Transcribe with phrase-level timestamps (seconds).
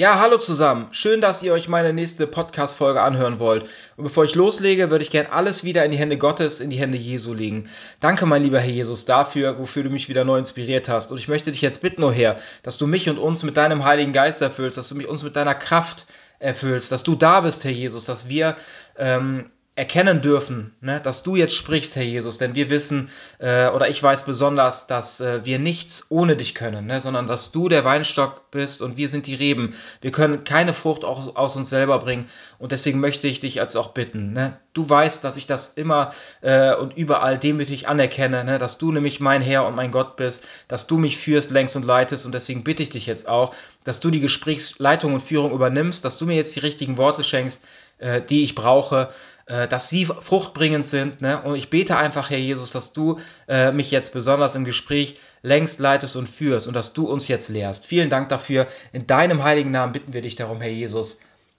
[0.00, 0.88] Ja, hallo zusammen.
[0.92, 3.64] Schön, dass ihr euch meine nächste Podcast-Folge anhören wollt.
[3.98, 6.78] Und bevor ich loslege, würde ich gern alles wieder in die Hände Gottes, in die
[6.78, 7.68] Hände Jesu legen.
[8.00, 11.12] Danke, mein lieber Herr Jesus, dafür, wofür du mich wieder neu inspiriert hast.
[11.12, 13.84] Und ich möchte dich jetzt bitten, oh Herr, dass du mich und uns mit deinem
[13.84, 16.06] Heiligen Geist erfüllst, dass du mich uns mit deiner Kraft
[16.38, 18.56] erfüllst, dass du da bist, Herr Jesus, dass wir
[18.96, 23.08] ähm, erkennen dürfen, ne, dass du jetzt sprichst, Herr Jesus, denn wir wissen
[23.38, 27.52] äh, oder ich weiß besonders, dass äh, wir nichts ohne dich können, ne, sondern dass
[27.52, 29.74] du der Weinstock bist und wir sind die Reben.
[30.00, 32.26] Wir können keine Frucht aus, aus uns selber bringen
[32.58, 34.32] und deswegen möchte ich dich als auch bitten.
[34.32, 38.90] Ne, du weißt, dass ich das immer äh, und überall demütig anerkenne, ne, dass du
[38.90, 42.32] nämlich mein Herr und mein Gott bist, dass du mich führst, längst und leitest und
[42.32, 46.26] deswegen bitte ich dich jetzt auch, dass du die Gesprächsleitung und Führung übernimmst, dass du
[46.26, 47.64] mir jetzt die richtigen Worte schenkst,
[48.00, 49.10] äh, die ich brauche,
[49.46, 51.20] äh, dass sie fruchtbringend sind.
[51.20, 51.40] Ne?
[51.42, 53.18] Und ich bete einfach, Herr Jesus, dass du
[53.48, 57.48] äh, mich jetzt besonders im Gespräch längst leitest und führst und dass du uns jetzt
[57.48, 57.86] lehrst.
[57.86, 58.66] Vielen Dank dafür.
[58.92, 61.18] In deinem heiligen Namen bitten wir dich darum, Herr Jesus.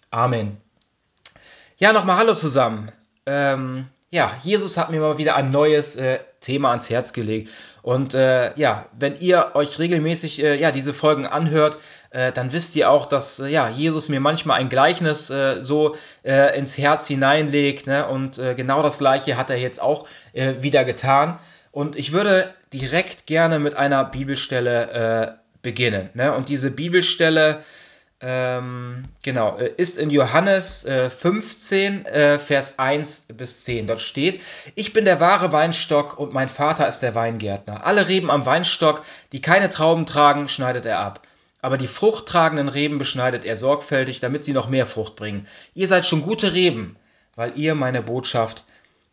[0.09, 0.57] Amen.
[1.77, 2.91] Ja, nochmal Hallo zusammen.
[3.25, 7.49] Ähm, ja, Jesus hat mir mal wieder ein neues äh, Thema ans Herz gelegt.
[7.81, 11.77] Und äh, ja, wenn ihr euch regelmäßig äh, ja, diese Folgen anhört,
[12.11, 15.95] äh, dann wisst ihr auch, dass äh, ja, Jesus mir manchmal ein Gleichnis äh, so
[16.23, 17.87] ins Herz hineinlegt.
[17.87, 18.07] Ne?
[18.07, 21.39] Und genau das gleiche hat er jetzt auch wieder getan.
[21.71, 26.09] Und ich würde direkt gerne mit einer Bibelstelle beginnen.
[26.13, 26.33] Ne?
[26.33, 27.63] Und diese Bibelstelle
[28.23, 33.87] ähm, genau, äh, ist in Johannes äh, 15, äh, Vers 1 bis 10.
[33.87, 34.41] Dort steht,
[34.75, 37.83] ich bin der wahre Weinstock und mein Vater ist der Weingärtner.
[37.85, 41.25] Alle Reben am Weinstock, die keine Trauben tragen, schneidet er ab.
[41.63, 45.47] Aber die fruchttragenden Reben beschneidet er sorgfältig, damit sie noch mehr Frucht bringen.
[45.73, 46.97] Ihr seid schon gute Reben,
[47.35, 48.65] weil ihr meine Botschaft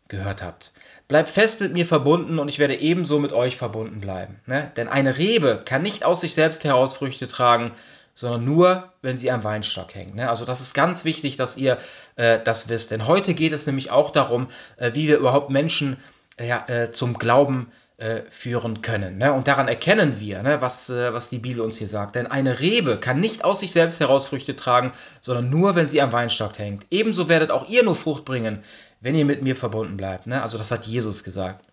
[0.07, 0.73] gehört habt.
[1.07, 4.39] Bleibt fest mit mir verbunden und ich werde ebenso mit euch verbunden bleiben.
[4.45, 4.71] Ne?
[4.77, 7.71] Denn eine Rebe kann nicht aus sich selbst heraus Früchte tragen,
[8.19, 10.15] sondern nur, wenn sie am Weinstock hängen.
[10.15, 10.29] Ne?
[10.29, 11.77] Also das ist ganz wichtig, dass ihr
[12.17, 12.91] äh, das wisst.
[12.91, 15.95] Denn heute geht es nämlich auch darum, äh, wie wir überhaupt Menschen
[16.37, 19.19] äh, äh zum Glauben äh, führen können.
[19.19, 19.31] Ne?
[19.31, 22.17] Und daran erkennen wir, ne, was, äh, was die Bibel uns hier sagt.
[22.17, 24.91] Denn eine Rebe kann nicht aus sich selbst heraus Früchte tragen,
[25.21, 26.87] sondern nur, wenn sie am Weinstock hängt.
[26.91, 28.63] Ebenso werdet auch ihr nur Frucht bringen,
[28.99, 30.27] wenn ihr mit mir verbunden bleibt.
[30.27, 30.43] Ne?
[30.43, 31.63] Also das hat Jesus gesagt.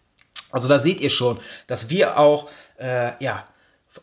[0.52, 3.44] Also da seht ihr schon, dass wir auch, ja,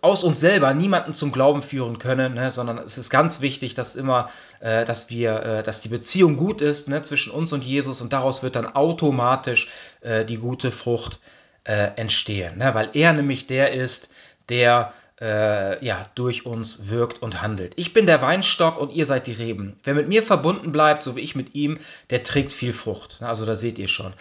[0.01, 3.95] aus uns selber niemanden zum Glauben führen können, ne, sondern es ist ganz wichtig, dass
[3.95, 8.01] immer, äh, dass wir, äh, dass die Beziehung gut ist ne, zwischen uns und Jesus
[8.01, 9.69] und daraus wird dann automatisch
[10.01, 11.19] äh, die gute Frucht
[11.63, 14.09] äh, entstehen, ne, weil er nämlich der ist,
[14.49, 17.73] der äh, ja durch uns wirkt und handelt.
[17.77, 19.77] Ich bin der Weinstock und ihr seid die Reben.
[19.83, 21.79] Wer mit mir verbunden bleibt, so wie ich mit ihm,
[22.09, 23.21] der trägt viel Frucht.
[23.21, 24.13] Also da seht ihr schon.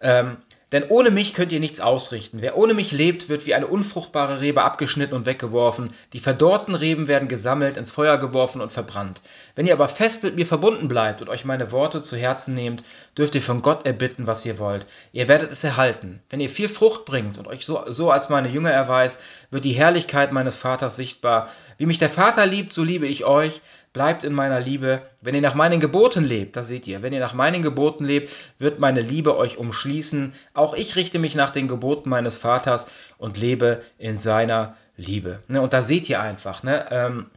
[0.00, 0.38] Ähm,
[0.72, 2.38] denn ohne mich könnt ihr nichts ausrichten.
[2.40, 5.92] Wer ohne mich lebt, wird wie eine unfruchtbare Rebe abgeschnitten und weggeworfen.
[6.12, 9.22] Die verdorrten Reben werden gesammelt, ins Feuer geworfen und verbrannt.
[9.54, 12.82] Wenn ihr aber fest mit mir verbunden bleibt und euch meine Worte zu Herzen nehmt,
[13.16, 14.86] dürft ihr von Gott erbitten, was ihr wollt.
[15.12, 16.20] Ihr werdet es erhalten.
[16.30, 19.20] Wenn ihr viel Frucht bringt und euch so, so als meine Jünger erweist,
[19.52, 21.48] wird die Herrlichkeit meines Vaters sichtbar.
[21.78, 23.60] Wie mich der Vater liebt, so liebe ich euch
[23.96, 25.00] bleibt in meiner Liebe.
[25.22, 28.30] Wenn ihr nach meinen Geboten lebt, da seht ihr, wenn ihr nach meinen Geboten lebt,
[28.58, 30.34] wird meine Liebe euch umschließen.
[30.52, 35.40] Auch ich richte mich nach den Geboten meines Vaters und lebe in seiner Liebe.
[35.48, 37.30] Ne, und da seht ihr einfach, ne, ähm,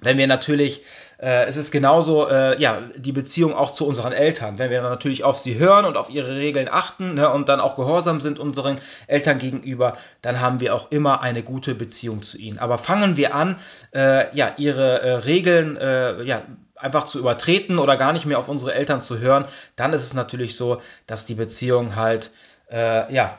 [0.00, 0.82] wenn wir natürlich
[1.22, 4.58] äh, es ist genauso, äh, ja, die Beziehung auch zu unseren Eltern.
[4.58, 7.76] Wenn wir natürlich auf sie hören und auf ihre Regeln achten ne, und dann auch
[7.76, 12.58] gehorsam sind unseren Eltern gegenüber, dann haben wir auch immer eine gute Beziehung zu ihnen.
[12.58, 13.56] Aber fangen wir an,
[13.94, 16.42] äh, ja, ihre äh, Regeln, äh, ja,
[16.74, 19.44] einfach zu übertreten oder gar nicht mehr auf unsere Eltern zu hören,
[19.76, 22.32] dann ist es natürlich so, dass die Beziehung halt,
[22.68, 23.38] äh, ja,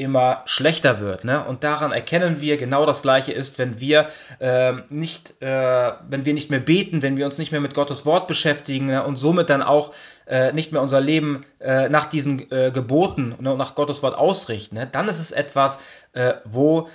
[0.00, 1.24] immer schlechter wird.
[1.24, 1.44] Ne?
[1.44, 6.34] Und daran erkennen wir, genau das Gleiche ist, wenn wir äh, nicht, äh, wenn wir
[6.34, 9.04] nicht mehr beten, wenn wir uns nicht mehr mit Gottes Wort beschäftigen ne?
[9.04, 9.92] und somit dann auch
[10.26, 13.52] äh, nicht mehr unser Leben äh, nach diesen äh, Geboten ne?
[13.52, 14.76] und nach Gottes Wort ausrichten.
[14.76, 14.88] Ne?
[14.90, 15.80] Dann ist es etwas,
[16.12, 16.88] äh, wo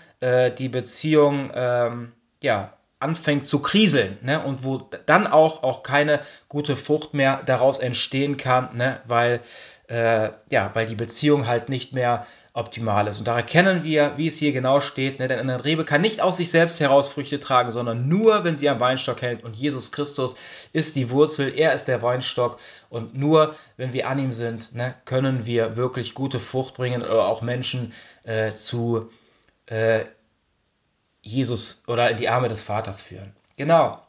[0.57, 4.44] die Beziehung ähm, ja anfängt zu kriseln ne?
[4.44, 8.99] und wo dann auch, auch keine gute Frucht mehr daraus entstehen kann, ne?
[9.05, 9.41] weil,
[9.87, 12.25] ja, weil die Beziehung halt nicht mehr
[12.55, 13.20] optimal ist.
[13.20, 15.28] Und da erkennen wir, wie es hier genau steht, ne?
[15.28, 18.70] denn eine Rebe kann nicht aus sich selbst heraus Früchte tragen, sondern nur, wenn sie
[18.70, 19.43] am Weinstock hängt.
[19.43, 20.35] Und Jesus Christus
[20.72, 22.58] ist die Wurzel, er ist der Weinstock.
[22.90, 27.28] Und nur, wenn wir an ihm sind, ne, können wir wirklich gute Frucht bringen oder
[27.28, 27.93] auch Menschen
[28.23, 29.11] äh, zu
[29.66, 30.05] äh,
[31.25, 33.33] Jesus oder in die Arme des Vaters führen.
[33.57, 33.99] Genau.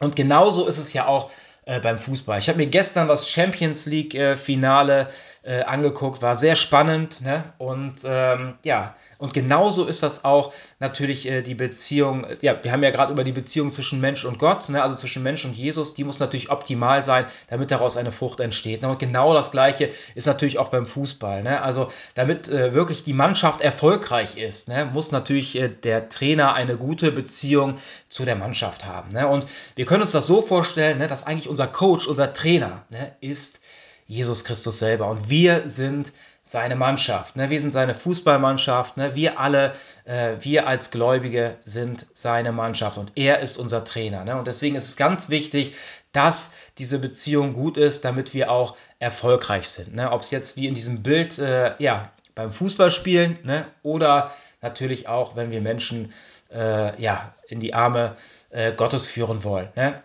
[0.00, 1.30] Und genauso ist es ja auch
[1.64, 2.38] äh, beim Fußball.
[2.38, 5.08] Ich habe mir gestern das Champions League-Finale
[5.46, 7.20] äh, angeguckt, war sehr spannend.
[7.20, 7.44] Ne?
[7.58, 12.82] Und ähm, ja, und genauso ist das auch natürlich äh, die Beziehung, ja, wir haben
[12.82, 14.82] ja gerade über die Beziehung zwischen Mensch und Gott, ne?
[14.82, 18.82] also zwischen Mensch und Jesus, die muss natürlich optimal sein, damit daraus eine Frucht entsteht.
[18.82, 18.88] Ne?
[18.88, 21.44] Und genau das Gleiche ist natürlich auch beim Fußball.
[21.44, 21.62] Ne?
[21.62, 24.84] Also damit äh, wirklich die Mannschaft erfolgreich ist, ne?
[24.92, 27.76] muss natürlich äh, der Trainer eine gute Beziehung
[28.08, 29.10] zu der Mannschaft haben.
[29.10, 29.28] Ne?
[29.28, 29.46] Und
[29.76, 33.62] wir können uns das so vorstellen, ne, dass eigentlich unser Coach, unser Trainer ne, ist
[34.06, 35.08] Jesus Christus selber.
[35.08, 36.12] Und wir sind
[36.42, 37.34] seine Mannschaft.
[37.34, 37.50] Ne?
[37.50, 38.96] Wir sind seine Fußballmannschaft.
[38.96, 39.14] Ne?
[39.14, 39.74] Wir alle,
[40.04, 42.98] äh, wir als Gläubige sind seine Mannschaft.
[42.98, 44.24] Und er ist unser Trainer.
[44.24, 44.36] Ne?
[44.36, 45.74] Und deswegen ist es ganz wichtig,
[46.12, 49.94] dass diese Beziehung gut ist, damit wir auch erfolgreich sind.
[49.94, 50.12] Ne?
[50.12, 53.66] Ob es jetzt wie in diesem Bild, äh, ja, beim Fußballspielen ne?
[53.82, 54.30] oder
[54.62, 56.12] natürlich auch, wenn wir Menschen
[56.54, 58.16] äh, ja, in die Arme
[58.50, 59.68] äh, Gottes führen wollen.
[59.74, 60.00] Ne?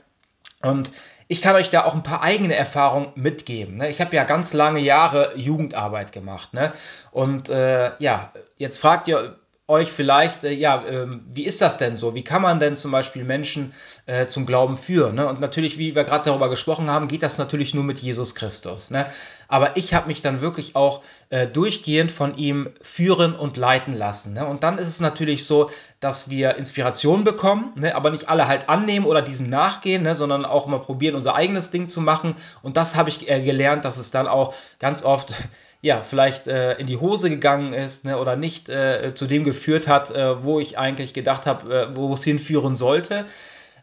[0.63, 0.91] Und
[1.31, 3.75] ich kann euch da auch ein paar eigene Erfahrungen mitgeben.
[3.75, 3.89] Ne?
[3.89, 6.53] Ich habe ja ganz lange Jahre Jugendarbeit gemacht.
[6.53, 6.73] Ne?
[7.09, 9.39] Und äh, ja, jetzt fragt ihr
[9.71, 12.13] euch vielleicht, äh, ja, ähm, wie ist das denn so?
[12.13, 13.73] Wie kann man denn zum Beispiel Menschen
[14.05, 15.15] äh, zum Glauben führen?
[15.15, 15.27] Ne?
[15.27, 18.89] Und natürlich, wie wir gerade darüber gesprochen haben, geht das natürlich nur mit Jesus Christus.
[18.91, 19.07] Ne?
[19.47, 24.33] Aber ich habe mich dann wirklich auch äh, durchgehend von ihm führen und leiten lassen.
[24.33, 24.45] Ne?
[24.45, 25.71] Und dann ist es natürlich so,
[26.01, 27.95] dass wir Inspiration bekommen, ne?
[27.95, 30.15] aber nicht alle halt annehmen oder diesen nachgehen, ne?
[30.15, 32.35] sondern auch mal probieren, unser eigenes Ding zu machen.
[32.61, 35.33] Und das habe ich äh, gelernt, dass es dann auch ganz oft
[35.81, 39.87] ja, vielleicht äh, in die Hose gegangen ist ne, oder nicht äh, zu dem geführt
[39.87, 43.25] hat, äh, wo ich eigentlich gedacht habe, äh, wo es hinführen sollte.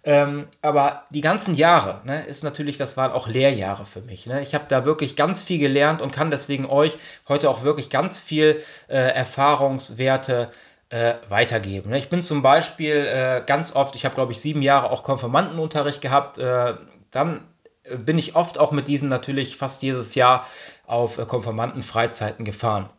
[0.05, 4.27] Ähm, aber die ganzen Jahre, ne, ist natürlich, das waren auch Lehrjahre für mich.
[4.27, 4.43] Ne?
[4.43, 6.97] Ich habe da wirklich ganz viel gelernt und kann deswegen euch
[7.29, 10.51] heute auch wirklich ganz viel äh, Erfahrungswerte
[10.91, 11.91] äh, weitergeben.
[11.91, 11.99] Ne?
[11.99, 16.01] Ich bin zum Beispiel äh, ganz oft, ich habe glaube ich sieben Jahre auch Konfirmandenunterricht
[16.01, 16.75] gehabt, äh,
[17.11, 17.41] dann
[17.97, 20.47] bin ich oft auch mit diesen natürlich fast jedes Jahr
[20.87, 22.91] auf äh, Konformantenfreizeiten gefahren.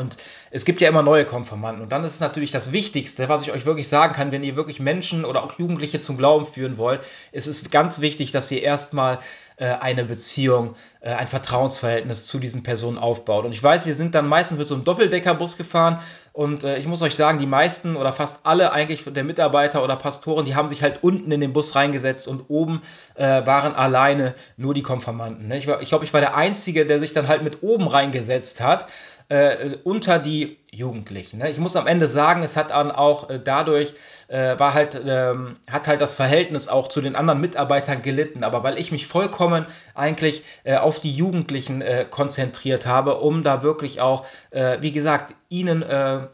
[0.00, 0.16] Und
[0.50, 1.82] es gibt ja immer neue Konformanten.
[1.82, 4.56] Und dann ist es natürlich das Wichtigste, was ich euch wirklich sagen kann, wenn ihr
[4.56, 8.62] wirklich Menschen oder auch Jugendliche zum Glauben führen wollt, ist es ganz wichtig, dass ihr
[8.62, 9.18] erstmal
[9.60, 13.44] äh, eine Beziehung, äh, ein Vertrauensverhältnis zu diesen Personen aufbaut.
[13.44, 16.00] Und ich weiß, wir sind dann meistens mit so einem Doppeldeckerbus gefahren
[16.32, 19.96] und äh, ich muss euch sagen, die meisten oder fast alle eigentlich der Mitarbeiter oder
[19.96, 22.80] Pastoren, die haben sich halt unten in den Bus reingesetzt und oben
[23.16, 25.48] äh, waren alleine nur die Konformanten.
[25.48, 25.58] Ne?
[25.58, 28.86] Ich, ich glaube, ich war der Einzige, der sich dann halt mit oben reingesetzt hat
[29.30, 31.38] äh, unter die Jugendlichen.
[31.38, 31.50] Ne?
[31.50, 33.94] Ich muss am Ende sagen, es hat dann auch äh, dadurch,
[34.26, 38.42] äh, war halt, ähm, hat halt das Verhältnis auch zu den anderen Mitarbeitern gelitten.
[38.42, 43.62] Aber weil ich mich vollkommen eigentlich äh, auf die Jugendlichen äh, konzentriert habe, um da
[43.62, 45.84] wirklich auch, äh, wie gesagt, ihnen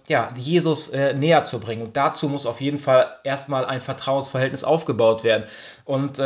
[0.08, 1.80] ja, Jesus näher zu bringen.
[1.80, 5.44] Und dazu muss auf jeden Fall erstmal ein Vertrauensverhältnis aufgebaut werden.
[5.86, 6.20] Und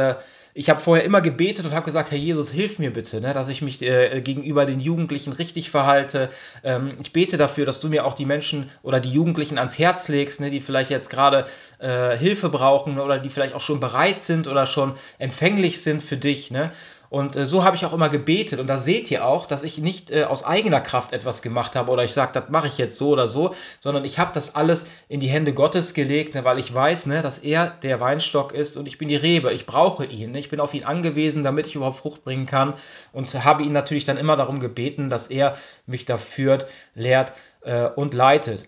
[0.55, 3.49] ich habe vorher immer gebetet und habe gesagt, Herr Jesus, hilf mir bitte, ne, dass
[3.49, 6.29] ich mich äh, gegenüber den Jugendlichen richtig verhalte.
[6.65, 10.09] Ähm, ich bete dafür, dass du mir auch die Menschen oder die Jugendlichen ans Herz
[10.09, 11.45] legst, ne, die vielleicht jetzt gerade
[11.79, 16.17] äh, Hilfe brauchen oder die vielleicht auch schon bereit sind oder schon empfänglich sind für
[16.17, 16.51] dich.
[16.51, 16.73] Ne?
[17.11, 18.61] Und äh, so habe ich auch immer gebetet.
[18.61, 21.91] Und da seht ihr auch, dass ich nicht äh, aus eigener Kraft etwas gemacht habe
[21.91, 24.87] oder ich sage, das mache ich jetzt so oder so, sondern ich habe das alles
[25.09, 28.77] in die Hände Gottes gelegt, ne, weil ich weiß, ne, dass er der Weinstock ist
[28.77, 29.53] und ich bin die Rebe.
[29.53, 30.31] Ich brauche ihn.
[30.31, 32.75] Ne, ich bin auf ihn angewiesen, damit ich überhaupt Frucht bringen kann.
[33.13, 37.87] Und habe ihn natürlich dann immer darum gebeten, dass er mich da führt, lehrt äh,
[37.87, 38.67] und leitet.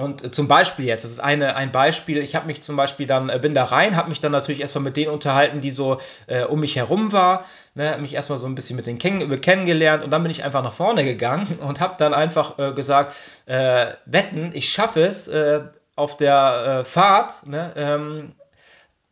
[0.00, 3.28] Und zum Beispiel jetzt, das ist eine, ein Beispiel, ich habe mich zum Beispiel dann,
[3.28, 6.44] äh, bin da rein, habe mich dann natürlich erstmal mit denen unterhalten, die so äh,
[6.44, 7.44] um mich herum war,
[7.74, 10.62] ne, mich erstmal so ein bisschen mit denen kenn kennengelernt und dann bin ich einfach
[10.62, 13.14] nach vorne gegangen und habe dann einfach äh, gesagt,
[13.46, 15.60] äh, wetten, ich schaffe es äh,
[15.96, 18.32] auf der äh, Fahrt, ne, ähm,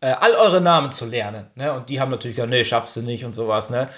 [0.01, 1.51] all eure Namen zu lernen.
[1.57, 1.73] Ne?
[1.73, 3.71] Und die haben natürlich gesagt, nee, schaffst du nicht und sowas.
[3.71, 3.89] Ne?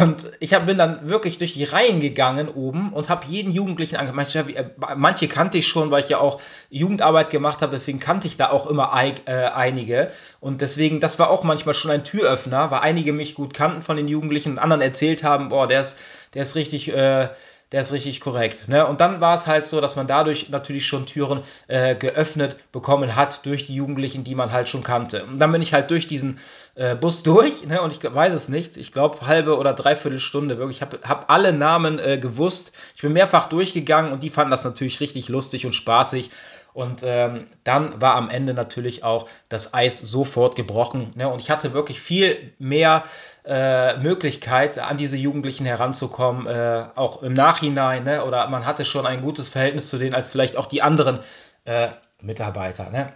[0.00, 3.96] Und ich hab, bin dann wirklich durch die Reihen gegangen oben und habe jeden Jugendlichen
[3.96, 4.34] angemacht.
[4.34, 6.40] Manche, manche, kannte ich schon, weil ich ja auch
[6.70, 10.10] Jugendarbeit gemacht habe, deswegen kannte ich da auch immer äh, einige.
[10.40, 13.96] Und deswegen, das war auch manchmal schon ein Türöffner, weil einige mich gut kannten von
[13.96, 15.98] den Jugendlichen und anderen erzählt haben, boah, der ist,
[16.34, 17.28] der ist richtig, äh,
[17.72, 18.68] der ist richtig korrekt.
[18.68, 18.86] Ne?
[18.86, 23.14] Und dann war es halt so, dass man dadurch natürlich schon Türen äh, geöffnet bekommen
[23.14, 25.24] hat durch die Jugendlichen, die man halt schon kannte.
[25.24, 26.38] Und dann bin ich halt durch diesen
[26.76, 27.82] äh, Bus durch ne?
[27.82, 28.78] und ich weiß es nicht.
[28.78, 30.78] Ich glaube, halbe oder dreiviertel Stunde wirklich.
[30.78, 32.72] Ich habe hab alle Namen äh, gewusst.
[32.94, 36.30] Ich bin mehrfach durchgegangen und die fanden das natürlich richtig lustig und spaßig.
[36.72, 41.10] Und ähm, dann war am Ende natürlich auch das Eis sofort gebrochen.
[41.16, 41.28] Ne?
[41.28, 43.04] Und ich hatte wirklich viel mehr
[43.44, 48.04] äh, Möglichkeit, an diese Jugendlichen heranzukommen, äh, auch im Nachhinein.
[48.04, 48.24] Ne?
[48.24, 51.20] Oder man hatte schon ein gutes Verhältnis zu denen als vielleicht auch die anderen
[51.64, 51.88] äh,
[52.20, 52.90] Mitarbeiter.
[52.90, 53.12] Ne?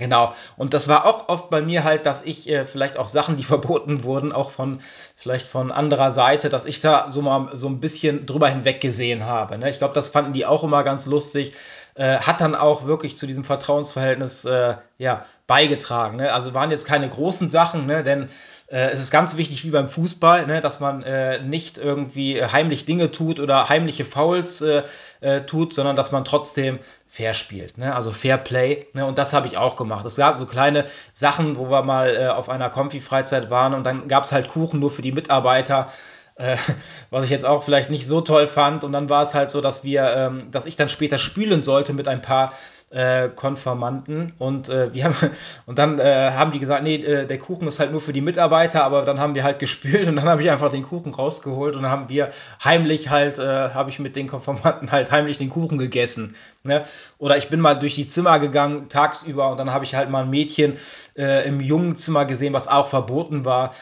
[0.00, 0.32] Genau.
[0.56, 3.44] Und das war auch oft bei mir halt, dass ich äh, vielleicht auch Sachen, die
[3.54, 4.80] verboten wurden, auch von
[5.14, 9.26] vielleicht von anderer Seite, dass ich da so mal so ein bisschen drüber hinweg gesehen
[9.26, 9.58] habe.
[9.58, 9.70] Ne?
[9.70, 11.52] Ich glaube, das fanden die auch immer ganz lustig.
[11.94, 16.16] Äh, hat dann auch wirklich zu diesem Vertrauensverhältnis äh, ja, beigetragen.
[16.16, 16.32] Ne?
[16.32, 18.02] Also waren jetzt keine großen Sachen, ne?
[18.02, 18.30] denn
[18.76, 22.84] es ist ganz wichtig, wie beim Fußball, ne, dass man äh, nicht irgendwie äh, heimlich
[22.84, 24.84] Dinge tut oder heimliche Fouls äh,
[25.20, 27.94] äh, tut, sondern dass man trotzdem fair spielt, ne?
[27.96, 28.86] also Fair Play.
[28.92, 29.04] Ne?
[29.04, 30.04] Und das habe ich auch gemacht.
[30.06, 34.06] Es gab so kleine Sachen, wo wir mal äh, auf einer Konfi-Freizeit waren und dann
[34.06, 35.88] gab es halt Kuchen nur für die Mitarbeiter
[36.36, 36.56] äh,
[37.10, 38.84] was ich jetzt auch vielleicht nicht so toll fand.
[38.84, 41.92] Und dann war es halt so, dass wir, ähm, dass ich dann später spülen sollte
[41.92, 42.52] mit ein paar
[42.90, 45.14] äh, Konformanten und äh, wir haben
[45.66, 48.20] und dann äh, haben die gesagt, nee, äh, der Kuchen ist halt nur für die
[48.20, 51.76] Mitarbeiter, aber dann haben wir halt gespült und dann habe ich einfach den Kuchen rausgeholt
[51.76, 52.30] und dann haben wir
[52.64, 56.34] heimlich halt, äh, habe ich mit den Konformanten halt heimlich den Kuchen gegessen.
[56.64, 56.84] Ne?
[57.18, 60.24] Oder ich bin mal durch die Zimmer gegangen tagsüber und dann habe ich halt mal
[60.24, 60.76] ein Mädchen
[61.16, 63.72] äh, im jungen Zimmer gesehen, was auch verboten war,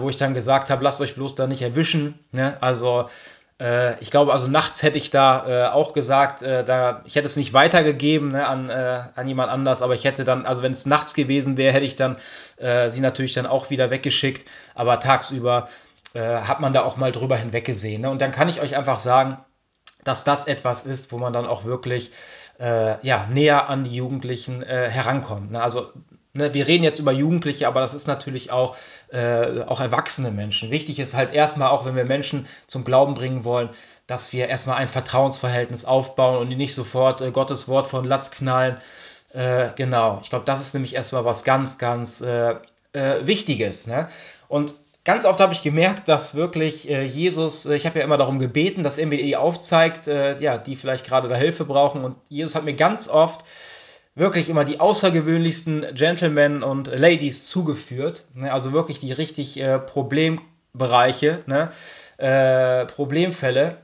[0.00, 2.18] wo ich dann gesagt habe, lasst euch bloß da nicht erwischen.
[2.32, 2.56] Ne?
[2.60, 3.06] Also
[3.60, 7.26] äh, ich glaube, also nachts hätte ich da äh, auch gesagt, äh, da, ich hätte
[7.26, 10.72] es nicht weitergegeben ne, an, äh, an jemand anders, aber ich hätte dann, also wenn
[10.72, 12.16] es nachts gewesen wäre, hätte ich dann
[12.58, 14.46] äh, sie natürlich dann auch wieder weggeschickt.
[14.74, 15.68] Aber tagsüber
[16.14, 18.02] äh, hat man da auch mal drüber hinweggesehen.
[18.02, 18.10] Ne?
[18.10, 19.38] Und dann kann ich euch einfach sagen,
[20.04, 22.12] dass das etwas ist, wo man dann auch wirklich
[22.58, 25.50] ja, näher an die Jugendlichen herankommt.
[25.50, 25.62] Ne?
[25.62, 25.92] Also
[26.36, 28.76] ne, wir reden jetzt über Jugendliche, aber das ist natürlich auch,
[29.12, 30.70] äh, auch erwachsene Menschen.
[30.70, 33.70] Wichtig ist halt erstmal, auch wenn wir Menschen zum Glauben bringen wollen,
[34.06, 38.76] dass wir erstmal ein Vertrauensverhältnis aufbauen und nicht sofort äh, Gottes Wort von Latz knallen.
[39.32, 42.54] Äh, genau, ich glaube, das ist nämlich erstmal was ganz, ganz äh,
[42.92, 43.86] äh, Wichtiges.
[43.86, 44.08] Ne?
[44.48, 44.74] Und
[45.04, 48.38] ganz oft habe ich gemerkt, dass wirklich äh, Jesus, äh, ich habe ja immer darum
[48.38, 52.04] gebeten, dass die aufzeigt, äh, ja, die vielleicht gerade da Hilfe brauchen.
[52.04, 53.44] Und Jesus hat mir ganz oft
[54.16, 58.24] wirklich immer die außergewöhnlichsten Gentlemen und Ladies zugeführt.
[58.34, 58.52] Ne?
[58.52, 61.68] Also wirklich die richtig äh, Problembereiche, ne?
[62.16, 63.76] äh, Problemfälle.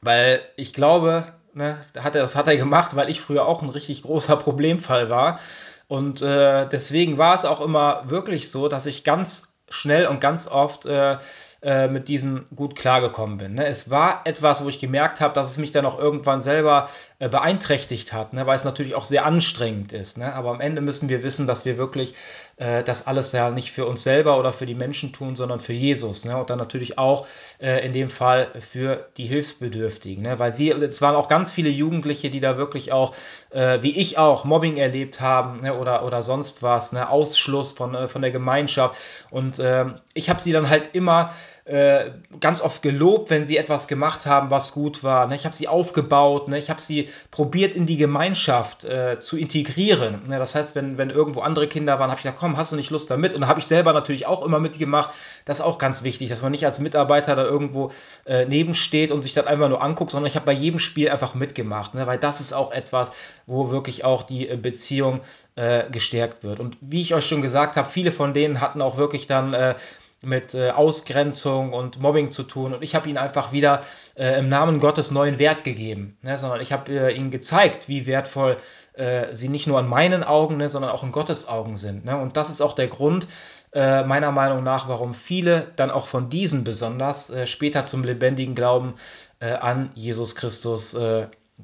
[0.00, 3.68] Weil ich glaube, ne, hat er, das hat er gemacht, weil ich früher auch ein
[3.68, 5.40] richtig großer Problemfall war.
[5.88, 10.46] Und äh, deswegen war es auch immer wirklich so, dass ich ganz schnell und ganz
[10.46, 11.18] oft äh,
[11.62, 13.54] äh, mit diesen gut klargekommen bin.
[13.54, 13.66] Ne?
[13.66, 17.28] Es war etwas, wo ich gemerkt habe, dass es mich dann auch irgendwann selber äh,
[17.28, 18.46] beeinträchtigt hat, ne?
[18.46, 20.18] weil es natürlich auch sehr anstrengend ist.
[20.18, 20.34] Ne?
[20.34, 22.14] Aber am Ende müssen wir wissen, dass wir wirklich
[22.56, 25.72] äh, das alles ja nicht für uns selber oder für die Menschen tun, sondern für
[25.72, 26.24] Jesus.
[26.26, 26.36] Ne?
[26.36, 27.26] Und dann natürlich auch
[27.58, 30.22] äh, in dem Fall für die Hilfsbedürftigen.
[30.22, 30.38] Ne?
[30.38, 33.14] Weil sie, es waren auch ganz viele Jugendliche, die da wirklich auch,
[33.50, 35.74] äh, wie ich auch, Mobbing erlebt haben ne?
[35.74, 37.08] oder, oder sonst was, ne?
[37.08, 39.00] Ausschluss von, von der Gemeinschaft.
[39.30, 41.32] Und ähm, ich habe sie dann halt immer
[41.66, 45.26] äh, ganz oft gelobt, wenn sie etwas gemacht haben, was gut war.
[45.26, 45.34] Ne?
[45.34, 46.58] Ich habe sie aufgebaut, ne?
[46.58, 50.28] ich habe sie probiert in die Gemeinschaft äh, zu integrieren.
[50.28, 50.38] Ne?
[50.38, 52.90] Das heißt, wenn, wenn irgendwo andere Kinder waren, habe ich gesagt, komm, hast du nicht
[52.90, 53.34] Lust damit?
[53.34, 55.10] Und da habe ich selber natürlich auch immer mitgemacht.
[55.44, 57.90] Das ist auch ganz wichtig, dass man nicht als Mitarbeiter da irgendwo
[58.26, 61.34] äh, nebensteht und sich das einfach nur anguckt, sondern ich habe bei jedem Spiel einfach
[61.34, 62.06] mitgemacht, ne?
[62.06, 63.10] weil das ist auch etwas,
[63.46, 65.20] wo wirklich auch die äh, Beziehung
[65.56, 66.60] äh, gestärkt wird.
[66.60, 69.74] Und wie ich euch schon gesagt habe, viele von denen hatten auch wirklich dann äh,
[70.22, 72.74] mit äh, Ausgrenzung und Mobbing zu tun.
[72.74, 73.82] Und ich habe ihnen einfach wieder
[74.16, 76.38] äh, im Namen Gottes neuen Wert gegeben, ne?
[76.38, 78.56] sondern ich habe äh, ihnen gezeigt, wie wertvoll
[78.94, 82.04] äh, sie nicht nur in meinen Augen, ne, sondern auch in Gottes Augen sind.
[82.04, 82.16] Ne?
[82.16, 83.28] Und das ist auch der Grund,
[83.72, 88.54] äh, meiner Meinung nach, warum viele dann auch von diesen besonders äh, später zum lebendigen
[88.54, 88.94] Glauben
[89.38, 90.96] an Jesus Christus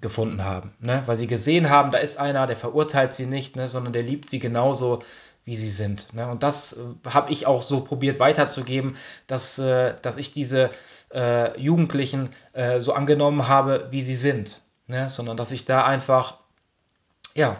[0.01, 0.75] gefunden haben.
[0.81, 1.03] Ne?
[1.07, 4.29] Weil sie gesehen haben, da ist einer, der verurteilt sie nicht, ne, sondern der liebt
[4.29, 5.03] sie genauso,
[5.45, 6.13] wie sie sind.
[6.15, 6.29] Ne?
[6.29, 8.97] Und das äh, habe ich auch so probiert weiterzugeben,
[9.27, 10.71] dass, äh, dass ich diese
[11.13, 14.61] äh, Jugendlichen äh, so angenommen habe, wie sie sind.
[14.87, 15.11] Ne?
[15.11, 16.39] Sondern dass ich da einfach,
[17.35, 17.57] ja,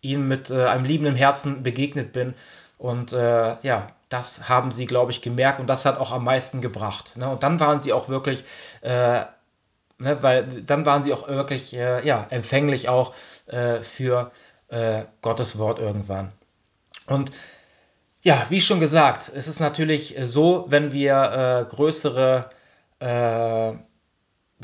[0.00, 2.34] ihnen mit äh, einem liebenden Herzen begegnet bin.
[2.76, 6.60] Und äh, ja, das haben sie, glaube ich, gemerkt und das hat auch am meisten
[6.60, 7.16] gebracht.
[7.16, 7.30] Ne?
[7.30, 8.44] Und dann waren sie auch wirklich,
[8.82, 9.28] ne,
[9.98, 13.14] weil dann waren sie auch wirklich, ja, empfänglich auch
[13.82, 14.32] für
[15.22, 16.32] Gottes Wort irgendwann.
[17.06, 17.30] Und
[18.22, 22.50] ja, wie schon gesagt, es ist natürlich so, wenn wir äh, größere
[23.00, 23.72] äh,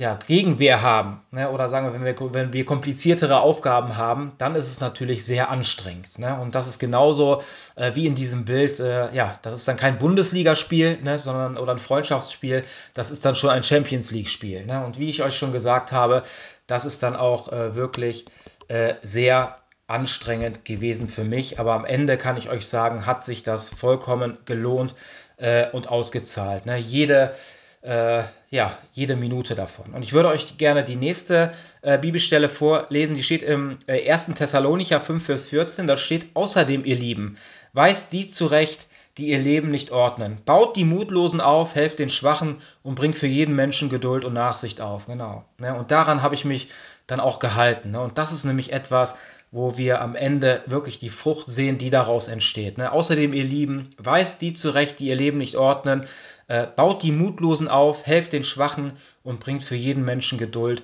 [0.01, 4.55] ja, Gegenwehr haben, ne, oder sagen wir wenn, wir, wenn wir kompliziertere Aufgaben haben, dann
[4.55, 6.19] ist es natürlich sehr anstrengend.
[6.19, 6.39] Ne?
[6.41, 7.43] Und das ist genauso
[7.75, 11.73] äh, wie in diesem Bild, äh, ja, das ist dann kein Bundesligaspiel, ne, sondern oder
[11.73, 12.65] ein Freundschaftsspiel,
[12.95, 14.67] das ist dann schon ein Champions League-Spiel.
[14.67, 14.85] Ne?
[14.85, 16.23] Und wie ich euch schon gesagt habe,
[16.67, 18.27] das ist dann auch äh, wirklich
[18.69, 19.58] äh, sehr
[19.89, 24.39] anstrengend gewesen für mich, aber am Ende kann ich euch sagen, hat sich das vollkommen
[24.45, 24.95] gelohnt
[25.39, 26.67] äh, und ausgezahlt.
[26.67, 26.77] Ne?
[26.77, 27.35] Jede
[27.83, 29.93] äh, ja, jede Minute davon.
[29.93, 31.53] Und ich würde euch gerne die nächste
[31.83, 34.35] äh, Bibelstelle vorlesen, die steht im äh, 1.
[34.35, 35.87] Thessalonicher 5, Vers 14.
[35.87, 37.37] Da steht: Außerdem, ihr Lieben,
[37.73, 40.39] weist die zurecht, die ihr Leben nicht ordnen.
[40.45, 44.81] Baut die Mutlosen auf, helft den Schwachen und bringt für jeden Menschen Geduld und Nachsicht
[44.81, 45.07] auf.
[45.07, 45.45] Genau.
[45.59, 45.75] Ne?
[45.75, 46.69] Und daran habe ich mich
[47.07, 47.91] dann auch gehalten.
[47.91, 48.01] Ne?
[48.01, 49.17] Und das ist nämlich etwas,
[49.51, 52.79] wo wir am Ende wirklich die Frucht sehen, die daraus entsteht.
[52.79, 52.93] Ne?
[52.93, 56.07] Außerdem, ihr Lieben, weist die zurecht, die ihr Leben nicht ordnen,
[56.49, 60.83] äh, baut die Mutlosen auf, helft den Schwachen und bringt für jeden Menschen Geduld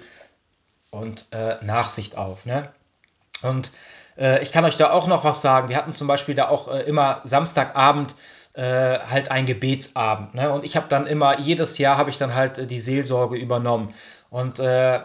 [0.90, 2.46] und äh, Nachsicht auf.
[2.46, 2.70] Ne?
[3.42, 3.70] Und
[4.16, 5.68] äh, ich kann euch da auch noch was sagen.
[5.68, 8.16] Wir hatten zum Beispiel da auch äh, immer Samstagabend
[8.54, 10.34] äh, halt ein Gebetsabend.
[10.34, 10.50] Ne?
[10.50, 13.92] Und ich habe dann immer, jedes Jahr habe ich dann halt äh, die Seelsorge übernommen.
[14.30, 14.58] Und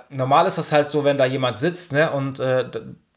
[0.09, 2.09] normal ist das halt so, wenn da jemand sitzt, ne?
[2.09, 2.41] Und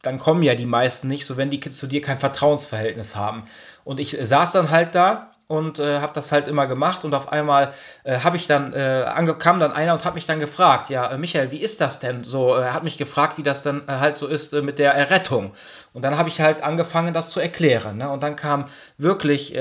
[0.02, 3.44] dann kommen ja die meisten nicht, so wenn die zu dir kein Vertrauensverhältnis haben.
[3.84, 7.30] Und ich saß dann halt da und äh, habe das halt immer gemacht und auf
[7.30, 7.72] einmal
[8.04, 9.04] äh, habe ich dann äh,
[9.38, 12.24] kam dann einer und hat mich dann gefragt, ja äh, Michael, wie ist das denn
[12.24, 12.54] so?
[12.54, 15.52] Er hat mich gefragt, wie das dann äh, halt so ist äh, mit der Errettung.
[15.92, 17.98] Und dann habe ich halt angefangen, das zu erklären.
[17.98, 18.10] Ne?
[18.10, 18.66] Und dann kam
[18.96, 19.54] wirklich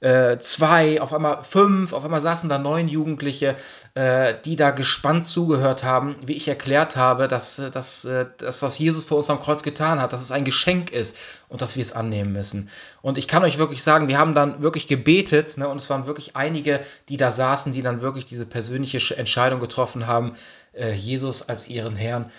[0.00, 3.54] äh, zwei, auf einmal fünf, auf einmal saßen da neun Jugendliche,
[3.94, 8.62] äh, die da gespannt zugehört haben, wie ich erklärt habe, dass, äh, dass äh, das,
[8.62, 11.16] was Jesus vor uns am Kreuz getan hat, dass es ein Geschenk ist
[11.48, 12.70] und dass wir es annehmen müssen.
[13.02, 16.06] Und ich kann euch wirklich sagen, wir haben dann wirklich gebetet ne, und es waren
[16.06, 20.32] wirklich einige, die da saßen, die dann wirklich diese persönliche Entscheidung getroffen haben,
[20.72, 22.30] äh, Jesus als ihren Herrn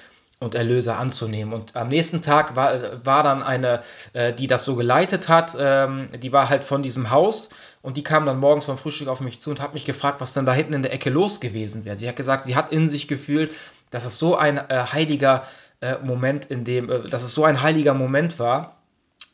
[0.42, 1.54] und Erlöser anzunehmen.
[1.54, 3.82] Und am nächsten Tag war, war dann eine,
[4.14, 7.52] äh, die das so geleitet hat, ähm, die war halt von diesem Haus
[7.84, 10.34] und die kam dann morgens beim Frühstück auf mich zu und hat mich gefragt, was
[10.34, 11.96] dann da hinten in der Ecke los gewesen wäre.
[11.96, 13.52] Sie hat gesagt, sie hat in sich gefühlt,
[13.92, 15.44] dass es so ein äh, heiliger
[15.80, 18.81] äh, Moment, in dem, äh, dass es so ein heiliger Moment war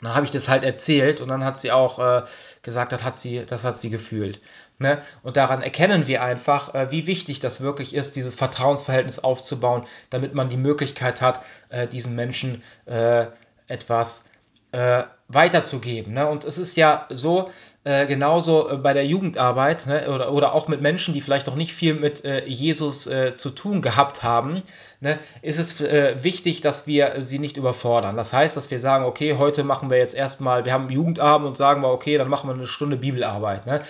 [0.02, 2.24] dann habe ich das halt erzählt und dann hat sie auch äh,
[2.62, 4.42] gesagt, das hat sie, das hat sie gefühlt.
[4.78, 5.02] Ne?
[5.24, 10.36] Und daran erkennen wir einfach, äh, wie wichtig das wirklich ist, dieses Vertrauensverhältnis aufzubauen, damit
[10.36, 13.26] man die Möglichkeit hat, äh, diesen Menschen äh,
[13.68, 14.26] etwas
[14.72, 16.14] äh, weiterzugeben.
[16.14, 16.26] Ne?
[16.28, 17.50] Und es ist ja so,
[17.84, 20.10] äh, genauso äh, bei der Jugendarbeit ne?
[20.10, 23.50] oder, oder auch mit Menschen, die vielleicht noch nicht viel mit äh, Jesus äh, zu
[23.50, 24.64] tun gehabt haben,
[25.02, 25.20] ne?
[25.42, 28.16] ist es äh, wichtig, dass wir sie nicht überfordern.
[28.16, 31.58] Das heißt, dass wir sagen, okay, heute machen wir jetzt erstmal, wir haben Jugendabend und
[31.58, 33.66] sagen wir, okay, dann machen wir eine Stunde Bibelarbeit.
[33.66, 33.82] Ne?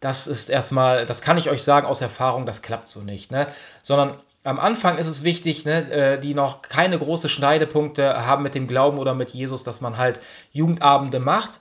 [0.00, 3.30] Das ist erstmal, das kann ich euch sagen aus Erfahrung, das klappt so nicht.
[3.30, 3.46] Ne?
[3.82, 8.54] Sondern am Anfang ist es wichtig, ne, äh, die noch keine große Schneidepunkte haben mit
[8.54, 10.20] dem Glauben oder mit Jesus, dass man halt
[10.52, 11.60] Jugendabende macht,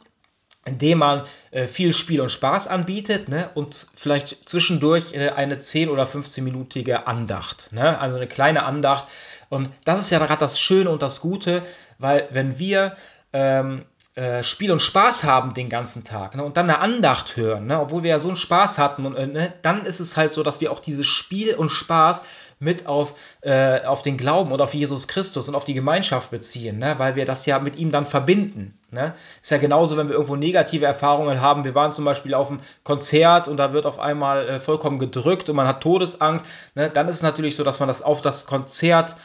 [0.66, 5.90] indem man äh, viel Spiel und Spaß anbietet ne, und vielleicht zwischendurch äh, eine 10-
[5.90, 7.72] oder 15-minütige Andacht.
[7.72, 9.08] Ne, also eine kleine Andacht.
[9.50, 11.64] Und das ist ja gerade das Schöne und das Gute,
[12.00, 12.96] weil wenn wir
[13.32, 17.66] ähm, äh, Spiel und Spaß haben den ganzen Tag ne, und dann eine Andacht hören,
[17.66, 20.34] ne, obwohl wir ja so einen Spaß hatten, und, äh, ne, dann ist es halt
[20.34, 22.22] so, dass wir auch dieses Spiel und Spaß
[22.60, 26.78] mit auf, äh, auf den Glauben und auf Jesus Christus und auf die Gemeinschaft beziehen,
[26.78, 28.78] ne, weil wir das ja mit ihm dann verbinden.
[28.92, 29.16] Ne?
[29.42, 31.64] Ist ja genauso, wenn wir irgendwo negative Erfahrungen haben.
[31.64, 35.50] Wir waren zum Beispiel auf einem Konzert und da wird auf einmal äh, vollkommen gedrückt
[35.50, 36.46] und man hat Todesangst.
[36.76, 36.92] Ne?
[36.92, 39.16] Dann ist es natürlich so, dass man das auf das Konzert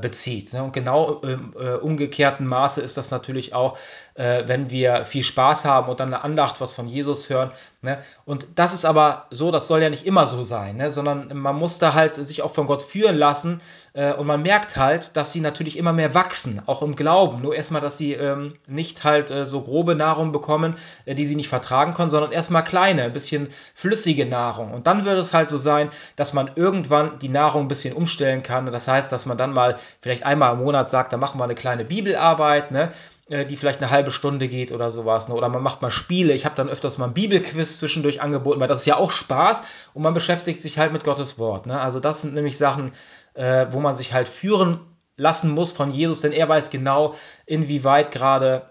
[0.00, 0.52] bezieht.
[0.52, 0.62] Ne?
[0.62, 3.78] Und genau im äh, umgekehrten Maße ist das natürlich auch,
[4.18, 7.52] äh, wenn wir viel Spaß haben und dann eine Andacht was von Jesus hören.
[7.80, 7.98] Ne?
[8.24, 10.90] Und das ist aber so, das soll ja nicht immer so sein, ne?
[10.90, 13.60] sondern man muss da halt sich auch von Gott führen lassen
[13.94, 17.40] äh, und man merkt halt, dass sie natürlich immer mehr wachsen, auch im Glauben.
[17.40, 21.36] Nur erstmal, dass sie ähm, nicht halt äh, so grobe Nahrung bekommen, äh, die sie
[21.36, 24.72] nicht vertragen können, sondern erstmal kleine, ein bisschen flüssige Nahrung.
[24.72, 28.42] Und dann wird es halt so sein, dass man irgendwann die Nahrung ein bisschen umstellen
[28.42, 28.66] kann.
[28.66, 31.54] Das heißt, dass man dann mal vielleicht einmal im Monat sagt, da machen wir eine
[31.54, 32.90] kleine Bibelarbeit, ne?
[33.30, 35.28] Äh, die vielleicht eine halbe Stunde geht oder sowas.
[35.28, 35.34] Ne?
[35.34, 36.32] Oder man macht mal Spiele.
[36.32, 39.62] Ich habe dann öfters mal ein Bibelquiz zwischendurch angeboten, weil das ist ja auch Spaß
[39.92, 41.66] und man beschäftigt sich halt mit Gottes Wort.
[41.66, 41.78] Ne?
[41.78, 42.92] Also das sind nämlich Sachen,
[43.34, 44.80] äh, wo man sich halt führen
[45.18, 47.14] lassen muss von Jesus, denn er weiß genau,
[47.44, 48.70] inwieweit gerade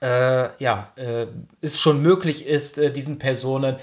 [0.00, 1.26] äh, ja, äh,
[1.60, 3.76] es schon möglich ist, äh, diesen Personen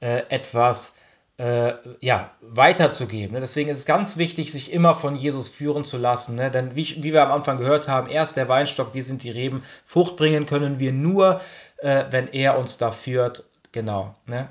[0.00, 0.97] äh, etwas
[1.38, 3.34] äh, ja, weiterzugeben.
[3.34, 3.40] Ne?
[3.40, 6.34] Deswegen ist es ganz wichtig, sich immer von Jesus führen zu lassen.
[6.34, 6.50] Ne?
[6.50, 9.30] Denn wie, wie, wir am Anfang gehört haben, er ist der Weinstock, wir sind die
[9.30, 9.62] Reben.
[9.86, 11.40] Frucht bringen können wir nur,
[11.78, 13.44] äh, wenn er uns da führt.
[13.70, 14.16] Genau.
[14.26, 14.48] Ne?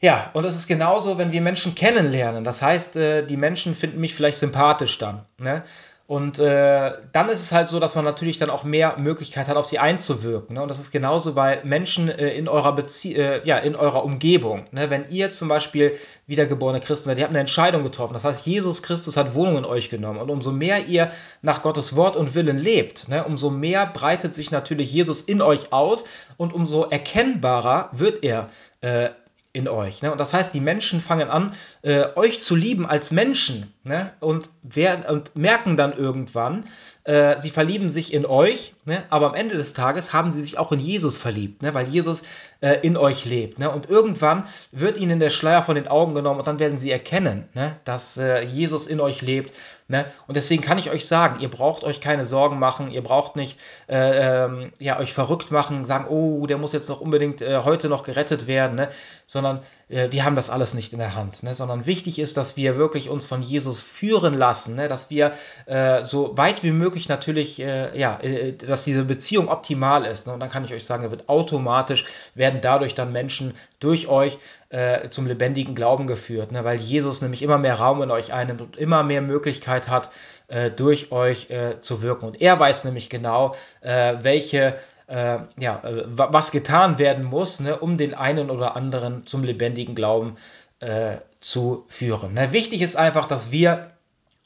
[0.00, 2.44] Ja, und es ist genauso, wenn wir Menschen kennenlernen.
[2.44, 5.26] Das heißt, äh, die Menschen finden mich vielleicht sympathisch dann.
[5.36, 5.64] Ne?
[6.08, 9.58] Und äh, dann ist es halt so, dass man natürlich dann auch mehr Möglichkeit hat,
[9.58, 10.54] auf sie einzuwirken.
[10.54, 10.62] Ne?
[10.62, 14.64] Und das ist genauso bei Menschen äh, in eurer Bezie äh, ja, in eurer Umgebung.
[14.70, 14.88] Ne?
[14.88, 15.94] Wenn ihr zum Beispiel
[16.26, 18.14] wiedergeborene Christen seid, ihr habt eine Entscheidung getroffen.
[18.14, 20.18] Das heißt, Jesus Christus hat Wohnung in euch genommen.
[20.18, 21.10] Und umso mehr ihr
[21.42, 25.74] nach Gottes Wort und Willen lebt, ne, umso mehr breitet sich natürlich Jesus in euch
[25.74, 26.06] aus
[26.38, 28.48] und umso erkennbarer wird er
[28.80, 29.10] äh,
[29.52, 30.02] in euch.
[30.02, 30.12] Ne?
[30.12, 34.12] Und das heißt, die Menschen fangen an, äh, euch zu lieben als Menschen ne?
[34.20, 36.64] und, werden, und merken dann irgendwann,
[37.04, 39.02] äh, sie verlieben sich in euch, ne?
[39.10, 41.74] aber am Ende des Tages haben sie sich auch in Jesus verliebt, ne?
[41.74, 42.22] weil Jesus
[42.60, 43.58] äh, in euch lebt.
[43.58, 43.70] Ne?
[43.70, 47.48] Und irgendwann wird ihnen der Schleier von den Augen genommen und dann werden sie erkennen,
[47.54, 47.76] ne?
[47.84, 49.52] dass äh, Jesus in euch lebt.
[49.88, 50.04] Ne?
[50.26, 53.58] Und deswegen kann ich euch sagen, ihr braucht euch keine Sorgen machen, ihr braucht nicht
[53.88, 57.88] äh, ähm, ja, euch verrückt machen, sagen, oh, der muss jetzt noch unbedingt äh, heute
[57.88, 58.90] noch gerettet werden, ne?
[59.26, 61.54] sondern wir haben das alles nicht in der Hand, ne?
[61.54, 64.86] sondern wichtig ist, dass wir wirklich uns von Jesus führen lassen, ne?
[64.86, 65.32] dass wir
[65.66, 70.26] äh, so weit wie möglich natürlich, äh, ja, äh, dass diese Beziehung optimal ist.
[70.26, 70.34] Ne?
[70.34, 75.08] Und dann kann ich euch sagen, wird automatisch, werden dadurch dann Menschen durch euch äh,
[75.08, 76.64] zum lebendigen Glauben geführt, ne?
[76.64, 80.10] weil Jesus nämlich immer mehr Raum in euch einnimmt und immer mehr Möglichkeit hat,
[80.48, 81.48] äh, durch euch
[81.80, 82.26] zu wirken.
[82.26, 87.98] Und er weiß nämlich genau, welche äh, ja, äh, was getan werden muss, ne, um
[87.98, 90.36] den einen oder anderen zum lebendigen Glauben
[90.80, 92.34] äh, zu führen.
[92.34, 93.90] Ne, wichtig ist einfach, dass wir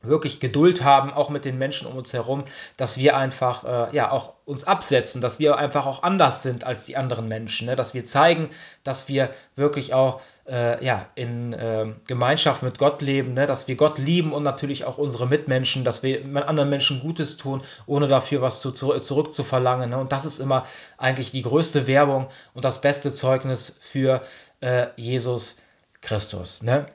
[0.02, 2.44] wirklich Geduld haben, auch mit den Menschen um uns herum,
[2.76, 6.84] dass wir einfach äh, ja auch uns absetzen, dass wir einfach auch anders sind als
[6.86, 7.76] die anderen Menschen, ne?
[7.76, 8.50] dass wir zeigen,
[8.82, 13.46] dass wir wirklich auch äh, ja in äh, Gemeinschaft mit Gott leben, ne?
[13.46, 17.62] dass wir Gott lieben und natürlich auch unsere Mitmenschen, dass wir anderen Menschen Gutes tun,
[17.86, 19.90] ohne dafür was zu, zu, zurückzuverlangen.
[19.90, 19.98] Ne?
[19.98, 20.64] Und das ist immer
[20.98, 24.22] eigentlich die größte Werbung und das beste Zeugnis für
[24.60, 25.58] äh, Jesus
[26.00, 26.62] Christus.
[26.62, 26.86] Ne?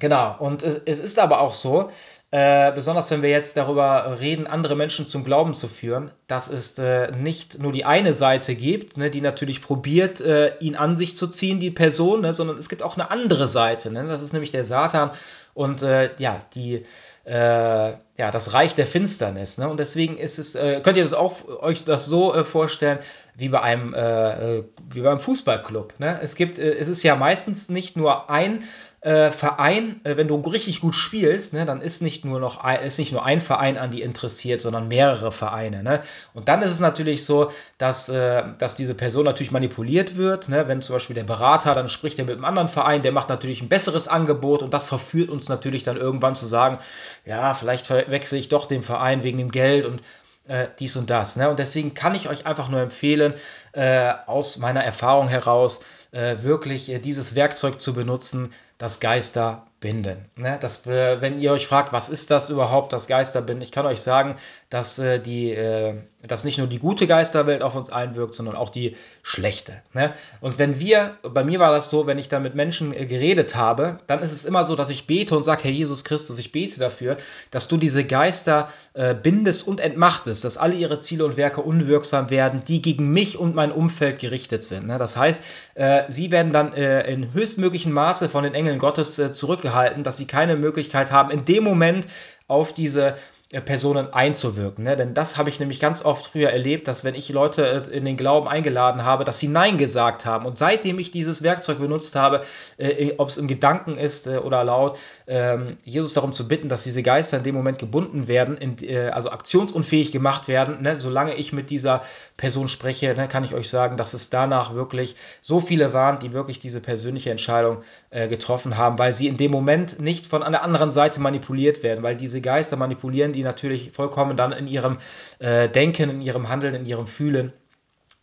[0.00, 1.88] Genau, und es, ist aber auch so,
[2.32, 6.76] äh, besonders wenn wir jetzt darüber reden, andere Menschen zum Glauben zu führen, dass es
[6.80, 11.16] äh, nicht nur die eine Seite gibt, ne, die natürlich probiert, äh, ihn an sich
[11.16, 13.92] zu ziehen, die Person, ne, sondern es gibt auch eine andere Seite.
[13.92, 15.10] Ne, das ist nämlich der Satan
[15.54, 16.82] und äh, ja, die
[17.24, 19.58] äh, ja, das Reich der Finsternis.
[19.58, 19.68] Ne?
[19.68, 23.00] Und deswegen ist es, äh, könnt ihr das auch euch das so äh, vorstellen,
[23.36, 25.94] wie bei einem, äh, äh, wie beim Fußballclub.
[25.98, 26.20] Ne?
[26.22, 28.62] Es gibt, äh, es ist ja meistens nicht nur ein
[29.00, 32.98] äh, Verein, wenn du richtig gut spielst, ne, dann ist nicht nur noch ein, ist
[32.98, 35.82] nicht nur ein Verein an die interessiert, sondern mehrere Vereine.
[35.82, 36.00] Ne?
[36.32, 40.48] Und dann ist es natürlich so, dass, dass diese Person natürlich manipuliert wird.
[40.48, 40.68] Ne?
[40.68, 43.60] Wenn zum Beispiel der Berater, dann spricht er mit einem anderen Verein, der macht natürlich
[43.60, 46.78] ein besseres Angebot und das verführt uns natürlich dann irgendwann zu sagen,
[47.26, 50.00] ja, vielleicht wechsle ich doch den Verein wegen dem Geld und
[50.46, 51.36] äh, dies und das.
[51.36, 51.48] Ne?
[51.48, 53.34] Und deswegen kann ich euch einfach nur empfehlen,
[53.72, 55.80] äh, aus meiner Erfahrung heraus,
[56.12, 60.24] äh, wirklich äh, dieses Werkzeug zu benutzen, das Geister binden.
[60.36, 60.56] Ne?
[60.62, 64.00] Das, äh, wenn ihr euch fragt, was ist das überhaupt, das Geisterbinden, ich kann euch
[64.00, 64.34] sagen,
[64.70, 68.70] dass, äh, die, äh, dass nicht nur die gute Geisterwelt auf uns einwirkt, sondern auch
[68.70, 69.74] die schlechte.
[69.92, 70.14] Ne?
[70.40, 73.56] Und wenn wir, bei mir war das so, wenn ich dann mit Menschen äh, geredet
[73.56, 76.50] habe, dann ist es immer so, dass ich bete und sage, Herr Jesus Christus, ich
[76.50, 77.18] bete dafür,
[77.50, 82.30] dass du diese Geister äh, bindest und entmachtest, dass alle ihre Ziele und Werke unwirksam
[82.30, 84.86] werden, die gegen mich und mein Umfeld gerichtet sind.
[84.86, 84.96] Ne?
[84.96, 90.04] Das heißt, äh, sie werden dann in höchstmöglichen Maße von den Engeln Gottes zurückgehalten gehalten,
[90.04, 92.06] dass sie keine Möglichkeit haben, in dem Moment
[92.46, 93.14] auf diese
[93.52, 94.84] äh, Personen einzuwirken.
[94.84, 94.96] Ne?
[94.96, 98.04] Denn das habe ich nämlich ganz oft früher erlebt, dass wenn ich Leute äh, in
[98.04, 100.46] den Glauben eingeladen habe, dass sie Nein gesagt haben.
[100.46, 102.42] Und seitdem ich dieses Werkzeug benutzt habe,
[102.78, 106.84] äh, ob es im Gedanken ist äh, oder laut, ähm, Jesus darum zu bitten, dass
[106.84, 110.82] diese Geister in dem Moment gebunden werden, in, äh, also aktionsunfähig gemacht werden.
[110.82, 110.96] Ne?
[110.96, 112.02] Solange ich mit dieser
[112.36, 116.32] Person spreche, ne, kann ich euch sagen, dass es danach wirklich so viele waren, die
[116.32, 117.78] wirklich diese persönliche Entscheidung
[118.10, 122.02] äh, getroffen haben, weil sie in dem Moment nicht von einer anderen Seite manipuliert werden,
[122.02, 124.98] weil diese Geister manipulieren die natürlich vollkommen dann in ihrem
[125.38, 127.52] äh, Denken, in ihrem Handeln, in ihrem Fühlen.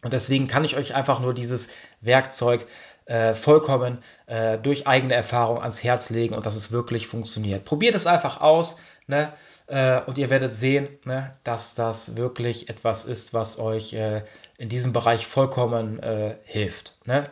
[0.03, 1.69] Und deswegen kann ich euch einfach nur dieses
[2.01, 2.65] Werkzeug
[3.05, 7.65] äh, vollkommen äh, durch eigene Erfahrung ans Herz legen und dass es wirklich funktioniert.
[7.65, 9.31] Probiert es einfach aus ne?
[9.67, 11.33] Äh, und ihr werdet sehen, ne?
[11.43, 14.23] dass das wirklich etwas ist, was euch äh,
[14.57, 16.95] in diesem Bereich vollkommen äh, hilft.
[17.05, 17.29] Ne?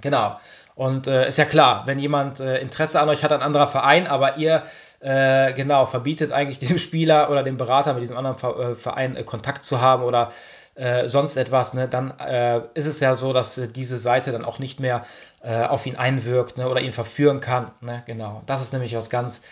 [0.00, 0.38] Genau.
[0.74, 4.06] Und äh, ist ja klar, wenn jemand äh, Interesse an euch hat, ein anderer Verein,
[4.06, 4.62] aber ihr
[5.00, 9.64] äh, genau verbietet eigentlich dem Spieler oder dem Berater mit diesem anderen äh, Verein Kontakt
[9.64, 10.32] zu haben oder
[10.76, 12.12] äh, sonst etwas, ne, dann
[12.74, 15.04] ist es ja so, dass diese Seite dann auch nicht mehr
[15.42, 17.70] auf ihn einwirkt ne, oder ihn verführen kann.
[17.80, 18.42] Ne, genau.
[18.46, 19.42] Das ist nämlich was ganz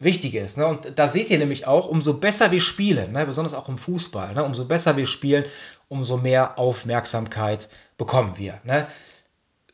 [0.00, 0.56] Wichtiges.
[0.56, 0.66] Ne?
[0.66, 3.24] Und da seht ihr nämlich auch, umso besser wir spielen, ne?
[3.26, 4.44] besonders auch im Fußball, ne?
[4.44, 5.44] umso besser wir spielen,
[5.88, 8.60] umso mehr Aufmerksamkeit bekommen wir.
[8.64, 8.86] Ne?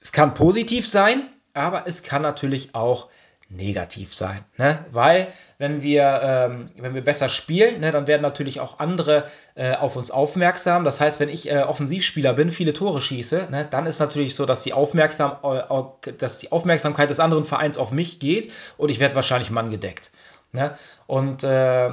[0.01, 3.09] es kann positiv sein, aber es kann natürlich auch
[3.51, 4.45] negativ sein.
[4.57, 4.85] Ne?
[4.93, 5.27] Weil,
[5.59, 9.25] wenn wir, ähm, wenn wir besser spielen, ne, dann werden natürlich auch andere
[9.57, 10.85] äh, auf uns aufmerksam.
[10.85, 14.47] Das heißt, wenn ich äh, Offensivspieler bin, viele Tore schieße, ne, dann ist natürlich so,
[14.47, 19.01] dass die, Aufmerksam, äh, dass die Aufmerksamkeit des anderen Vereins auf mich geht und ich
[19.01, 20.13] werde wahrscheinlich Mann gedeckt.
[20.53, 20.77] Ne?
[21.09, 21.91] Und äh,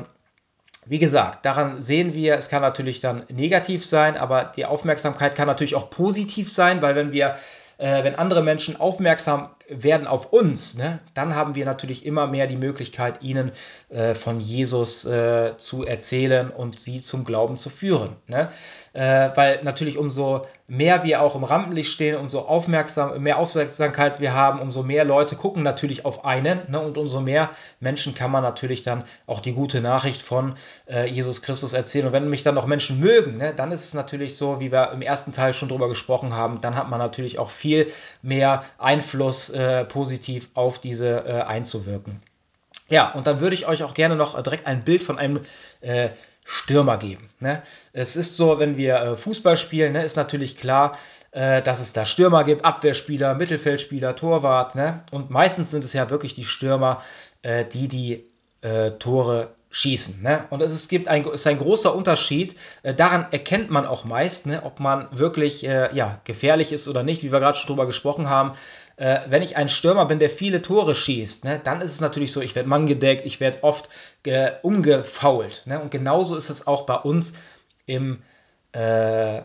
[0.85, 5.47] wie gesagt, daran sehen wir, es kann natürlich dann negativ sein, aber die Aufmerksamkeit kann
[5.47, 7.35] natürlich auch positiv sein, weil wenn wir
[7.77, 12.47] äh, wenn andere Menschen aufmerksam werden auf uns, ne, dann haben wir natürlich immer mehr
[12.47, 13.51] die Möglichkeit, ihnen
[13.89, 18.15] äh, von Jesus äh, zu erzählen und sie zum Glauben zu führen.
[18.27, 18.49] Ne?
[18.93, 24.33] Äh, weil natürlich umso mehr wir auch im Rampenlicht stehen, umso aufmerksam, mehr Aufmerksamkeit wir
[24.33, 26.79] haben, umso mehr Leute gucken natürlich auf einen ne?
[26.79, 27.49] und umso mehr
[27.79, 30.55] Menschen kann man natürlich dann auch die gute Nachricht von
[30.89, 32.07] äh, Jesus Christus erzählen.
[32.07, 34.91] Und wenn mich dann noch Menschen mögen, ne, dann ist es natürlich so, wie wir
[34.91, 39.49] im ersten Teil schon drüber gesprochen haben, dann hat man natürlich auch viel mehr Einfluss
[39.57, 42.21] äh, positiv auf diese äh, einzuwirken.
[42.89, 45.41] Ja, und dann würde ich euch auch gerne noch direkt ein Bild von einem
[45.81, 46.09] äh,
[46.45, 47.27] Stürmer geben.
[47.39, 47.61] Ne?
[47.91, 50.97] Es ist so, wenn wir äh, Fußball spielen, ne, ist natürlich klar,
[51.31, 54.75] äh, dass es da Stürmer gibt, Abwehrspieler, Mittelfeldspieler, Torwart.
[54.75, 55.03] Ne?
[55.11, 57.01] Und meistens sind es ja wirklich die Stürmer,
[57.41, 58.29] äh, die die
[58.61, 60.21] äh, Tore schießen.
[60.21, 60.45] Ne?
[60.49, 62.55] Und es ist, gibt ein, ist ein großer Unterschied.
[62.83, 67.03] Äh, daran erkennt man auch meist, ne, ob man wirklich äh, ja, gefährlich ist oder
[67.03, 68.53] nicht, wie wir gerade schon drüber gesprochen haben.
[68.95, 72.31] Äh, wenn ich ein Stürmer bin, der viele Tore schießt, ne, dann ist es natürlich
[72.31, 73.89] so, ich werde manngedeckt, ich werde oft
[74.25, 75.63] äh, umgefault.
[75.65, 75.79] Ne?
[75.79, 77.33] Und genauso ist es auch bei uns
[77.85, 78.23] im
[78.71, 79.41] äh,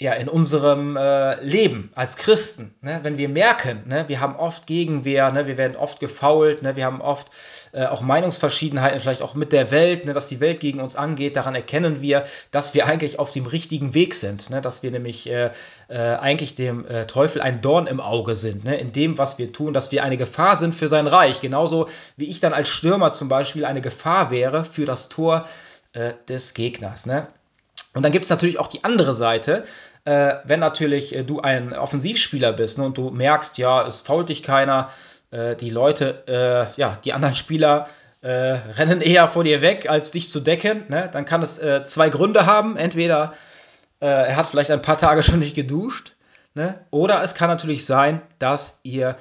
[0.00, 3.00] ja, in unserem äh, Leben als Christen, ne?
[3.02, 4.04] wenn wir merken, ne?
[4.06, 5.48] wir haben oft Gegenwehr, ne?
[5.48, 6.76] wir werden oft gefault, ne?
[6.76, 7.26] wir haben oft
[7.72, 10.12] äh, auch Meinungsverschiedenheiten, vielleicht auch mit der Welt, ne?
[10.12, 13.92] dass die Welt gegen uns angeht, daran erkennen wir, dass wir eigentlich auf dem richtigen
[13.92, 14.60] Weg sind, ne?
[14.60, 15.50] dass wir nämlich äh,
[15.88, 18.76] äh, eigentlich dem äh, Teufel ein Dorn im Auge sind, ne?
[18.76, 22.28] in dem, was wir tun, dass wir eine Gefahr sind für sein Reich, genauso wie
[22.28, 25.48] ich dann als Stürmer zum Beispiel eine Gefahr wäre für das Tor
[25.92, 27.06] äh, des Gegners.
[27.06, 27.26] Ne?
[27.94, 29.64] Und dann gibt es natürlich auch die andere Seite,
[30.08, 34.30] äh, wenn natürlich äh, du ein Offensivspieler bist ne, und du merkst, ja, es fault
[34.30, 34.88] dich keiner,
[35.30, 37.88] äh, die Leute, äh, ja, die anderen Spieler
[38.22, 41.84] äh, rennen eher vor dir weg, als dich zu decken, ne, dann kann es äh,
[41.84, 42.76] zwei Gründe haben.
[42.76, 43.34] Entweder
[44.00, 46.12] er hat vielleicht ein paar Tage schon nicht geduscht,
[46.54, 49.16] ne, oder es kann natürlich sein, dass ihr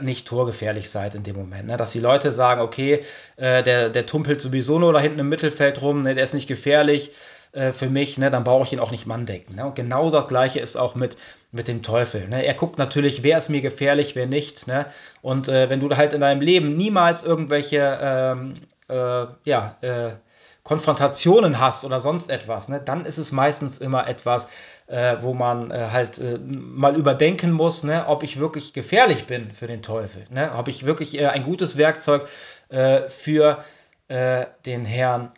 [0.00, 1.68] nicht torgefährlich seid in dem Moment.
[1.68, 1.76] Ne?
[1.76, 3.04] Dass die Leute sagen, okay,
[3.38, 6.16] der, der tumpelt sowieso nur da hinten im Mittelfeld rum, ne?
[6.16, 7.12] der ist nicht gefährlich,
[7.54, 9.56] äh, für mich, ne, dann brauche ich ihn auch nicht manndecken.
[9.56, 9.66] Ne?
[9.66, 11.16] Und genau das gleiche ist auch mit,
[11.52, 12.28] mit dem Teufel.
[12.28, 12.44] Ne?
[12.44, 14.66] Er guckt natürlich, wer ist mir gefährlich, wer nicht.
[14.66, 14.86] Ne?
[15.22, 18.54] Und äh, wenn du halt in deinem Leben niemals irgendwelche ähm,
[18.88, 20.10] äh, ja, äh,
[20.64, 24.48] Konfrontationen hast oder sonst etwas, ne, dann ist es meistens immer etwas,
[24.86, 29.52] äh, wo man äh, halt äh, mal überdenken muss, ne, ob ich wirklich gefährlich bin
[29.52, 32.28] für den Teufel, ne, ob ich wirklich äh, ein gutes Werkzeug
[33.08, 33.64] für
[34.08, 35.32] den Herrn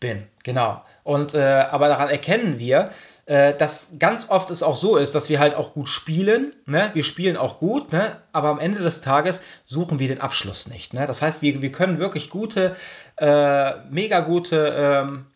[0.00, 0.26] bin.
[0.42, 0.82] Genau.
[1.04, 2.90] Und äh, aber daran erkennen wir,
[3.26, 6.52] äh, dass ganz oft es auch so ist, dass wir halt auch gut spielen.
[6.66, 6.90] Ne?
[6.94, 8.16] Wir spielen auch gut, ne?
[8.32, 10.94] aber am Ende des Tages suchen wir den Abschluss nicht.
[10.94, 11.06] Ne?
[11.06, 12.74] Das heißt, wir, wir können wirklich gute,
[13.18, 15.26] äh, mega gute, ähm,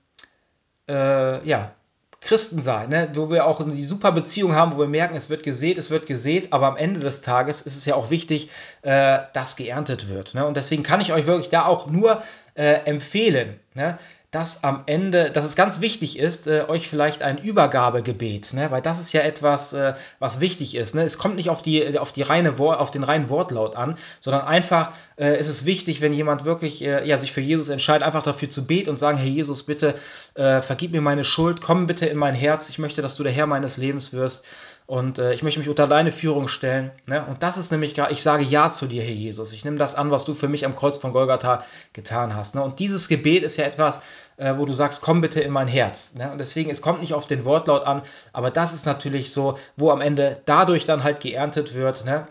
[0.88, 1.72] äh, ja,
[2.20, 3.10] Christen sein, ne?
[3.14, 6.06] wo wir auch die super Beziehung haben, wo wir merken, es wird gesät, es wird
[6.06, 8.48] gesät, aber am Ende des Tages ist es ja auch wichtig,
[8.80, 10.34] äh, dass geerntet wird.
[10.34, 10.46] Ne?
[10.46, 12.22] Und deswegen kann ich euch wirklich da auch nur
[12.54, 13.98] äh, empfehlen, ne?
[14.34, 18.70] Dass am Ende, dass es ganz wichtig ist, äh, euch vielleicht ein Übergabegebet, ne?
[18.72, 20.96] weil das ist ja etwas, äh, was wichtig ist.
[20.96, 21.02] Ne?
[21.02, 24.90] Es kommt nicht auf, die, auf, die reine auf den reinen Wortlaut an, sondern einfach
[25.16, 28.48] äh, ist es wichtig, wenn jemand wirklich äh, ja, sich für Jesus entscheidet, einfach dafür
[28.48, 29.94] zu beten und sagen, Herr Jesus, bitte
[30.34, 33.32] äh, vergib mir meine Schuld, komm bitte in mein Herz, ich möchte, dass du der
[33.32, 34.44] Herr meines Lebens wirst
[34.86, 36.92] und äh, ich möchte mich unter deine Führung stellen.
[37.06, 37.24] Ne?
[37.24, 39.52] Und das ist nämlich, ich sage Ja zu dir, Herr Jesus.
[39.52, 42.54] Ich nehme das an, was du für mich am Kreuz von Golgatha getan hast.
[42.54, 42.62] Ne?
[42.62, 44.02] Und dieses Gebet ist ja etwas,
[44.36, 46.14] äh, wo du sagst, komm bitte in mein Herz.
[46.14, 46.30] Ne?
[46.30, 48.02] Und deswegen, es kommt nicht auf den Wortlaut an,
[48.34, 52.04] aber das ist natürlich so, wo am Ende dadurch dann halt geerntet wird.
[52.04, 52.28] Ne?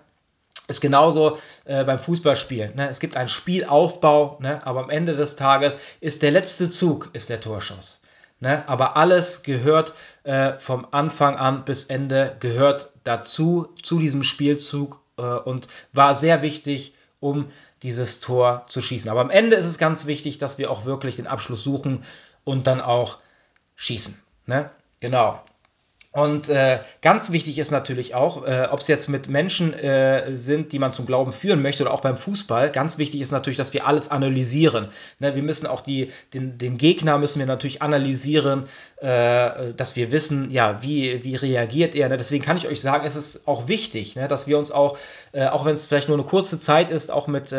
[0.67, 2.75] Ist genauso äh, beim Fußballspielen.
[2.75, 2.87] Ne?
[2.87, 4.65] Es gibt einen Spielaufbau, ne?
[4.65, 8.02] aber am Ende des Tages ist der letzte Zug ist der Torschuss.
[8.43, 8.67] Ne?
[8.67, 15.21] Aber alles gehört äh, vom Anfang an bis Ende, gehört dazu, zu diesem Spielzug äh,
[15.21, 17.47] und war sehr wichtig, um
[17.83, 19.09] dieses Tor zu schießen.
[19.09, 22.03] Aber am Ende ist es ganz wichtig, dass wir auch wirklich den Abschluss suchen
[22.43, 23.19] und dann auch
[23.75, 24.21] schießen.
[24.45, 24.69] Ne?
[24.99, 25.41] Genau.
[26.13, 30.71] Und äh, ganz wichtig ist natürlich auch, äh, ob es jetzt mit Menschen äh, sind,
[30.71, 33.73] die man zum Glauben führen möchte oder auch beim Fußball, ganz wichtig ist natürlich, dass
[33.73, 34.89] wir alles analysieren.
[35.17, 38.65] Ne, wir müssen auch die, den, den Gegner müssen wir natürlich analysieren,
[38.97, 42.09] äh, dass wir wissen, ja, wie, wie reagiert er.
[42.09, 42.17] Ne?
[42.17, 44.99] Deswegen kann ich euch sagen, es ist auch wichtig, ne, dass wir uns auch,
[45.31, 47.51] äh, auch wenn es vielleicht nur eine kurze Zeit ist, auch mit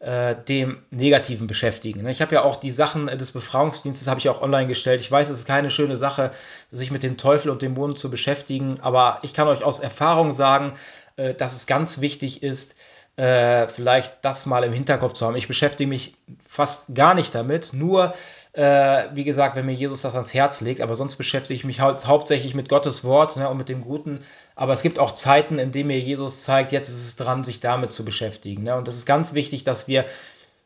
[0.00, 2.02] äh, dem Negativen beschäftigen.
[2.02, 2.10] Ne?
[2.10, 5.00] Ich habe ja auch die Sachen des Befreiungsdienstes habe ich auch online gestellt.
[5.00, 6.30] Ich weiß, es ist keine schöne Sache,
[6.70, 10.32] sich mit dem Teufel und dem Mond zu beschäftigen, aber ich kann euch aus Erfahrung
[10.32, 10.72] sagen,
[11.16, 12.76] äh, dass es ganz wichtig ist,
[13.16, 15.36] äh, vielleicht das mal im Hinterkopf zu haben.
[15.36, 18.14] Ich beschäftige mich fast gar nicht damit, nur
[18.52, 21.80] äh, wie gesagt, wenn mir Jesus das ans Herz legt, aber sonst beschäftige ich mich
[21.80, 24.20] hau hauptsächlich mit Gottes Wort ne, und mit dem Guten.
[24.56, 27.60] Aber es gibt auch Zeiten, in denen mir Jesus zeigt, jetzt ist es dran, sich
[27.60, 28.64] damit zu beschäftigen.
[28.64, 28.74] Ne?
[28.74, 30.04] Und das ist ganz wichtig, dass wir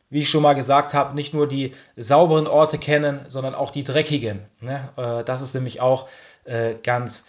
[0.09, 3.83] wie ich schon mal gesagt habe, nicht nur die sauberen Orte kennen, sondern auch die
[3.83, 4.45] dreckigen.
[4.61, 4.87] Ne?
[4.97, 6.07] Äh, das ist nämlich auch
[6.45, 7.25] äh, ganz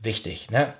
[0.00, 0.50] wichtig.
[0.50, 0.74] Ne?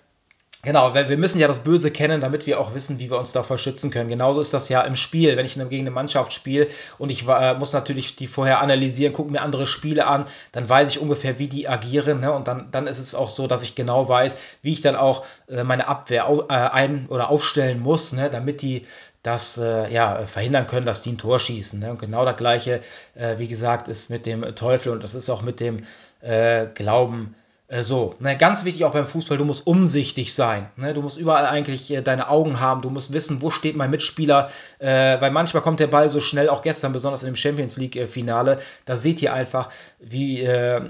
[0.64, 3.58] Genau, wir müssen ja das Böse kennen, damit wir auch wissen, wie wir uns davor
[3.58, 4.08] schützen können.
[4.08, 7.54] Genauso ist das ja im Spiel, wenn ich gegen eine Mannschaft spiele und ich äh,
[7.54, 11.48] muss natürlich die vorher analysieren, gucke mir andere Spiele an, dann weiß ich ungefähr, wie
[11.48, 12.20] die agieren.
[12.20, 12.32] Ne?
[12.32, 15.24] Und dann, dann ist es auch so, dass ich genau weiß, wie ich dann auch
[15.48, 18.30] äh, meine Abwehr au äh, ein- oder aufstellen muss, ne?
[18.30, 18.82] damit die
[19.24, 21.80] das äh, ja, verhindern können, dass die ein Tor schießen.
[21.80, 21.90] Ne?
[21.90, 22.82] Und genau das gleiche,
[23.16, 25.82] äh, wie gesagt, ist mit dem Teufel und das ist auch mit dem
[26.20, 27.34] äh, Glauben
[27.80, 30.68] so, ne, ganz wichtig auch beim Fußball, du musst umsichtig sein.
[30.76, 30.92] Ne?
[30.92, 34.50] Du musst überall eigentlich äh, deine Augen haben, du musst wissen, wo steht mein Mitspieler,
[34.78, 38.58] äh, weil manchmal kommt der Ball so schnell, auch gestern, besonders in dem Champions League-Finale,
[38.84, 40.82] da seht ihr einfach, wie, äh,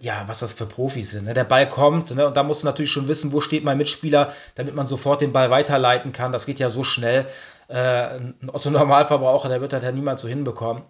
[0.00, 1.26] ja, was das für Profis sind.
[1.26, 1.34] Ne?
[1.34, 2.26] Der Ball kommt ne?
[2.26, 5.32] und da musst du natürlich schon wissen, wo steht mein Mitspieler, damit man sofort den
[5.32, 6.32] Ball weiterleiten kann.
[6.32, 7.26] Das geht ja so schnell.
[7.68, 10.82] Äh, ein Otto-Normalverbraucher, der wird das ja niemals so hinbekommen.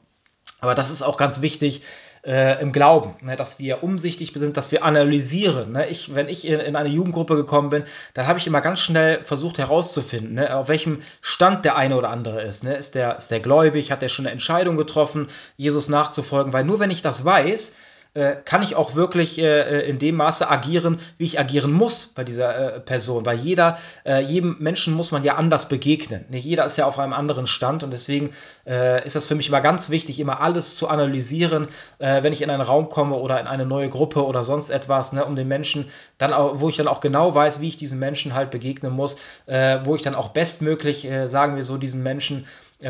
[0.60, 1.82] Aber das ist auch ganz wichtig,
[2.24, 5.72] äh, im Glauben, ne, dass wir umsichtig sind, dass wir analysieren.
[5.72, 5.88] Ne.
[5.88, 9.22] Ich, wenn ich in, in, eine Jugendgruppe gekommen bin, dann habe ich immer ganz schnell
[9.24, 12.64] versucht herauszufinden, ne, auf welchem Stand der eine oder andere ist.
[12.64, 12.74] Ne.
[12.74, 13.90] Ist, der, ist der gläubig?
[13.90, 16.52] Hat der schon eine Entscheidung getroffen, Jesus nachzufolgen?
[16.52, 17.76] Weil nur wenn ich das weiß,
[18.14, 22.06] äh, kann ich auch wirklich äh, äh, in dem Maße agieren, wie ich agieren muss
[22.06, 23.26] bei dieser äh, Person.
[23.26, 26.24] Weil jeder, äh, jedem Menschen muss man ja anders begegnen.
[26.28, 28.30] Nicht jeder ist ja auf einem anderen Stand und deswegen
[28.66, 32.50] äh, ist das für mich immer ganz wichtig, immer alles zu analysieren, wenn ich in
[32.50, 35.86] einen Raum komme oder in eine neue Gruppe oder sonst etwas, ne, um den Menschen
[36.18, 39.16] dann auch, wo ich dann auch genau weiß, wie ich diesen Menschen halt begegnen muss,
[39.46, 42.46] wo ich dann auch bestmöglich, sagen wir so, diesen Menschen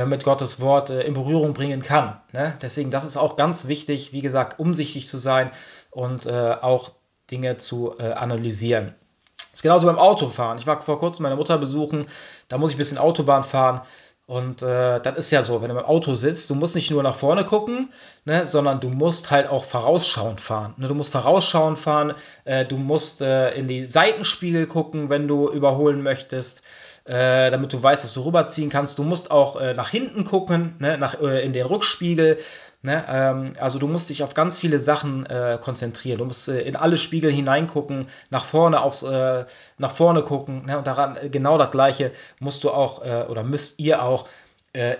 [0.06, 2.20] mit Gottes Wort äh, in Berührung bringen kann.
[2.32, 2.56] Ne?
[2.60, 5.50] Deswegen, das ist auch ganz wichtig, wie gesagt, umsichtig zu sein
[5.90, 6.92] und äh, auch
[7.30, 8.94] Dinge zu äh, analysieren.
[9.36, 10.58] Das ist genauso beim Autofahren.
[10.58, 12.06] Ich war vor kurzem meine Mutter besuchen,
[12.48, 13.82] da muss ich ein bisschen Autobahn fahren.
[14.26, 17.02] Und äh, das ist ja so, wenn du im Auto sitzt, du musst nicht nur
[17.02, 17.92] nach vorne gucken,
[18.24, 20.72] ne, sondern du musst halt auch vorausschauend fahren.
[20.78, 20.88] Ne?
[20.88, 26.02] Du musst vorausschauend fahren, äh, du musst äh, in die Seitenspiegel gucken, wenn du überholen
[26.02, 26.62] möchtest
[27.04, 28.98] äh, damit du weißt, dass du rüberziehen kannst.
[28.98, 32.38] Du musst auch äh, nach hinten gucken, ne, nach, äh, in den Rückspiegel.
[32.80, 36.18] Ne, ähm, also du musst dich auf ganz viele Sachen äh, konzentrieren.
[36.18, 40.66] Du musst äh, in alle Spiegel hineingucken, nach vorne aufs, nach vorne gucken.
[40.66, 44.26] Ne, und daran genau das Gleiche musst du auch oder müsst ihr auch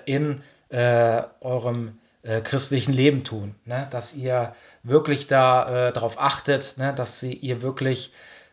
[0.07, 3.87] in eurem christlichen Leben tun, ne?
[3.90, 6.95] dass ihr wirklich da darauf achtet, ne?
[6.95, 8.12] dass sie, ihr wirklich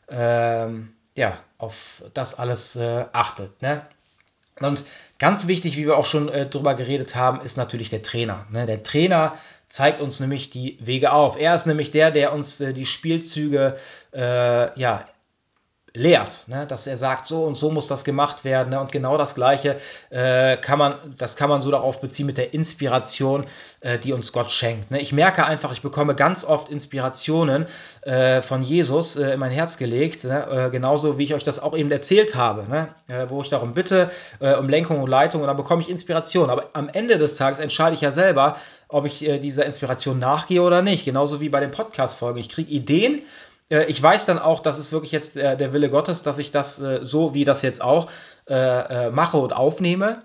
[0.10, 3.62] ähm, ja, auf das alles äh, achtet.
[3.62, 3.86] Ne?
[4.60, 4.84] Und
[5.20, 8.46] ganz wichtig, wie wir auch schon äh, drüber geredet haben, ist natürlich der Trainer.
[8.52, 8.66] Ne?
[8.66, 9.36] Der Trainer
[9.70, 11.38] zeigt uns nämlich die Wege auf.
[11.38, 13.78] Er ist nämlich der, der uns äh, die Spielzüge
[14.14, 15.08] äh, ja,
[15.94, 16.66] lehrt, ne?
[16.66, 18.70] dass er sagt, so und so muss das gemacht werden.
[18.70, 18.80] Ne?
[18.80, 19.76] Und genau das Gleiche
[20.10, 23.46] äh, kann man, das kann man so darauf beziehen mit der Inspiration,
[23.82, 24.92] äh, die uns Gott schenkt.
[24.92, 25.02] Ne?
[25.02, 27.66] Ich merke einfach, ich bekomme ganz oft Inspirationen
[28.04, 30.68] äh, von Jesus äh, in mein Herz gelegt, ne?
[30.68, 32.90] Äh, genauso wie ich euch das auch eben erzählt habe, ne?
[33.10, 36.50] Äh, wo ich darum bitte, um Lenkung und Leitung und dann bekomme ich Inspiration.
[36.50, 38.56] Aber am Ende des Tages entscheide ich ja selber,
[38.88, 41.06] ob ich dieser Inspiration nachgehe oder nicht.
[41.06, 42.40] Genauso wie bei den Podcast-Folgen.
[42.40, 43.22] Ich kriege Ideen
[43.72, 46.80] ich weiß dann auch, dass es wirklich jetzt äh, der Wille Gottes, dass ich das
[46.82, 48.08] äh, so wie das jetzt auch
[48.50, 50.22] äh, äh, mache und aufnehme.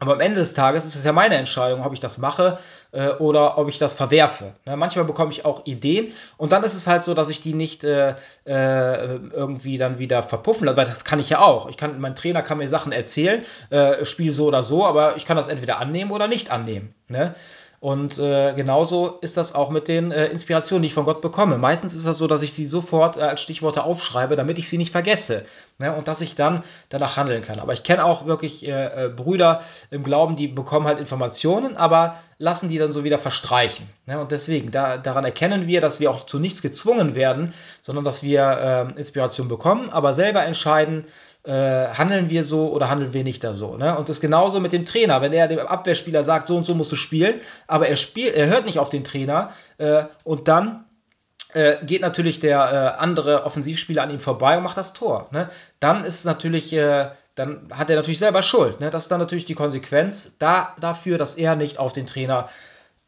[0.00, 2.58] Aber am Ende des Tages ist es ja meine Entscheidung, ob ich das mache
[2.92, 4.54] äh, oder ob ich das verwerfe.
[4.64, 4.74] Ne?
[4.76, 7.84] Manchmal bekomme ich auch Ideen und dann ist es halt so, dass ich die nicht
[7.84, 8.14] äh,
[8.46, 11.68] äh, irgendwie dann wieder verpuffen lasse, weil das kann ich ja auch.
[11.68, 15.26] Ich kann, mein Trainer kann mir Sachen erzählen, äh, spiel so oder so, aber ich
[15.26, 16.94] kann das entweder annehmen oder nicht annehmen.
[17.08, 17.34] Ne?
[17.80, 21.56] Und äh, genauso ist das auch mit den äh, Inspirationen, die ich von Gott bekomme.
[21.56, 24.76] Meistens ist das so, dass ich sie sofort äh, als Stichworte aufschreibe, damit ich sie
[24.76, 25.46] nicht vergesse.
[25.78, 25.94] Ne?
[25.94, 27.58] Und dass ich dann danach handeln kann.
[27.58, 32.16] Aber ich kenne auch wirklich äh, äh, Brüder im Glauben, die bekommen halt Informationen, aber
[32.36, 33.88] lassen die dann so wieder verstreichen.
[34.04, 34.20] Ne?
[34.20, 38.22] Und deswegen, da, daran erkennen wir, dass wir auch zu nichts gezwungen werden, sondern dass
[38.22, 41.06] wir ähm, Inspiration bekommen, aber selber entscheiden,
[41.44, 43.76] äh, handeln wir so oder handeln wir nicht da so.
[43.76, 43.96] Ne?
[43.96, 45.22] Und das ist genauso mit dem Trainer.
[45.22, 48.46] Wenn er dem Abwehrspieler sagt, so und so musst du spielen, aber er, spielt, er
[48.46, 50.84] hört nicht auf den Trainer äh, und dann
[51.52, 55.28] äh, geht natürlich der äh, andere Offensivspieler an ihm vorbei und macht das Tor.
[55.32, 55.48] Ne?
[55.80, 58.80] Dann ist natürlich, äh, dann hat er natürlich selber Schuld.
[58.80, 58.90] Ne?
[58.90, 62.48] Das ist dann natürlich die Konsequenz da, dafür, dass er nicht auf den Trainer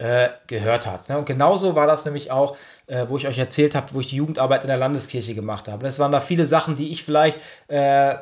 [0.03, 1.09] äh, gehört hat.
[1.09, 1.17] Ne?
[1.17, 2.57] Und genauso war das nämlich auch,
[2.89, 5.87] äh, wo ich euch erzählt habe, wo ich die Jugendarbeit in der Landeskirche gemacht habe.
[5.87, 7.39] Es waren da viele Sachen, die ich vielleicht
[7.69, 8.17] äh,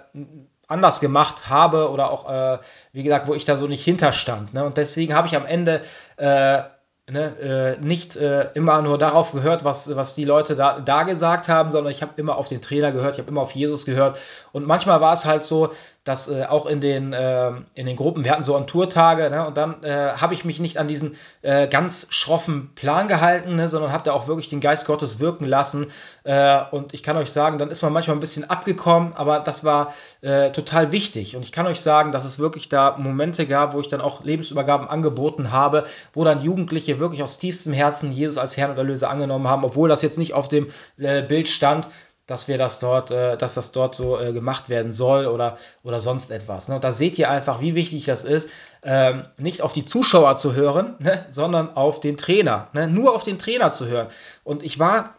[0.68, 2.60] anders gemacht habe oder auch,
[2.92, 4.54] wie gesagt, wo ich da so nicht hinterstand.
[4.54, 4.64] Ne?
[4.64, 5.80] Und deswegen habe ich am Ende
[6.16, 11.90] ne, nicht immer nur darauf gehört, was, was die Leute da, da gesagt haben, sondern
[11.90, 14.20] ich habe immer auf den Trainer gehört, ich habe immer auf Jesus gehört.
[14.52, 15.70] Und manchmal war es halt so,
[16.04, 19.46] dass äh, auch in den, äh, in den Gruppen, wir hatten so an Tourtage, ne,
[19.46, 23.68] und dann äh, habe ich mich nicht an diesen äh, ganz schroffen Plan gehalten, ne,
[23.68, 25.90] sondern habe da auch wirklich den Geist Gottes wirken lassen.
[26.24, 29.62] Äh, und ich kann euch sagen, dann ist man manchmal ein bisschen abgekommen, aber das
[29.62, 29.92] war
[30.22, 31.36] äh, total wichtig.
[31.36, 34.24] Und ich kann euch sagen, dass es wirklich da Momente gab, wo ich dann auch
[34.24, 35.84] Lebensübergaben angeboten habe,
[36.14, 39.90] wo dann Jugendliche wirklich aus tiefstem Herzen Jesus als Herrn und Erlöser angenommen haben, obwohl
[39.90, 41.88] das jetzt nicht auf dem Bild stand
[42.30, 46.00] dass wir das dort, äh, dass das dort so äh, gemacht werden soll oder, oder
[46.00, 46.68] sonst etwas.
[46.68, 46.76] Ne?
[46.76, 48.50] Und da seht ihr einfach, wie wichtig das ist,
[48.84, 51.26] ähm, nicht auf die Zuschauer zu hören, ne?
[51.30, 52.68] sondern auf den Trainer.
[52.72, 52.86] Ne?
[52.86, 54.08] Nur auf den Trainer zu hören.
[54.44, 55.14] Und ich war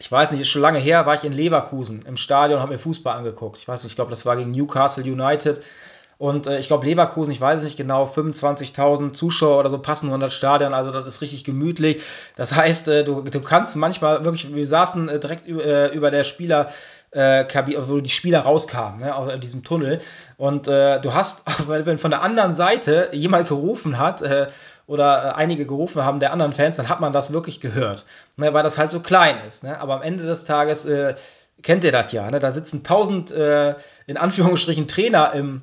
[0.00, 2.78] ich weiß nicht, ist schon lange her, war ich in Leverkusen im Stadion, habe mir
[2.78, 3.58] Fußball angeguckt.
[3.58, 5.60] Ich weiß nicht, ich glaube, das war gegen Newcastle United.
[6.18, 10.06] Und äh, ich glaube, Leverkusen, ich weiß es nicht genau, 25.000 Zuschauer oder so passen
[10.06, 10.74] nur in das Stadion.
[10.74, 12.02] Also das ist richtig gemütlich.
[12.36, 16.24] Das heißt, äh, du, du kannst manchmal wirklich, wir saßen äh, direkt äh, über der
[16.24, 16.70] Spieler
[17.10, 17.44] äh,
[17.88, 20.00] wo die Spieler rauskamen, ne, aus diesem Tunnel.
[20.36, 24.48] Und äh, du hast, wenn von der anderen Seite jemand gerufen hat, äh,
[24.88, 28.06] oder äh, einige gerufen haben der anderen Fans, dann hat man das wirklich gehört,
[28.36, 29.62] ne, weil das halt so klein ist.
[29.62, 29.78] Ne?
[29.80, 31.14] Aber am Ende des Tages äh,
[31.62, 32.40] kennt ihr das ja, ne?
[32.40, 33.74] da sitzen tausend, äh,
[34.06, 35.62] in Anführungsstrichen, Trainer im,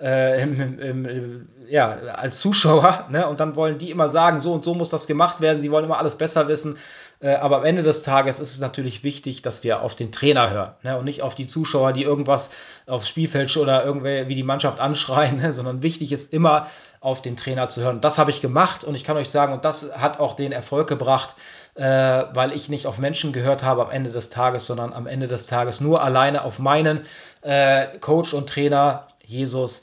[0.00, 3.28] äh, im, im, ja, als Zuschauer, ne?
[3.28, 5.84] Und dann wollen die immer sagen, so und so muss das gemacht werden, sie wollen
[5.84, 6.76] immer alles besser wissen.
[7.20, 10.50] Äh, aber am Ende des Tages ist es natürlich wichtig, dass wir auf den Trainer
[10.50, 10.98] hören, ne?
[10.98, 12.50] Und nicht auf die Zuschauer, die irgendwas
[12.86, 15.52] aufs Spielfeld oder irgendwie wie die Mannschaft anschreien, ne?
[15.52, 16.66] sondern wichtig ist immer
[17.00, 18.00] auf den Trainer zu hören.
[18.00, 20.88] Das habe ich gemacht und ich kann euch sagen, und das hat auch den Erfolg
[20.88, 21.36] gebracht,
[21.74, 25.28] äh, weil ich nicht auf Menschen gehört habe am Ende des Tages, sondern am Ende
[25.28, 27.02] des Tages nur alleine auf meinen
[27.42, 29.82] äh, Coach und Trainer Jesus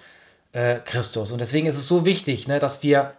[0.53, 1.31] äh, Christus.
[1.31, 3.13] Und deswegen ist es so wichtig, ne, dass wir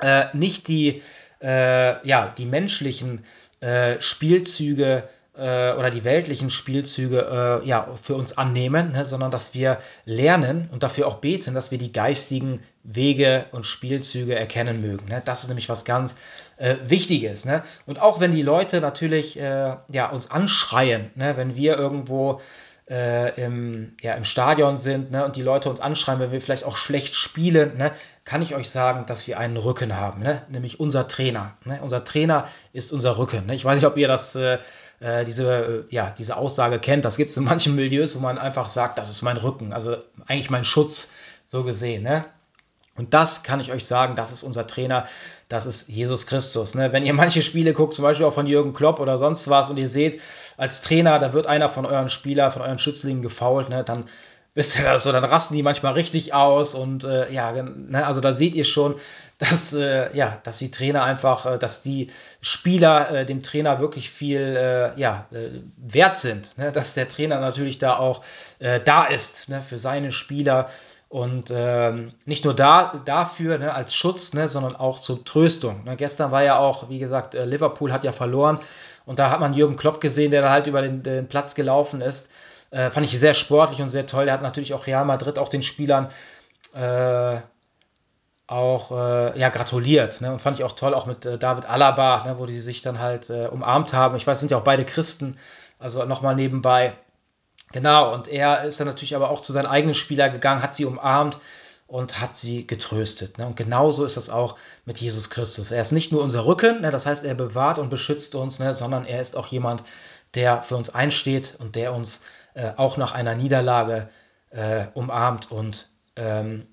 [0.00, 1.02] äh, nicht die,
[1.42, 3.24] äh, ja, die menschlichen
[3.60, 9.54] äh, Spielzüge äh, oder die weltlichen Spielzüge äh, ja, für uns annehmen, ne, sondern dass
[9.54, 15.08] wir lernen und dafür auch beten, dass wir die geistigen Wege und Spielzüge erkennen mögen.
[15.08, 15.22] Ne?
[15.24, 16.16] Das ist nämlich was ganz
[16.56, 17.44] äh, Wichtiges.
[17.44, 17.62] Ne?
[17.86, 21.36] Und auch wenn die Leute natürlich äh, ja, uns anschreien, ne?
[21.36, 22.40] wenn wir irgendwo
[22.88, 26.64] äh, im, ja, im Stadion sind ne, und die Leute uns anschreiben, wenn wir vielleicht
[26.64, 27.92] auch schlecht spielen, ne,
[28.24, 31.56] kann ich euch sagen, dass wir einen Rücken haben, ne, nämlich unser Trainer.
[31.64, 33.46] Ne, unser Trainer ist unser Rücken.
[33.46, 33.54] Ne.
[33.54, 34.58] Ich weiß nicht, ob ihr das, äh,
[35.00, 37.04] äh diese, ja, diese Aussage kennt.
[37.04, 39.96] Das gibt es in manchen Milieus, wo man einfach sagt, das ist mein Rücken, also
[40.26, 41.12] eigentlich mein Schutz,
[41.46, 42.02] so gesehen.
[42.02, 42.24] Ne.
[42.96, 45.04] Und das kann ich euch sagen, das ist unser Trainer,
[45.48, 46.74] das ist Jesus Christus.
[46.74, 46.92] Ne?
[46.92, 49.78] Wenn ihr manche Spiele guckt, zum Beispiel auch von Jürgen Klopp oder sonst was, und
[49.78, 50.20] ihr seht,
[50.56, 53.82] als Trainer, da wird einer von euren Spielern, von euren Schützlingen gefault, ne?
[53.82, 54.04] dann
[54.56, 58.06] wisst ihr das so, dann rasten die manchmal richtig aus und äh, ja, ne?
[58.06, 58.94] also da seht ihr schon,
[59.38, 64.08] dass, äh, ja, dass die Trainer einfach, äh, dass die Spieler äh, dem Trainer wirklich
[64.08, 65.26] viel äh, ja,
[65.76, 66.70] wert sind, ne?
[66.70, 68.22] dass der Trainer natürlich da auch
[68.84, 69.60] da ist ne?
[69.60, 70.70] für seine Spieler
[71.14, 75.84] und ähm, nicht nur da, dafür ne, als Schutz, ne, sondern auch zur Tröstung.
[75.84, 75.94] Ne.
[75.94, 78.58] Gestern war ja auch, wie gesagt, äh, Liverpool hat ja verloren.
[79.06, 82.00] Und da hat man Jürgen Klopp gesehen, der da halt über den, den Platz gelaufen
[82.00, 82.32] ist.
[82.72, 84.24] Äh, fand ich sehr sportlich und sehr toll.
[84.24, 86.08] Der hat natürlich auch Real Madrid, auch den Spielern,
[86.74, 87.36] äh,
[88.48, 90.20] auch äh, ja, gratuliert.
[90.20, 90.32] Ne?
[90.32, 92.98] Und fand ich auch toll, auch mit äh, David Alaba, ne, wo die sich dann
[92.98, 94.16] halt äh, umarmt haben.
[94.16, 95.36] Ich weiß, sind ja auch beide Christen,
[95.78, 96.94] also nochmal nebenbei.
[97.74, 100.84] Genau, und er ist dann natürlich aber auch zu seinen eigenen Spieler gegangen, hat sie
[100.84, 101.40] umarmt
[101.88, 103.36] und hat sie getröstet.
[103.36, 103.48] Ne?
[103.48, 105.72] Und genauso ist es auch mit Jesus Christus.
[105.72, 106.92] Er ist nicht nur unser Rücken, ne?
[106.92, 108.74] das heißt, er bewahrt und beschützt uns, ne?
[108.74, 109.82] sondern er ist auch jemand,
[110.34, 112.22] der für uns einsteht und der uns
[112.54, 114.08] äh, auch nach einer Niederlage
[114.50, 116.68] äh, umarmt und ähm,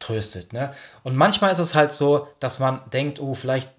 [0.00, 0.52] tröstet.
[0.52, 0.74] Ne?
[1.02, 3.70] Und manchmal ist es halt so, dass man denkt, oh, vielleicht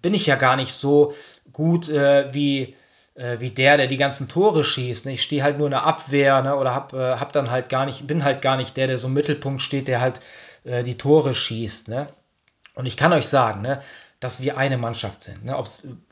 [0.00, 1.12] bin ich ja gar nicht so
[1.52, 2.76] gut äh, wie
[3.20, 5.06] äh, wie der, der die ganzen Tore schießt.
[5.06, 5.12] Ne?
[5.12, 6.56] Ich stehe halt nur in der Abwehr ne?
[6.56, 9.08] oder hab, äh, hab dann halt gar nicht, bin halt gar nicht der, der so
[9.08, 10.20] im Mittelpunkt steht, der halt
[10.64, 11.88] äh, die Tore schießt.
[11.88, 12.06] Ne?
[12.74, 13.82] Und ich kann euch sagen, ne,
[14.20, 15.44] dass wir eine Mannschaft sind.
[15.46, 15.56] Ne?
[15.56, 15.66] Ob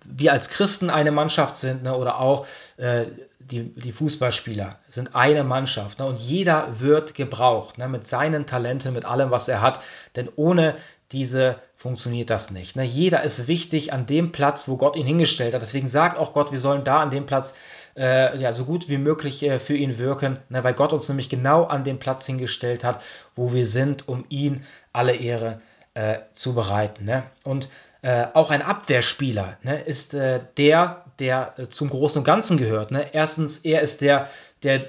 [0.05, 1.95] wir als Christen eine Mannschaft sind ne?
[1.95, 2.47] oder auch
[2.79, 3.05] äh,
[3.39, 5.99] die, die Fußballspieler sind eine Mannschaft.
[5.99, 6.07] Ne?
[6.07, 7.87] Und jeder wird gebraucht ne?
[7.87, 9.81] mit seinen Talenten, mit allem, was er hat.
[10.17, 10.75] Denn ohne
[11.13, 12.77] diese funktioniert das nicht.
[12.77, 12.85] Ne?
[12.85, 15.63] Jeder ist wichtig an dem Platz, wo Gott ihn hingestellt hat.
[15.63, 17.55] Deswegen sagt auch Gott, wir sollen da an dem Platz
[17.97, 20.65] äh, ja, so gut wie möglich äh, für ihn wirken, ne?
[20.65, 23.03] weil Gott uns nämlich genau an den Platz hingestellt hat,
[23.37, 25.61] wo wir sind, um ihn alle Ehre
[25.95, 27.05] äh, zu bereiten.
[27.05, 27.25] Ne?
[27.45, 27.69] Und
[28.01, 32.92] Äh, auch ein Abwehrspieler ne, ist äh, der, der äh, zum Großen und Ganzen gehört.
[32.92, 33.05] Ne?
[33.12, 34.28] Erstens, er ist der,
[34.62, 34.84] der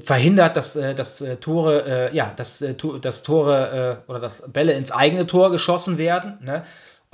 [0.00, 2.64] verhindert, dass, äh, dass äh, Tore, ja, dass,
[3.02, 6.38] dass Tore oder dass Bälle ins eigene Tor geschossen werden.
[6.40, 6.62] Ne?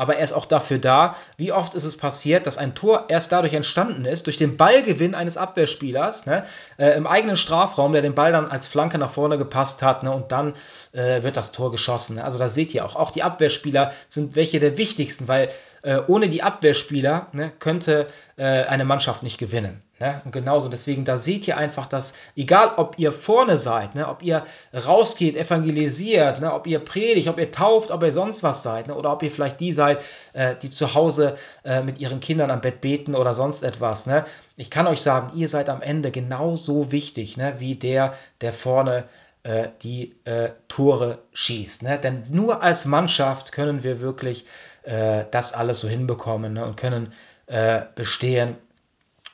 [0.03, 1.15] Aber er ist auch dafür da.
[1.37, 5.15] Wie oft ist es passiert, dass ein Tor erst dadurch entstanden ist, durch den Ballgewinn
[5.15, 6.45] eines Abwehrspielers ne,
[6.77, 10.11] äh, im eigenen Strafraum, der den Ball dann als Flanke nach vorne gepasst hat ne,
[10.11, 10.55] und dann
[10.91, 12.19] äh, wird das Tor geschossen.
[12.19, 15.51] Also da seht ihr auch, auch die Abwehrspieler sind welche der wichtigsten, weil
[15.83, 18.07] äh, ohne die Abwehrspieler ne, könnte
[18.37, 19.83] äh, eine Mannschaft nicht gewinnen.
[20.03, 20.21] Ne?
[20.25, 24.23] Und genauso, deswegen, da seht ihr einfach, dass, egal ob ihr vorne seid, ne, ob
[24.23, 24.43] ihr
[24.75, 28.97] rausgeht, evangelisiert, ne, ob ihr predigt, ob ihr tauft, ob ihr sonst was seid, ne,
[28.97, 30.03] oder ob ihr vielleicht die seid,
[30.33, 34.07] äh, die zu Hause äh, mit ihren Kindern am Bett beten oder sonst etwas.
[34.07, 34.25] Ne?
[34.57, 39.05] Ich kann euch sagen, ihr seid am Ende genauso wichtig, ne, wie der, der vorne
[39.45, 41.83] äh, die äh, Tore schießt.
[41.83, 41.99] Ne?
[41.99, 44.47] Denn nur als Mannschaft können wir wirklich
[44.83, 46.65] äh, das alles so hinbekommen ne?
[46.65, 47.13] und können
[47.47, 48.57] äh, bestehen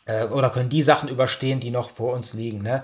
[0.07, 2.62] äh, oder können die Sachen überstehen, die noch vor uns liegen.
[2.62, 2.82] Ne?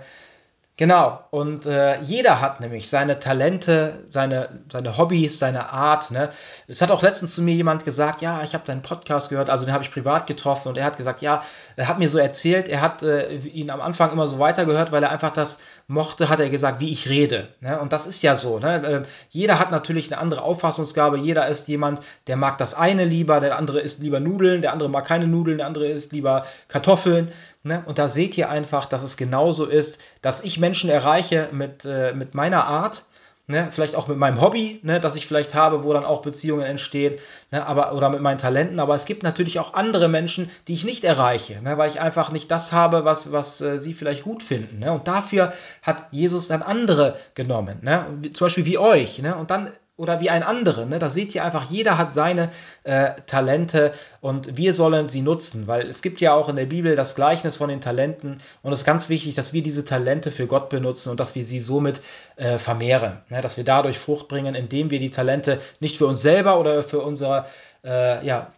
[0.77, 6.11] Genau, und äh, jeder hat nämlich seine Talente, seine, seine Hobbys, seine Art.
[6.11, 6.31] Ne?
[6.67, 9.65] Es hat auch letztens zu mir jemand gesagt, ja, ich habe deinen Podcast gehört, also
[9.65, 11.45] den habe ich privat getroffen und er hat gesagt, ja,
[11.77, 15.05] er hat mir so erzählt, er hat äh, ihn am Anfang immer so weitergehört, weil
[15.05, 17.51] er einfach das mochte, hat er gesagt, wie ich rede.
[17.61, 17.79] Ne?
[17.79, 18.59] Und das ist ja so.
[18.59, 18.85] Ne?
[18.85, 23.39] Äh, jeder hat natürlich eine andere Auffassungsgabe, jeder ist jemand, der mag das eine lieber,
[23.39, 27.31] der andere isst lieber Nudeln, der andere mag keine Nudeln, der andere isst lieber Kartoffeln.
[27.65, 27.83] Ne?
[27.87, 32.13] Und da seht ihr einfach, dass es genauso ist, dass ich Menschen erreiche mit, äh,
[32.13, 33.05] mit meiner Art,
[33.47, 33.69] ne?
[33.71, 35.01] vielleicht auch mit meinem Hobby, ne?
[35.01, 37.15] das ich vielleicht habe, wo dann auch Beziehungen entstehen,
[37.51, 37.67] ne?
[37.67, 38.81] aber, oder mit meinen Talenten.
[38.81, 41.79] Aber es gibt natürlich auch andere Menschen, die ich nicht erreiche, ne?
[41.79, 44.81] weil ich einfach nicht das habe, was, was äh, sie vielleicht gut finden.
[44.81, 44.93] Ne?
[44.93, 48.05] Und dafür hat Jesus dann andere genommen, ne?
[48.35, 49.21] zum Beispiel wie euch.
[49.21, 49.35] Ne?
[49.35, 50.87] Und dann oder wie ein anderer.
[50.87, 50.99] Ne?
[50.99, 52.51] Da seht ihr einfach, jeder hat seine
[52.83, 56.97] äh, Talente und wir sollen sie nutzen, weil es gibt ja auch in der Bibel
[56.97, 60.47] das Gleichnis von den Talenten und es ist ganz wichtig, dass wir diese Talente für
[60.47, 62.01] Gott benutzen und dass wir sie somit
[62.37, 63.21] äh, vermehren.
[63.29, 63.41] Ne?
[63.41, 67.01] Dass wir dadurch Frucht bringen, indem wir die Talente nicht für uns selber oder für
[67.01, 67.47] unsere,
[67.85, 68.53] äh, ja,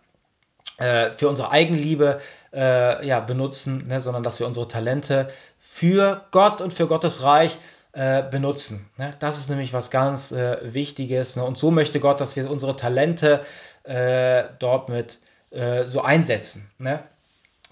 [0.79, 2.19] äh, für unsere Eigenliebe
[2.55, 4.01] äh, ja, benutzen, ne?
[4.01, 5.29] sondern dass wir unsere Talente
[5.59, 7.76] für Gott und für Gottes Reich äh,
[8.31, 8.89] benutzen.
[8.99, 9.15] Ne?
[9.19, 11.37] Das ist nämlich was ganz äh, Wichtiges.
[11.37, 11.45] Ne?
[11.45, 13.41] Und so möchte Gott, dass wir unsere Talente
[13.85, 15.19] äh, dort mit
[15.51, 16.71] äh, so einsetzen.
[16.79, 17.01] Ne?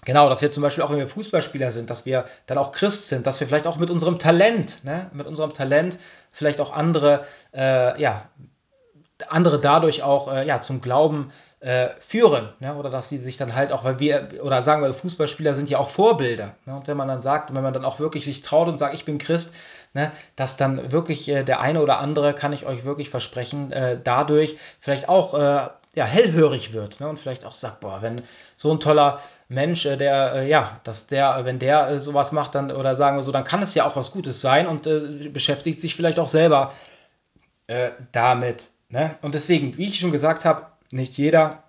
[0.05, 3.09] Genau, dass wir zum Beispiel auch, wenn wir Fußballspieler sind, dass wir dann auch Christ
[3.09, 5.97] sind, dass wir vielleicht auch mit unserem Talent, ne, mit unserem Talent
[6.31, 8.29] vielleicht auch andere, äh, ja,
[9.27, 11.31] andere dadurch auch äh, ja, zum Glauben
[11.65, 12.49] äh, führen.
[12.59, 12.75] Ne?
[12.75, 15.79] Oder dass sie sich dann halt auch, weil wir, oder sagen wir, Fußballspieler sind ja
[15.79, 16.53] auch Vorbilder.
[16.65, 16.75] Ne?
[16.75, 19.03] Und wenn man dann sagt, wenn man dann auch wirklich sich traut und sagt, ich
[19.03, 19.55] bin Christ,
[19.95, 23.99] ne, dass dann wirklich äh, der eine oder andere, kann ich euch wirklich versprechen, äh,
[24.01, 27.07] dadurch vielleicht auch äh, ja, hellhörig wird ne?
[27.07, 28.21] und vielleicht auch sagt, boah, wenn
[28.55, 32.69] so ein toller Mensch, äh, der, äh, ja, dass der, wenn der sowas macht, dann,
[32.69, 34.83] oder sagen wir so, dann kann es ja auch was Gutes sein und
[35.33, 36.73] beschäftigt sich vielleicht auch selber
[38.11, 38.69] damit.
[38.89, 39.15] Ne?
[39.23, 41.63] Und deswegen, wie ich schon gesagt habe, nicht jeder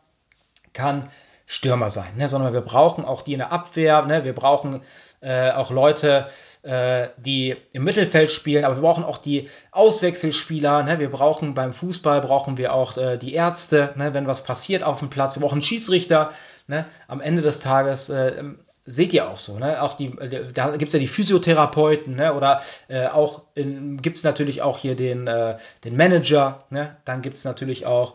[0.73, 1.09] kann
[1.47, 2.29] Stürmer sein, ne?
[2.29, 4.25] sondern wir brauchen auch die in der Abwehr, ne?
[4.25, 4.81] wir brauchen
[5.21, 6.27] äh, auch Leute,
[6.63, 10.99] äh, die im Mittelfeld spielen, aber wir brauchen auch die Auswechselspieler, ne?
[10.99, 14.13] wir brauchen beim Fußball, brauchen wir auch äh, die Ärzte, ne?
[14.13, 16.31] wenn was passiert auf dem Platz, wir brauchen Schiedsrichter,
[16.67, 16.85] ne?
[17.07, 18.43] am Ende des Tages äh,
[18.87, 19.83] seht ihr auch so, ne?
[19.83, 20.13] Auch die,
[20.55, 22.35] da gibt es ja die Physiotherapeuten, ne?
[22.35, 26.97] Oder äh, auch gibt es natürlich auch hier den, äh, den Manager, ne?
[27.05, 28.15] Dann gibt es natürlich auch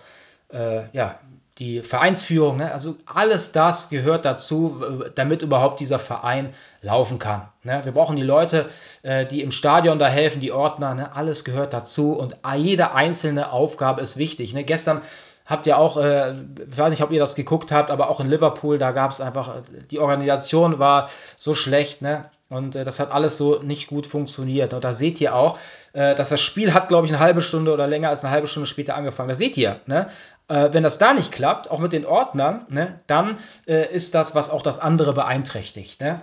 [0.54, 1.20] äh, ja,
[1.58, 2.72] die Vereinsführung, ne?
[2.72, 4.82] also alles das gehört dazu,
[5.16, 7.50] damit überhaupt dieser Verein laufen kann.
[7.64, 7.82] Ne?
[7.84, 8.68] Wir brauchen die Leute,
[9.04, 11.16] äh, die im Stadion da helfen, die Ordner, ne?
[11.16, 14.54] alles gehört dazu und jede einzelne Aufgabe ist wichtig.
[14.54, 14.64] Ne?
[14.64, 15.02] Gestern
[15.46, 18.30] habt ihr auch, äh, ich weiß nicht, ob ihr das geguckt habt, aber auch in
[18.30, 19.58] Liverpool, da gab es einfach,
[19.92, 22.26] die Organisation war so schlecht, ne?
[22.52, 24.74] Und äh, das hat alles so nicht gut funktioniert.
[24.74, 25.58] Und da seht ihr auch,
[25.94, 28.48] äh, dass das Spiel hat, glaube ich, eine halbe Stunde oder länger als eine halbe
[28.48, 29.30] Stunde später angefangen.
[29.30, 30.08] Da seht ihr, ne?
[30.50, 33.38] Äh, wenn das da nicht klappt, auch mit den Ordnern, ne, dann
[33.68, 36.02] äh, ist das, was auch das andere beeinträchtigt.
[36.02, 36.22] Ne?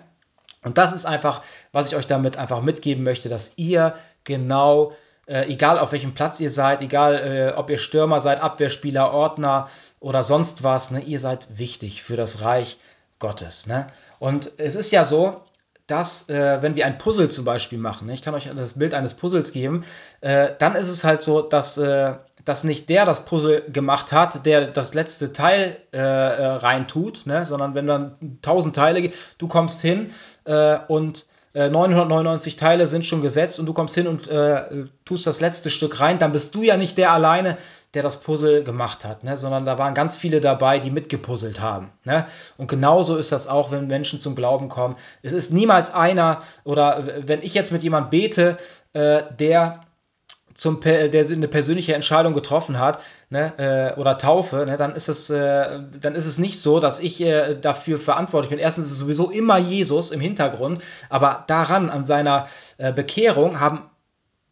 [0.62, 1.40] Und das ist einfach,
[1.72, 4.92] was ich euch damit einfach mitgeben möchte, dass ihr genau
[5.26, 9.70] äh, egal auf welchem Platz ihr seid, egal äh, ob ihr Stürmer seid, Abwehrspieler, Ordner
[9.98, 12.76] oder sonst was, ne, ihr seid wichtig für das Reich
[13.18, 13.66] Gottes.
[13.66, 13.86] Ne?
[14.18, 15.40] Und es ist ja so,
[15.88, 18.94] dass, äh, wenn wir ein Puzzle zum Beispiel machen, ne, ich kann euch das Bild
[18.94, 19.84] eines Puzzles geben,
[20.20, 22.14] äh, dann ist es halt so, dass, äh,
[22.44, 27.74] dass nicht der das Puzzle gemacht hat, der das letzte Teil äh, reintut, ne, sondern
[27.74, 30.12] wenn dann tausend Teile, du kommst hin
[30.88, 35.70] und 999 Teile sind schon gesetzt und du kommst hin und äh, tust das letzte
[35.70, 37.56] Stück rein, dann bist du ja nicht der alleine,
[37.94, 39.38] der das Puzzle gemacht hat, ne?
[39.38, 41.90] sondern da waren ganz viele dabei, die mitgepuzzelt haben.
[42.04, 42.26] Ne?
[42.58, 44.96] Und genauso ist das auch, wenn Menschen zum Glauben kommen.
[45.22, 48.58] Es ist niemals einer, oder wenn ich jetzt mit jemand bete,
[48.92, 49.80] äh, der
[50.58, 53.00] zum, der eine persönliche Entscheidung getroffen hat,
[53.30, 56.98] ne, äh, oder Taufe, ne, dann ist es, äh, dann ist es nicht so, dass
[56.98, 58.58] ich äh, dafür verantwortlich bin.
[58.58, 63.88] Erstens ist es sowieso immer Jesus im Hintergrund, aber daran, an seiner äh, Bekehrung, haben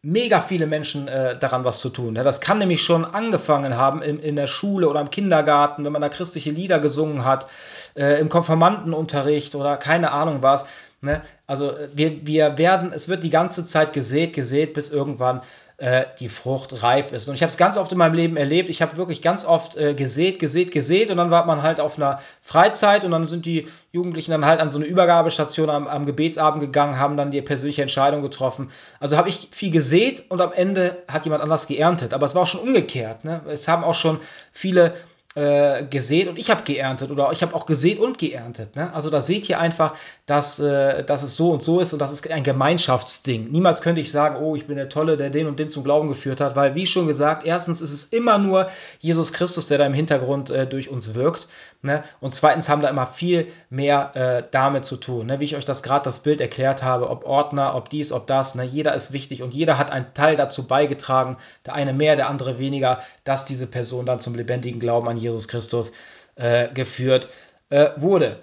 [0.02, 2.14] mega viele Menschen äh, daran was zu tun.
[2.14, 2.22] Ne?
[2.22, 6.02] Das kann nämlich schon angefangen haben in, in der Schule oder im Kindergarten, wenn man
[6.02, 7.48] da christliche Lieder gesungen hat,
[7.96, 10.66] äh, im Konfirmandenunterricht oder keine Ahnung was.
[11.00, 11.22] Ne?
[11.48, 15.40] Also äh, wir, wir werden, es wird die ganze Zeit gesät, gesät, bis irgendwann
[15.78, 17.28] äh, die Frucht reif ist.
[17.28, 18.70] Und ich habe es ganz oft in meinem Leben erlebt.
[18.70, 21.98] Ich habe wirklich ganz oft äh, gesät, gesät, gesät und dann war man halt auf
[21.98, 26.06] einer Freizeit und dann sind die Jugendlichen dann halt an so eine Übergabestation am, am
[26.06, 28.70] Gebetsabend gegangen, haben dann die persönliche Entscheidung getroffen.
[29.00, 32.14] Also habe ich viel gesät und am Ende hat jemand anders geerntet.
[32.14, 33.24] Aber es war auch schon umgekehrt.
[33.24, 33.42] Ne?
[33.46, 34.20] Es haben auch schon
[34.52, 34.94] viele
[35.36, 38.74] äh, gesät und ich habe geerntet oder ich habe auch gesät und geerntet.
[38.74, 38.92] Ne?
[38.94, 39.92] Also da seht ihr einfach,
[40.24, 43.50] dass, äh, dass es so und so ist und das ist ein Gemeinschaftsding.
[43.50, 46.08] Niemals könnte ich sagen, oh, ich bin der Tolle, der den und den zum Glauben
[46.08, 48.68] geführt hat, weil wie schon gesagt, erstens ist es immer nur
[49.00, 51.48] Jesus Christus, der da im Hintergrund äh, durch uns wirkt.
[51.82, 52.02] Ne?
[52.20, 55.26] Und zweitens haben da immer viel mehr äh, damit zu tun.
[55.26, 55.38] Ne?
[55.38, 58.54] Wie ich euch das gerade das Bild erklärt habe, ob Ordner, ob dies, ob das.
[58.54, 58.64] Ne?
[58.64, 62.58] Jeder ist wichtig und jeder hat einen Teil dazu beigetragen, der eine mehr, der andere
[62.58, 65.92] weniger, dass diese Person dann zum lebendigen Glauben an Jesus Jesus Christus
[66.36, 67.28] äh, geführt
[67.70, 68.40] äh, wurde.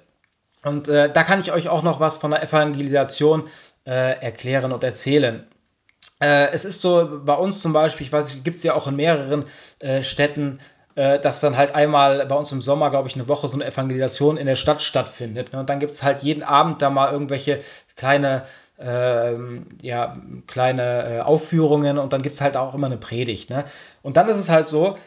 [0.63, 3.47] Und äh, da kann ich euch auch noch was von der Evangelisation
[3.85, 5.45] äh, erklären und erzählen.
[6.21, 8.95] Äh, es ist so, bei uns zum Beispiel, ich weiß, gibt es ja auch in
[8.95, 9.45] mehreren
[9.79, 10.59] äh, Städten,
[10.95, 14.37] dass dann halt einmal bei uns im Sommer, glaube ich, eine Woche so eine Evangelisation
[14.37, 15.51] in der Stadt stattfindet.
[15.51, 15.59] Ne?
[15.59, 17.61] Und dann gibt es halt jeden Abend da mal irgendwelche
[17.95, 18.43] kleine
[18.79, 20.17] ähm, ja,
[20.47, 23.49] kleine äh, Aufführungen und dann gibt es halt auch immer eine Predigt.
[23.49, 23.65] Ne?
[24.01, 24.97] Und dann ist es halt so,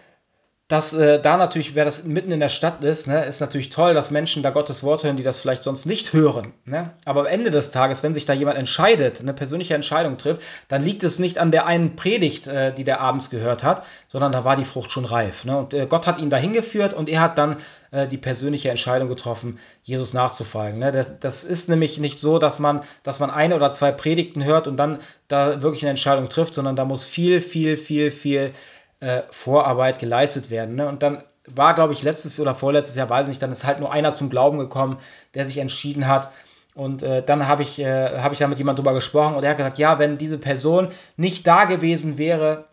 [0.68, 3.94] dass äh, da natürlich, wer das mitten in der Stadt ist, ne, ist natürlich toll,
[3.94, 6.54] dass Menschen da Gottes Wort hören, die das vielleicht sonst nicht hören.
[6.64, 6.90] Ne?
[7.04, 10.82] Aber am Ende des Tages, wenn sich da jemand entscheidet, eine persönliche Entscheidung trifft, dann
[10.82, 14.44] liegt es nicht an der einen Predigt, äh, die der abends gehört hat, sondern da
[14.44, 15.44] war die Frucht schon reif.
[15.44, 15.56] Ne?
[15.56, 17.58] Und äh, Gott hat ihn dahin geführt und er hat dann
[17.92, 20.80] äh, die persönliche Entscheidung getroffen, Jesus nachzufolgen.
[20.80, 20.90] Ne?
[20.90, 24.66] Das, das ist nämlich nicht so, dass man, dass man eine oder zwei Predigten hört
[24.66, 24.98] und dann
[25.28, 28.50] da wirklich eine Entscheidung trifft, sondern da muss viel, viel, viel, viel
[29.00, 30.74] äh, Vorarbeit geleistet werden.
[30.74, 30.88] Ne?
[30.88, 33.80] Und dann war, glaube ich, letztes oder vorletztes Jahr, weiß ich nicht, dann ist halt
[33.80, 34.98] nur einer zum Glauben gekommen,
[35.34, 36.30] der sich entschieden hat.
[36.74, 39.50] Und äh, dann habe ich, äh, hab ich da mit jemandem drüber gesprochen und er
[39.50, 42.66] hat gesagt, ja, wenn diese Person nicht da gewesen wäre,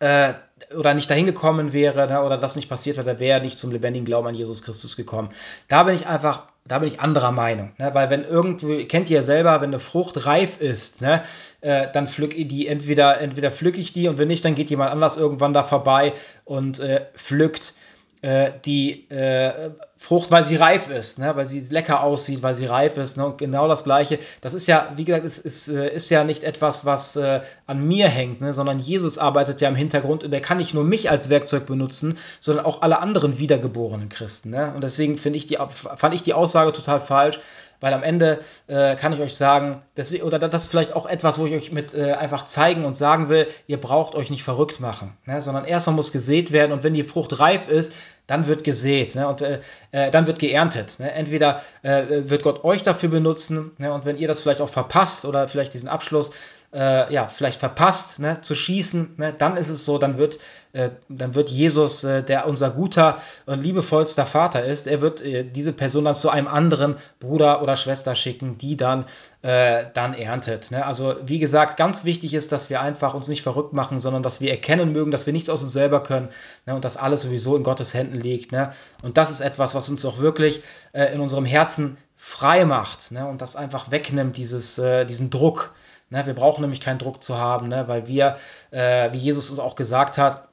[0.00, 0.34] äh,
[0.76, 3.70] oder nicht dahin gekommen wäre, ne, oder das nicht passiert wäre, wäre er nicht zum
[3.70, 5.30] lebendigen Glauben an Jesus Christus gekommen.
[5.68, 7.72] Da bin ich einfach da bin ich anderer Meinung.
[7.78, 7.90] Ne?
[7.92, 11.22] Weil wenn irgendwie, kennt ihr ja selber, wenn eine Frucht reif ist, ne,
[11.60, 14.70] äh, dann pflück ich die, entweder, entweder pflück ich die und wenn nicht, dann geht
[14.70, 16.12] jemand anders irgendwann da vorbei
[16.44, 17.74] und äh, pflückt
[18.22, 21.36] äh, die äh, Frucht, weil sie reif ist, ne?
[21.36, 23.16] weil sie lecker aussieht, weil sie reif ist.
[23.16, 23.26] Ne?
[23.26, 24.18] Und genau das Gleiche.
[24.40, 27.86] Das ist ja, wie gesagt, ist, ist, äh, ist ja nicht etwas, was äh, an
[27.86, 28.54] mir hängt, ne?
[28.54, 32.16] sondern Jesus arbeitet ja im Hintergrund und der kann nicht nur mich als Werkzeug benutzen,
[32.40, 34.50] sondern auch alle anderen wiedergeborenen Christen.
[34.50, 34.72] Ne?
[34.74, 37.40] Und deswegen ich die, fand ich die Aussage total falsch,
[37.82, 41.38] weil am Ende äh, kann ich euch sagen, deswegen, oder das ist vielleicht auch etwas,
[41.38, 44.80] wo ich euch mit äh, einfach zeigen und sagen will, ihr braucht euch nicht verrückt
[44.80, 45.42] machen, ne?
[45.42, 47.92] sondern erstmal muss gesät werden und wenn die Frucht reif ist,
[48.28, 49.26] dann wird gesät ne?
[49.26, 49.58] und äh,
[49.90, 51.00] äh dann wird geerntet.
[51.00, 51.12] Ne?
[51.12, 53.92] Entweder äh, wird Gott euch dafür benutzen ne?
[53.92, 56.30] und wenn ihr das vielleicht auch verpasst oder vielleicht diesen Abschluss,
[56.72, 60.38] äh, ja, vielleicht verpasst, ne, zu schießen, ne, dann ist es so, dann wird,
[60.72, 65.44] äh, dann wird Jesus, äh, der unser guter und liebevollster Vater ist, er wird äh,
[65.44, 69.04] diese Person dann zu einem anderen Bruder oder Schwester schicken, die dann,
[69.42, 70.70] äh, dann erntet.
[70.70, 70.86] Ne?
[70.86, 74.40] Also, wie gesagt, ganz wichtig ist, dass wir einfach uns nicht verrückt machen, sondern dass
[74.40, 76.30] wir erkennen mögen, dass wir nichts aus uns selber können
[76.64, 78.50] ne, und dass alles sowieso in Gottes Händen liegt.
[78.50, 78.72] Ne?
[79.02, 80.62] Und das ist etwas, was uns auch wirklich
[80.92, 83.26] äh, in unserem Herzen frei macht ne?
[83.26, 85.74] und das einfach wegnimmt, dieses, diesen Druck.
[86.12, 86.26] Ne?
[86.26, 87.88] Wir brauchen nämlich keinen Druck zu haben, ne?
[87.88, 88.36] weil wir,
[88.70, 90.48] äh, wie Jesus uns auch gesagt hat,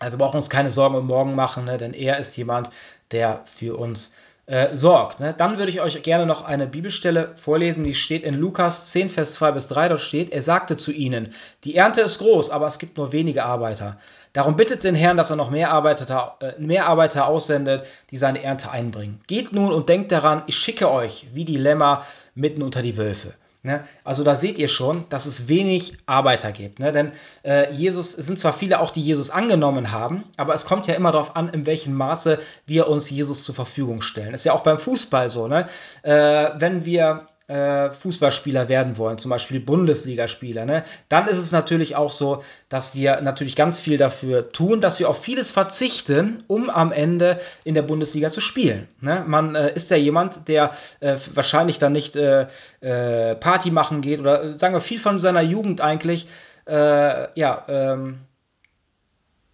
[0.00, 1.78] äh, wir brauchen uns keine Sorgen um morgen machen, ne?
[1.78, 2.70] denn er ist jemand,
[3.12, 4.12] der für uns
[4.46, 5.20] äh, sorgt.
[5.20, 5.34] Ne?
[5.34, 9.34] Dann würde ich euch gerne noch eine Bibelstelle vorlesen, die steht in Lukas 10, Vers
[9.36, 9.88] 2 bis 3.
[9.88, 11.32] Dort steht, er sagte zu ihnen,
[11.64, 13.98] die Ernte ist groß, aber es gibt nur wenige Arbeiter.
[14.32, 18.42] Darum bittet den Herrn, dass er noch mehr Arbeiter, äh, mehr Arbeiter aussendet, die seine
[18.42, 19.20] Ernte einbringen.
[19.28, 23.34] Geht nun und denkt daran, ich schicke euch wie die Lämmer mitten unter die Wölfe.
[23.68, 23.84] Ne?
[24.02, 26.78] Also da seht ihr schon, dass es wenig Arbeiter gibt.
[26.78, 26.90] Ne?
[26.90, 27.12] Denn
[27.44, 30.94] äh, Jesus, es sind zwar viele auch, die Jesus angenommen haben, aber es kommt ja
[30.94, 34.32] immer darauf an, in welchem Maße wir uns Jesus zur Verfügung stellen.
[34.32, 35.48] Ist ja auch beim Fußball so.
[35.48, 35.66] Ne?
[36.02, 41.96] Äh, wenn wir äh, Fußballspieler werden wollen, zum Beispiel Bundesligaspieler, ne, dann ist es natürlich
[41.96, 46.70] auch so, dass wir natürlich ganz viel dafür tun, dass wir auf vieles verzichten, um
[46.70, 48.86] am Ende in der Bundesliga zu spielen.
[49.00, 49.24] Ne?
[49.26, 52.46] Man äh, ist ja jemand, der äh, wahrscheinlich dann nicht äh,
[52.80, 56.26] äh, Party machen geht oder sagen wir viel von seiner Jugend eigentlich,
[56.70, 58.18] ja, ähm,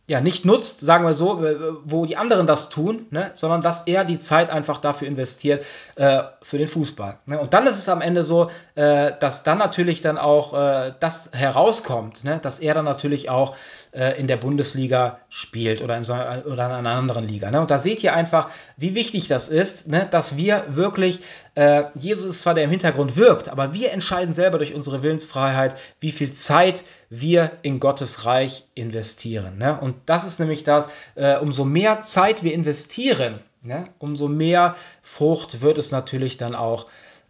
[0.06, 1.42] ja, nicht nutzt, sagen wir so,
[1.84, 5.64] wo die anderen das tun, ne, sondern dass er die Zeit einfach dafür investiert
[5.96, 7.18] äh, für den Fußball.
[7.24, 7.40] Ne?
[7.40, 11.30] Und dann ist es am Ende so, äh, dass dann natürlich dann auch äh, das
[11.32, 13.56] herauskommt, ne, dass er dann natürlich auch
[13.94, 17.50] äh, in der Bundesliga spielt oder in, so, oder in einer anderen Liga.
[17.50, 17.60] Ne?
[17.60, 21.20] Und da seht ihr einfach, wie wichtig das ist, ne, dass wir wirklich,
[21.54, 25.76] äh, Jesus ist zwar der im Hintergrund wirkt, aber wir entscheiden selber durch unsere Willensfreiheit,
[26.00, 29.58] wie viel Zeit wir in Gottes Reich investieren.
[29.58, 29.78] Ne?
[29.80, 33.86] Und das ist nämlich das, äh, umso mehr Zeit wir investieren, ne?
[33.98, 36.86] umso mehr Frucht wird es natürlich dann auch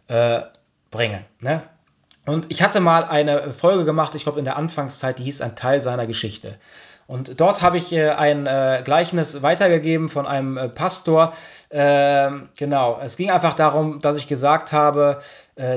[0.07, 0.41] äh,
[0.89, 1.25] bringen.
[1.39, 1.63] Ne?
[2.25, 5.55] Und ich hatte mal eine Folge gemacht, ich glaube in der Anfangszeit, die hieß ein
[5.55, 6.57] Teil seiner Geschichte.
[7.07, 11.33] Und dort habe ich äh, ein äh, Gleichnis weitergegeben von einem äh, Pastor.
[11.69, 15.19] Ähm, genau, es ging einfach darum, dass ich gesagt habe,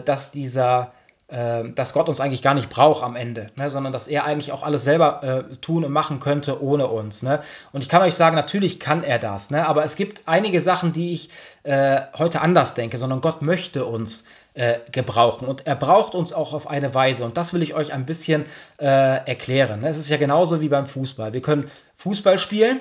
[0.05, 0.93] dass dieser
[1.31, 4.63] dass Gott uns eigentlich gar nicht braucht am Ende, ne, sondern dass er eigentlich auch
[4.63, 7.23] alles selber äh, tun und machen könnte ohne uns.
[7.23, 7.41] Ne?
[7.71, 9.69] Und ich kann euch sagen, natürlich kann er das, ne?
[9.69, 11.29] aber es gibt einige Sachen, die ich
[11.65, 14.25] äh, heute anders denke, sondern Gott möchte uns
[14.55, 17.93] äh, gebrauchen und er braucht uns auch auf eine Weise und das will ich euch
[17.93, 18.47] ein bisschen
[18.79, 19.81] äh, erklären.
[19.83, 19.89] Ne?
[19.89, 21.35] Es ist ja genauso wie beim Fußball.
[21.35, 22.81] Wir können Fußball spielen,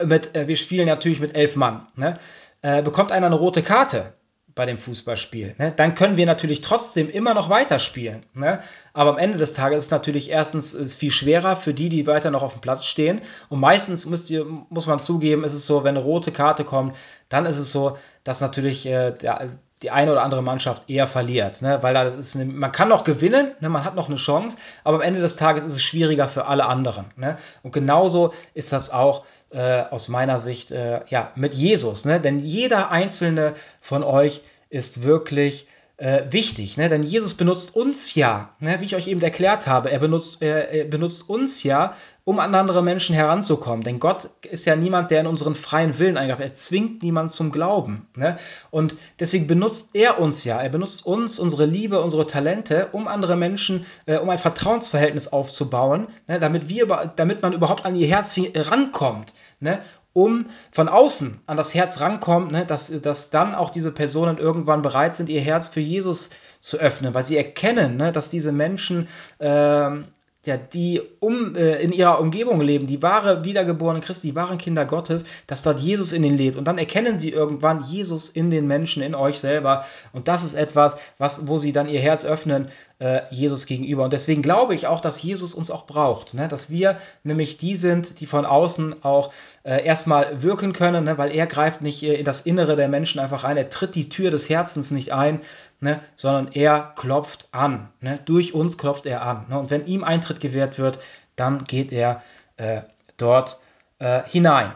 [0.00, 1.88] mit, äh, wir spielen natürlich mit elf Mann.
[1.96, 2.18] Ne?
[2.62, 4.14] Äh, bekommt einer eine rote Karte,
[4.54, 5.54] bei dem Fußballspiel.
[5.58, 5.72] Ne?
[5.74, 8.24] Dann können wir natürlich trotzdem immer noch weiterspielen.
[8.34, 8.60] Ne?
[8.92, 12.30] Aber am Ende des Tages ist natürlich erstens ist viel schwerer für die, die weiter
[12.30, 13.20] noch auf dem Platz stehen.
[13.48, 16.96] Und meistens müsst ihr, muss man zugeben, ist es so, wenn eine rote Karte kommt,
[17.28, 19.50] dann ist es so, dass natürlich äh, der,
[19.82, 21.82] die eine oder andere Mannschaft eher verliert, ne?
[21.82, 23.68] weil da ist eine, man kann noch gewinnen, ne?
[23.68, 26.66] man hat noch eine Chance, aber am Ende des Tages ist es schwieriger für alle
[26.66, 27.06] anderen.
[27.16, 27.36] Ne?
[27.62, 32.20] Und genauso ist das auch äh, aus meiner Sicht äh, ja mit Jesus, ne?
[32.20, 35.66] denn jeder einzelne von euch ist wirklich
[35.98, 36.88] äh, wichtig, ne?
[36.88, 38.80] denn Jesus benutzt uns ja, ne?
[38.80, 42.82] wie ich euch eben erklärt habe, er benutzt, äh, benutzt uns ja, um an andere
[42.82, 43.82] Menschen heranzukommen.
[43.84, 46.40] Denn Gott ist ja niemand, der in unseren freien Willen eingreift.
[46.40, 48.08] Er zwingt niemand zum Glauben.
[48.16, 48.36] Ne?
[48.70, 50.60] Und deswegen benutzt er uns ja.
[50.60, 56.08] Er benutzt uns, unsere Liebe, unsere Talente, um andere Menschen, äh, um ein Vertrauensverhältnis aufzubauen,
[56.26, 56.38] ne?
[56.40, 56.86] damit, wir,
[57.16, 59.34] damit man überhaupt an ihr Herz rankommt.
[59.60, 59.80] Ne?
[60.12, 64.82] Um von außen an das Herz rankommt, ne, dass, dass dann auch diese Personen irgendwann
[64.82, 69.08] bereit sind, ihr Herz für Jesus zu öffnen, weil sie erkennen, ne, dass diese Menschen
[69.40, 70.06] ähm,
[70.44, 74.84] ja, die um, äh, in ihrer Umgebung leben, die wahre wiedergeborene Christen, die wahren Kinder
[74.84, 76.56] Gottes, dass dort Jesus in ihnen lebt.
[76.56, 79.84] Und dann erkennen sie irgendwann Jesus in den Menschen, in euch selber.
[80.12, 84.02] Und das ist etwas, was, wo sie dann ihr Herz öffnen, äh, Jesus gegenüber.
[84.02, 86.34] Und deswegen glaube ich auch, dass Jesus uns auch braucht.
[86.34, 86.48] Ne?
[86.48, 89.32] Dass wir nämlich die sind, die von außen auch
[89.64, 91.18] äh, erstmal wirken können, ne?
[91.18, 93.56] weil er greift nicht äh, in das Innere der Menschen einfach ein.
[93.56, 95.40] Er tritt die Tür des Herzens nicht ein,
[95.80, 97.88] ne, sondern er klopft an.
[98.00, 98.18] Ne?
[98.24, 99.46] Durch uns klopft er an.
[99.48, 99.58] Ne?
[99.58, 100.98] Und wenn ihm Eintritt gewährt wird,
[101.36, 102.22] dann geht er
[102.56, 102.82] äh,
[103.16, 103.58] dort
[103.98, 104.72] äh, hinein.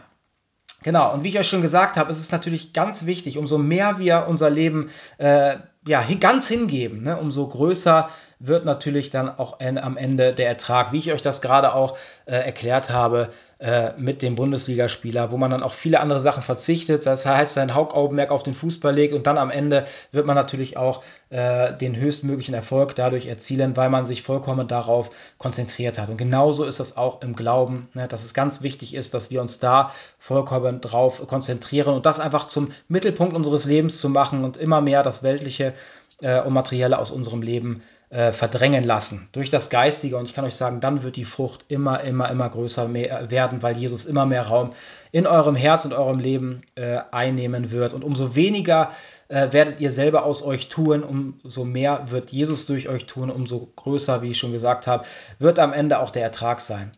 [0.83, 3.97] Genau, und wie ich euch schon gesagt habe, ist es natürlich ganz wichtig, umso mehr
[3.97, 5.55] wir unser Leben äh,
[5.87, 8.09] ja, ganz hingeben, ne, umso größer
[8.39, 12.35] wird natürlich dann auch am Ende der Ertrag, wie ich euch das gerade auch äh,
[12.35, 13.29] erklärt habe
[13.59, 17.73] äh, mit dem Bundesligaspieler, wo man dann auch viele andere Sachen verzichtet, das heißt sein
[17.73, 21.95] Hauptaugenmerk auf den Fußball legt und dann am Ende wird man natürlich auch äh, den
[21.95, 25.09] höchstmöglichen Erfolg dadurch erzielen, weil man sich vollkommen darauf
[25.39, 26.09] konzentriert hat.
[26.09, 29.41] Und genauso ist das auch im Glauben, ne, dass es ganz wichtig ist, dass wir
[29.41, 34.57] uns da vollkommen drauf konzentrieren und das einfach zum Mittelpunkt unseres Lebens zu machen und
[34.57, 35.73] immer mehr das Weltliche
[36.21, 40.17] äh, und Materielle aus unserem Leben äh, verdrängen lassen durch das Geistige.
[40.17, 43.61] Und ich kann euch sagen, dann wird die Frucht immer, immer, immer größer mehr werden,
[43.61, 44.71] weil Jesus immer mehr Raum
[45.11, 47.93] in eurem Herz und eurem Leben äh, einnehmen wird.
[47.93, 48.91] Und umso weniger
[49.27, 53.71] äh, werdet ihr selber aus euch tun, umso mehr wird Jesus durch euch tun, umso
[53.75, 55.05] größer, wie ich schon gesagt habe,
[55.39, 56.91] wird am Ende auch der Ertrag sein.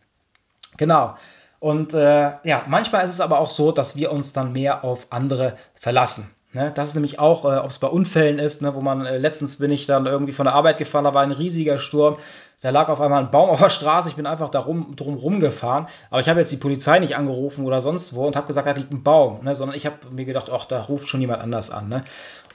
[0.77, 1.15] Genau.
[1.59, 5.07] Und äh, ja, manchmal ist es aber auch so, dass wir uns dann mehr auf
[5.09, 6.29] andere verlassen.
[6.51, 9.19] Ne, das ist nämlich auch, äh, ob es bei Unfällen ist, ne, wo man, äh,
[9.19, 12.17] letztens bin ich dann irgendwie von der Arbeit gefahren, da war ein riesiger Sturm,
[12.61, 15.13] da lag auf einmal ein Baum auf der Straße, ich bin einfach da rum, drum
[15.13, 18.65] rumgefahren, aber ich habe jetzt die Polizei nicht angerufen oder sonst wo und habe gesagt,
[18.65, 21.43] da liegt ein Baum, ne, sondern ich habe mir gedacht, ach, da ruft schon jemand
[21.43, 21.87] anders an.
[21.87, 22.03] Ne.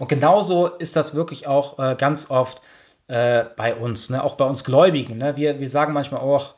[0.00, 2.62] Und genauso ist das wirklich auch äh, ganz oft
[3.06, 5.18] äh, bei uns, ne, auch bei uns Gläubigen.
[5.18, 5.36] Ne.
[5.36, 6.54] Wir, wir sagen manchmal auch,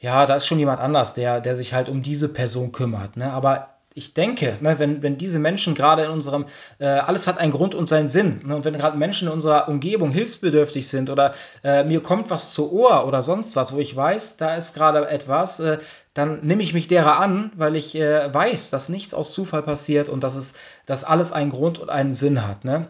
[0.00, 3.16] ja, da ist schon jemand anders, der, der sich halt um diese Person kümmert.
[3.16, 3.32] Ne?
[3.32, 6.46] Aber ich denke, ne, wenn, wenn diese Menschen gerade in unserem,
[6.78, 9.68] äh, alles hat einen Grund und seinen Sinn, ne, und wenn gerade Menschen in unserer
[9.68, 11.32] Umgebung hilfsbedürftig sind oder
[11.64, 15.08] äh, mir kommt was zu Ohr oder sonst was, wo ich weiß, da ist gerade
[15.08, 15.78] etwas, äh,
[16.14, 20.08] dann nehme ich mich derer an, weil ich äh, weiß, dass nichts aus Zufall passiert
[20.08, 20.54] und dass es,
[20.86, 22.64] dass alles einen Grund und einen Sinn hat.
[22.64, 22.86] Ne?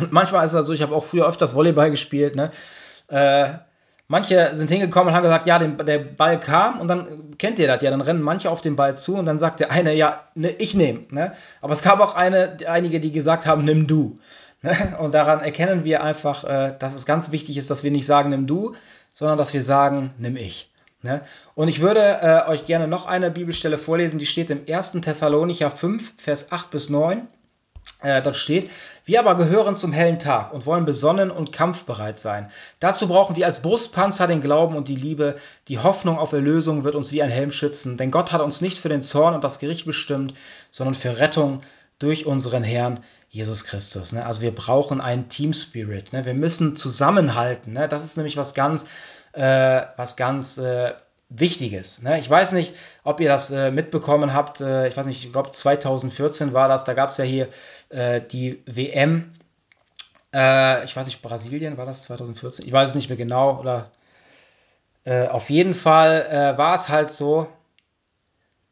[0.00, 2.50] Und manchmal ist es so, ich habe auch früher öfters Volleyball gespielt, ne?
[4.14, 7.66] Manche sind hingekommen und haben gesagt, ja, den, der Ball kam und dann kennt ihr
[7.66, 10.20] das ja, dann rennen manche auf den Ball zu und dann sagt der eine, ja,
[10.36, 11.00] ne, ich nehme.
[11.10, 11.32] Ne?
[11.60, 14.20] Aber es gab auch eine, einige, die gesagt haben, nimm du.
[14.62, 14.96] Ne?
[15.00, 18.30] Und daran erkennen wir einfach, äh, dass es ganz wichtig ist, dass wir nicht sagen,
[18.30, 18.76] nimm du,
[19.12, 20.70] sondern dass wir sagen, nimm ich.
[21.02, 21.22] Ne?
[21.56, 24.92] Und ich würde äh, euch gerne noch eine Bibelstelle vorlesen, die steht im 1.
[24.92, 27.26] Thessalonicher 5, Vers 8 bis 9
[28.02, 28.70] äh, dort steht,
[29.04, 32.50] wir aber gehören zum hellen Tag und wollen besonnen und kampfbereit sein.
[32.80, 35.36] Dazu brauchen wir als Brustpanzer den Glauben und die Liebe.
[35.68, 38.78] Die Hoffnung auf Erlösung wird uns wie ein Helm schützen, denn Gott hat uns nicht
[38.78, 40.34] für den Zorn und das Gericht bestimmt,
[40.70, 41.62] sondern für Rettung
[41.98, 44.12] durch unseren Herrn Jesus Christus.
[44.12, 44.24] Ne?
[44.24, 46.12] Also wir brauchen einen Team Spirit.
[46.12, 46.24] Ne?
[46.24, 47.72] Wir müssen zusammenhalten.
[47.72, 47.88] Ne?
[47.88, 48.86] Das ist nämlich was ganz,
[49.32, 50.92] äh, was ganz äh,
[51.36, 52.02] Wichtiges.
[52.02, 52.18] Ne?
[52.20, 54.60] Ich weiß nicht, ob ihr das äh, mitbekommen habt.
[54.60, 56.84] Äh, ich weiß nicht, ich glaube 2014 war das.
[56.84, 57.48] Da gab es ja hier
[57.88, 59.32] äh, die WM.
[60.32, 62.66] Äh, ich weiß nicht, Brasilien war das 2014?
[62.66, 63.58] Ich weiß es nicht mehr genau.
[63.58, 63.90] Oder
[65.04, 67.48] äh, auf jeden Fall äh, war es halt so.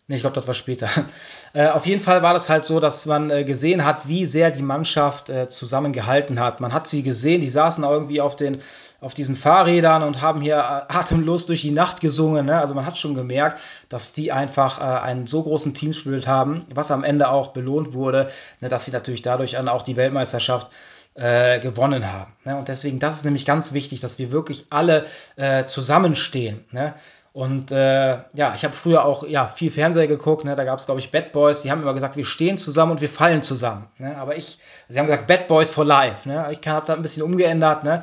[0.07, 0.89] Ne, ich glaube, das war später.
[1.75, 5.31] auf jeden Fall war das halt so, dass man gesehen hat, wie sehr die Mannschaft
[5.51, 6.61] zusammengehalten hat.
[6.61, 8.63] Man hat sie gesehen, die saßen irgendwie auf den
[9.03, 12.47] auf diesen Fahrrädern und haben hier äh, atemlos durch die Nacht gesungen.
[12.47, 12.59] Ne?
[12.59, 16.93] Also man hat schon gemerkt, dass die einfach äh, einen so großen Teamspirit haben, was
[16.93, 18.31] am Ende auch belohnt wurde,
[18.61, 18.69] ne?
[18.69, 20.71] dass sie natürlich dadurch dann auch die Weltmeisterschaft
[21.15, 22.33] äh, gewonnen haben.
[22.45, 22.57] Ne?
[22.57, 26.65] Und deswegen, das ist nämlich ganz wichtig, dass wir wirklich alle äh, zusammenstehen.
[26.71, 26.95] Ne?
[27.33, 30.55] Und äh, ja, ich habe früher auch ja, viel Fernseher geguckt, ne?
[30.55, 33.01] da gab es, glaube ich, Bad Boys, die haben immer gesagt, wir stehen zusammen und
[33.01, 33.89] wir fallen zusammen.
[33.99, 34.17] Ne?
[34.19, 36.29] Aber ich, sie haben gesagt, Bad Boys for Life.
[36.29, 36.47] Ne?
[36.53, 37.85] Ich habe da ein bisschen umgeändert.
[37.85, 38.03] Ne?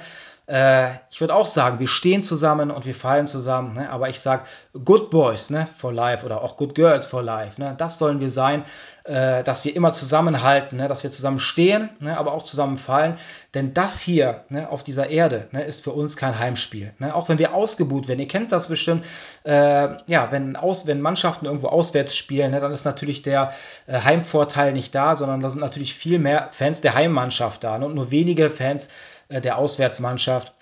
[0.49, 3.75] Äh, ich würde auch sagen, wir stehen zusammen und wir fallen zusammen.
[3.75, 3.89] Ne?
[3.91, 4.43] Aber ich sage
[4.83, 5.67] Good Boys ne?
[5.77, 7.61] for Life oder auch Good Girls for Life.
[7.61, 7.75] Ne?
[7.77, 8.63] Das sollen wir sein,
[9.03, 10.87] äh, dass wir immer zusammenhalten, ne?
[10.87, 12.17] dass wir zusammen stehen, ne?
[12.17, 13.15] aber auch zusammen fallen.
[13.53, 14.69] Denn das hier ne?
[14.69, 15.63] auf dieser Erde ne?
[15.63, 16.93] ist für uns kein Heimspiel.
[16.97, 17.13] Ne?
[17.13, 18.19] Auch wenn wir ausgebuht werden.
[18.19, 19.05] Ihr kennt das bestimmt.
[19.43, 22.59] Äh, ja, wenn, aus, wenn Mannschaften irgendwo auswärts spielen, ne?
[22.59, 23.53] dann ist natürlich der
[23.85, 27.85] äh, Heimvorteil nicht da, sondern da sind natürlich viel mehr Fans der Heimmannschaft da ne?
[27.85, 28.89] und nur wenige Fans
[29.29, 30.53] der Auswärtsmannschaft.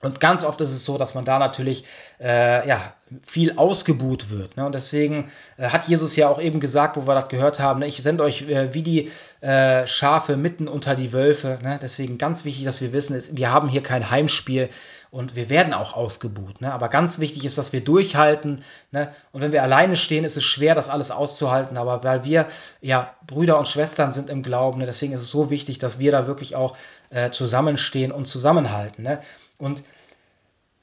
[0.00, 1.84] Und ganz oft ist es so, dass man da natürlich
[2.20, 2.94] äh, ja,
[3.26, 4.56] viel ausgebuht wird.
[4.56, 4.64] Ne?
[4.64, 7.88] Und deswegen äh, hat Jesus ja auch eben gesagt, wo wir das gehört haben, ne?
[7.88, 11.58] ich sende euch äh, wie die äh, Schafe mitten unter die Wölfe.
[11.62, 11.80] Ne?
[11.82, 14.68] Deswegen ganz wichtig, dass wir wissen, wir haben hier kein Heimspiel
[15.10, 16.60] und wir werden auch ausgebuht.
[16.60, 16.72] Ne?
[16.72, 18.62] Aber ganz wichtig ist, dass wir durchhalten.
[18.92, 19.10] Ne?
[19.32, 21.76] Und wenn wir alleine stehen, ist es schwer, das alles auszuhalten.
[21.76, 22.46] Aber weil wir
[22.80, 24.86] ja Brüder und Schwestern sind im Glauben, ne?
[24.86, 26.76] deswegen ist es so wichtig, dass wir da wirklich auch
[27.10, 29.02] äh, zusammenstehen und zusammenhalten.
[29.02, 29.18] Ne?
[29.58, 29.82] Und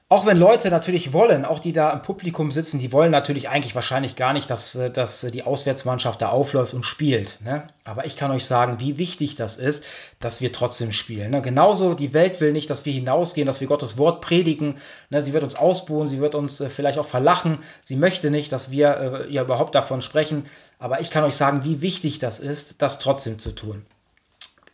[0.07, 3.73] auch wenn Leute natürlich wollen, auch die da im Publikum sitzen, die wollen natürlich eigentlich
[3.73, 7.39] wahrscheinlich gar nicht, dass, äh, dass die Auswärtsmannschaft da aufläuft und spielt.
[7.43, 7.65] Ne?
[7.85, 9.83] Aber ich kann euch sagen, wie wichtig das ist,
[10.19, 11.31] dass wir trotzdem spielen.
[11.31, 11.41] Ne?
[11.41, 14.75] Genauso, die Welt will nicht, dass wir hinausgehen, dass wir Gottes Wort predigen.
[15.09, 15.23] Ne?
[15.23, 17.57] Sie wird uns ausbuhen, sie wird uns äh, vielleicht auch verlachen.
[17.83, 20.43] Sie möchte nicht, dass wir äh, ja überhaupt davon sprechen.
[20.77, 23.87] Aber ich kann euch sagen, wie wichtig das ist, das trotzdem zu tun.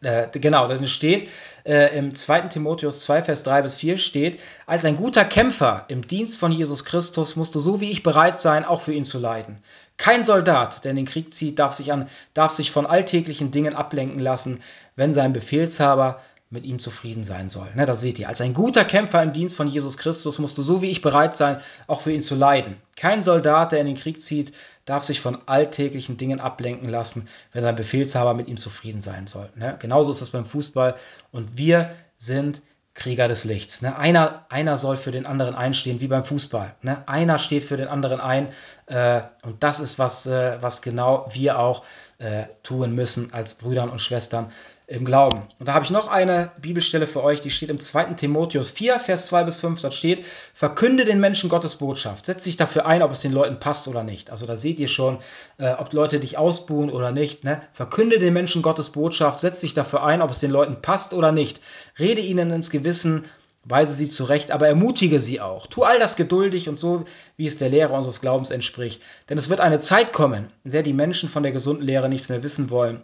[0.03, 1.29] Äh, genau, dann steht
[1.63, 2.41] äh, im 2.
[2.41, 6.85] Timotheus 2, Vers 3 bis 4 steht, als ein guter Kämpfer im Dienst von Jesus
[6.85, 9.59] Christus musst du so wie ich bereit sein, auch für ihn zu leiden.
[9.97, 13.75] Kein Soldat, der in den Krieg zieht, darf sich, an, darf sich von alltäglichen Dingen
[13.75, 14.63] ablenken lassen,
[14.95, 16.19] wenn sein Befehlshaber
[16.51, 17.67] mit ihm zufrieden sein soll.
[17.75, 20.63] Ne, da seht ihr, als ein guter Kämpfer im Dienst von Jesus Christus musst du
[20.63, 22.75] so wie ich bereit sein, auch für ihn zu leiden.
[22.97, 24.53] Kein Soldat, der in den Krieg zieht,
[24.85, 29.49] darf sich von alltäglichen Dingen ablenken lassen, wenn sein Befehlshaber mit ihm zufrieden sein soll.
[29.55, 29.77] Ne?
[29.79, 30.95] Genauso ist es beim Fußball
[31.31, 32.61] und wir sind
[32.93, 33.81] Krieger des Lichts.
[33.81, 33.97] Ne?
[33.97, 36.75] Einer, einer soll für den anderen einstehen, wie beim Fußball.
[36.81, 37.07] Ne?
[37.07, 38.49] Einer steht für den anderen ein
[38.87, 41.83] äh, und das ist, was, äh, was genau wir auch
[42.17, 44.51] äh, tun müssen als Brüdern und Schwestern
[44.91, 45.43] im Glauben.
[45.57, 48.15] Und da habe ich noch eine Bibelstelle für euch, die steht im 2.
[48.15, 49.81] Timotheus 4, Vers 2 bis 5.
[49.81, 52.25] Dort steht, verkünde den Menschen Gottes Botschaft.
[52.25, 54.31] Setz dich dafür ein, ob es den Leuten passt oder nicht.
[54.31, 55.19] Also da seht ihr schon,
[55.57, 57.45] äh, ob Leute dich ausbuhen oder nicht.
[57.45, 57.61] Ne?
[57.71, 59.39] Verkünde den Menschen Gottes Botschaft.
[59.39, 61.61] Setz dich dafür ein, ob es den Leuten passt oder nicht.
[61.97, 63.23] Rede ihnen ins Gewissen,
[63.63, 65.67] weise sie zurecht, aber ermutige sie auch.
[65.67, 67.05] Tu all das geduldig und so,
[67.37, 69.01] wie es der Lehre unseres Glaubens entspricht.
[69.29, 72.27] Denn es wird eine Zeit kommen, in der die Menschen von der gesunden Lehre nichts
[72.27, 73.03] mehr wissen wollen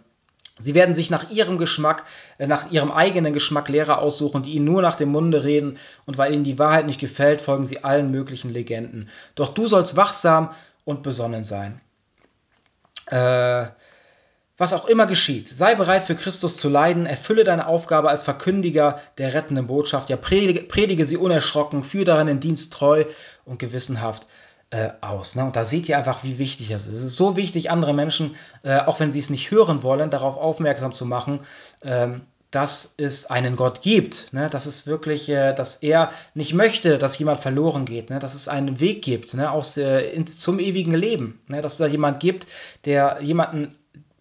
[0.58, 2.04] Sie werden sich nach ihrem Geschmack,
[2.38, 6.18] äh, nach ihrem eigenen Geschmack Lehrer aussuchen, die ihnen nur nach dem Munde reden, und
[6.18, 9.08] weil ihnen die Wahrheit nicht gefällt, folgen sie allen möglichen Legenden.
[9.34, 10.50] Doch du sollst wachsam
[10.84, 11.80] und besonnen sein.
[13.06, 13.66] äh,
[14.60, 19.00] was auch immer geschieht, sei bereit für Christus zu leiden, erfülle deine Aufgabe als Verkündiger
[19.16, 23.04] der rettenden Botschaft, ja, predige, predige sie unerschrocken, führe darin Dienst treu
[23.44, 24.26] und gewissenhaft
[24.70, 25.34] äh, aus.
[25.34, 25.44] Ne?
[25.44, 26.94] Und da seht ihr einfach, wie wichtig das ist.
[26.94, 30.36] Es ist so wichtig, andere Menschen, äh, auch wenn sie es nicht hören wollen, darauf
[30.36, 31.40] aufmerksam zu machen,
[31.82, 34.48] ähm, dass es einen Gott gibt, ne?
[34.50, 38.18] dass es wirklich, äh, dass er nicht möchte, dass jemand verloren geht, ne?
[38.18, 39.50] dass es einen Weg gibt ne?
[39.50, 41.60] Aus, äh, ins, zum ewigen Leben, ne?
[41.60, 42.46] dass es da jemand gibt,
[42.84, 43.74] der jemanden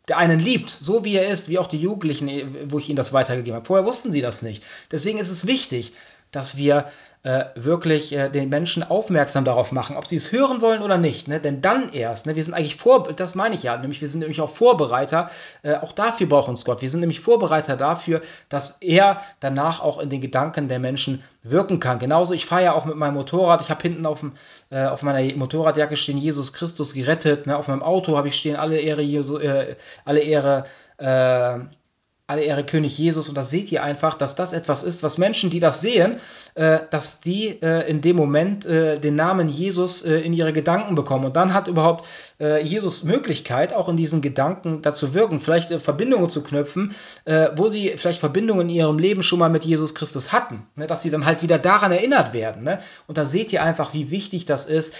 [0.08, 3.12] der einen liebt, so wie er ist, wie auch die Jugendlichen, wo ich ihnen das
[3.12, 3.66] weitergegeben habe.
[3.66, 4.64] Vorher wussten sie das nicht.
[4.90, 5.92] Deswegen ist es wichtig,
[6.32, 6.86] dass wir
[7.24, 11.28] äh, wirklich äh, den Menschen aufmerksam darauf machen, ob sie es hören wollen oder nicht.
[11.28, 11.40] Ne?
[11.40, 14.20] Denn dann erst, ne, wir sind eigentlich vor, das meine ich ja, nämlich wir sind
[14.20, 15.30] nämlich auch Vorbereiter,
[15.64, 16.82] äh, auch dafür braucht uns Gott.
[16.82, 21.80] Wir sind nämlich Vorbereiter dafür, dass er danach auch in den Gedanken der Menschen wirken
[21.80, 22.00] kann.
[22.00, 24.34] Genauso, ich fahre ja auch mit meinem Motorrad, ich habe hinten auf, dem,
[24.70, 27.58] äh, auf meiner Motorradjacke stehen Jesus Christus gerettet, ne?
[27.58, 30.66] auf meinem Auto habe ich stehen alle Ehre, Jesu, äh, alle Ehre,
[30.98, 31.60] äh,
[32.30, 33.30] alle Ehre König Jesus.
[33.30, 36.18] Und da seht ihr einfach, dass das etwas ist, was Menschen, die das sehen,
[36.56, 40.96] äh, dass die äh, in dem Moment äh, den Namen Jesus äh, in ihre Gedanken
[40.96, 41.24] bekommen.
[41.24, 42.06] Und dann hat überhaupt
[42.42, 46.94] äh, Jesus Möglichkeit, auch in diesen Gedanken dazu wirken, vielleicht äh, Verbindungen zu knüpfen,
[47.56, 50.66] wo sie vielleicht Verbindungen in ihrem Leben schon mal mit Jesus Christus hatten.
[50.76, 50.88] Ne?
[50.88, 52.64] Dass sie dann halt wieder daran erinnert werden.
[52.64, 52.80] Ne?
[53.08, 54.96] Und da seht ihr einfach, wie wichtig das ist,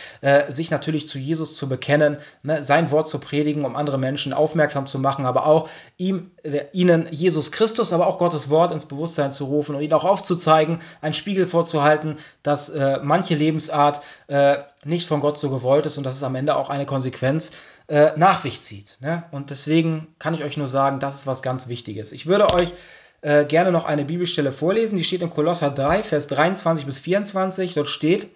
[0.50, 2.64] sich natürlich zu Jesus zu bekennen, ne?
[2.64, 6.32] sein Wort zu predigen, um andere Menschen aufmerksam zu machen, aber auch ihm,
[6.74, 10.80] ihnen Jesus Christus, aber auch Gottes Wort ins Bewusstsein zu rufen und ihnen auch aufzuzeigen,
[11.02, 16.04] einen Spiegel vorzuhalten, dass äh, manche Lebensart äh, nicht von Gott so gewollt ist und
[16.04, 17.54] dass es am Ende auch eine Konsequenz
[17.88, 18.98] äh, nach sich zieht.
[19.00, 19.24] Ne?
[19.32, 22.12] Und deswegen kann ich euch nur sagen, das ist was ganz Wichtiges.
[22.12, 22.74] Ich würde euch
[23.22, 27.74] äh, gerne noch eine Bibelstelle vorlesen, die steht in Kolosser 3, Vers 23 bis 24.
[27.74, 28.30] Dort steht,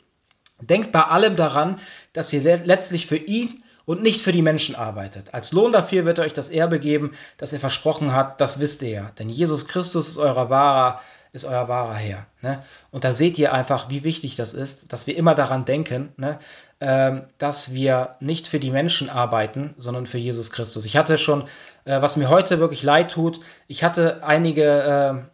[0.60, 1.78] denkt bei allem daran,
[2.14, 5.34] dass ihr letztlich für ihn und nicht für die Menschen arbeitet.
[5.34, 8.82] Als Lohn dafür wird er euch das Erbe geben, das er versprochen hat, das wisst
[8.84, 9.12] ihr ja.
[9.20, 11.00] Denn Jesus Christus ist euer wahrer,
[11.34, 12.26] ist euer wahrer Herr.
[12.42, 12.62] Ne?
[12.92, 16.40] Und da seht ihr einfach, wie wichtig das ist, dass wir immer daran denken, ne?
[16.82, 20.86] ähm, dass wir nicht für die Menschen arbeiten, sondern für Jesus Christus.
[20.86, 21.44] Ich hatte schon,
[21.86, 24.64] äh, was mir heute wirklich leid tut, ich hatte einige,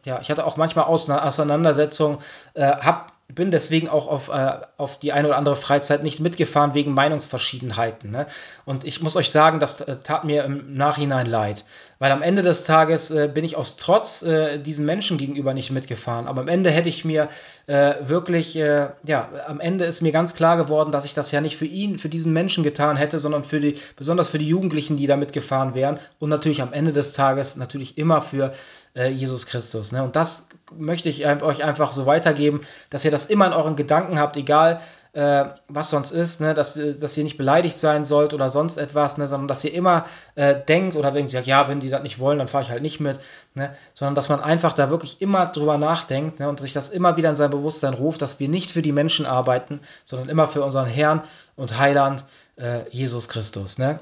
[0.03, 2.19] äh, ja, ich hatte auch manchmal Auseinandersetzungen,
[2.53, 6.73] äh, habe bin deswegen auch auf, äh, auf die eine oder andere Freizeit nicht mitgefahren
[6.73, 8.09] wegen Meinungsverschiedenheiten.
[8.09, 8.25] Ne?
[8.63, 11.65] Und ich muss euch sagen, das äh, tat mir im Nachhinein leid.
[11.99, 15.71] Weil am Ende des Tages äh, bin ich aus Trotz äh, diesen Menschen gegenüber nicht
[15.71, 16.27] mitgefahren.
[16.27, 17.27] Aber am Ende hätte ich mir
[17.67, 21.57] äh, wirklich, ja, am Ende ist mir ganz klar geworden, dass ich das ja nicht
[21.57, 25.05] für ihn, für diesen Menschen getan hätte, sondern für die, besonders für die Jugendlichen, die
[25.05, 25.99] da mitgefahren wären.
[26.19, 28.53] Und natürlich am Ende des Tages natürlich immer für
[28.97, 29.91] äh, Jesus Christus.
[29.91, 30.03] Ne?
[30.03, 34.19] Und das möchte ich euch einfach so weitergeben, dass ihr das immer in euren Gedanken
[34.19, 34.81] habt, egal
[35.13, 36.53] äh, was sonst ist, ne?
[36.53, 39.27] dass, dass ihr nicht beleidigt sein sollt oder sonst etwas, ne?
[39.27, 42.19] sondern dass ihr immer äh, denkt oder wenn sie sagt, ja, wenn die das nicht
[42.19, 43.19] wollen, dann fahre ich halt nicht mit,
[43.53, 43.75] ne?
[43.93, 46.49] sondern dass man einfach da wirklich immer drüber nachdenkt ne?
[46.49, 49.25] und sich das immer wieder in sein Bewusstsein ruft, dass wir nicht für die Menschen
[49.25, 51.23] arbeiten, sondern immer für unseren Herrn
[51.55, 52.25] und Heiland
[52.57, 53.77] äh, Jesus Christus.
[53.77, 53.99] Ne?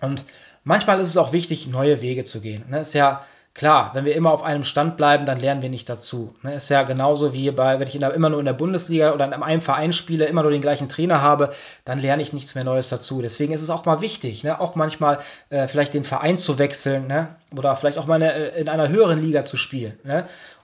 [0.00, 0.24] Und
[0.64, 2.64] manchmal ist es auch wichtig, neue Wege zu gehen.
[2.68, 2.80] Ne?
[2.80, 3.24] Ist ja
[3.56, 6.34] Klar, wenn wir immer auf einem Stand bleiben, dann lernen wir nicht dazu.
[6.42, 9.32] Ne, ist ja genauso wie bei, wenn ich immer nur in der Bundesliga oder in
[9.32, 11.48] einem Verein spiele, immer nur den gleichen Trainer habe,
[11.86, 13.22] dann lerne ich nichts mehr Neues dazu.
[13.22, 17.06] Deswegen ist es auch mal wichtig, ne, auch manchmal äh, vielleicht den Verein zu wechseln
[17.06, 19.98] ne, oder vielleicht auch mal äh, in einer höheren Liga zu spielen,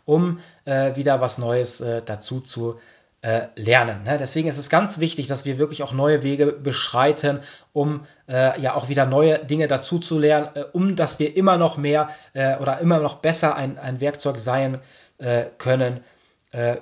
[0.05, 2.79] um äh, wieder was Neues dazu zu
[3.23, 4.03] äh, lernen.
[4.03, 4.19] Ne?
[4.19, 7.39] Deswegen ist es ganz wichtig, dass wir wirklich auch neue Wege beschreiten,
[7.73, 11.57] um äh, ja auch wieder neue Dinge dazu zu lernen, äh, um dass wir immer
[11.57, 14.81] noch mehr äh, oder immer noch besser ein, ein Werkzeug sein
[15.19, 16.01] äh, können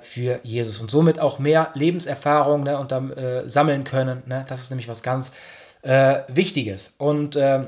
[0.01, 3.13] für Jesus und somit auch mehr Lebenserfahrung ne, und dann
[3.45, 4.21] sammeln können.
[4.25, 4.43] Ne?
[4.49, 5.31] Das ist nämlich was ganz
[5.81, 6.95] Wichtiges.
[6.97, 7.67] Und ähm,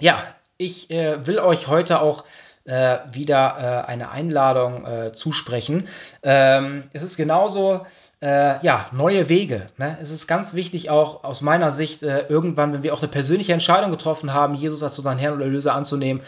[0.00, 0.20] ja,
[0.56, 2.24] ich will euch heute auch
[2.64, 5.88] äh, wieder äh, eine Einladung äh, zusprechen.
[6.22, 7.86] Ähm, es ist genauso,
[8.20, 9.68] äh, ja, neue Wege.
[9.78, 9.96] Ne?
[10.00, 13.52] Es ist ganz wichtig auch aus meiner Sicht, äh, irgendwann, wenn wir auch eine persönliche
[13.52, 16.22] Entscheidung getroffen haben, Jesus als unseren Herrn und Erlöser anzunehmen,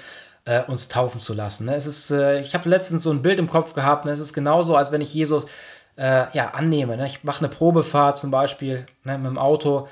[0.44, 1.66] äh, uns taufen zu lassen.
[1.66, 1.74] Ne?
[1.74, 4.10] Es ist, ich habe letztens so ein Bild im Kopf gehabt, ne?
[4.10, 5.46] es ist genauso, als wenn ich Jesus
[5.94, 6.96] ja, annehme.
[6.96, 7.06] Ne?
[7.06, 9.88] Ich mache eine Probefahrt zum Beispiel ne, mit dem Auto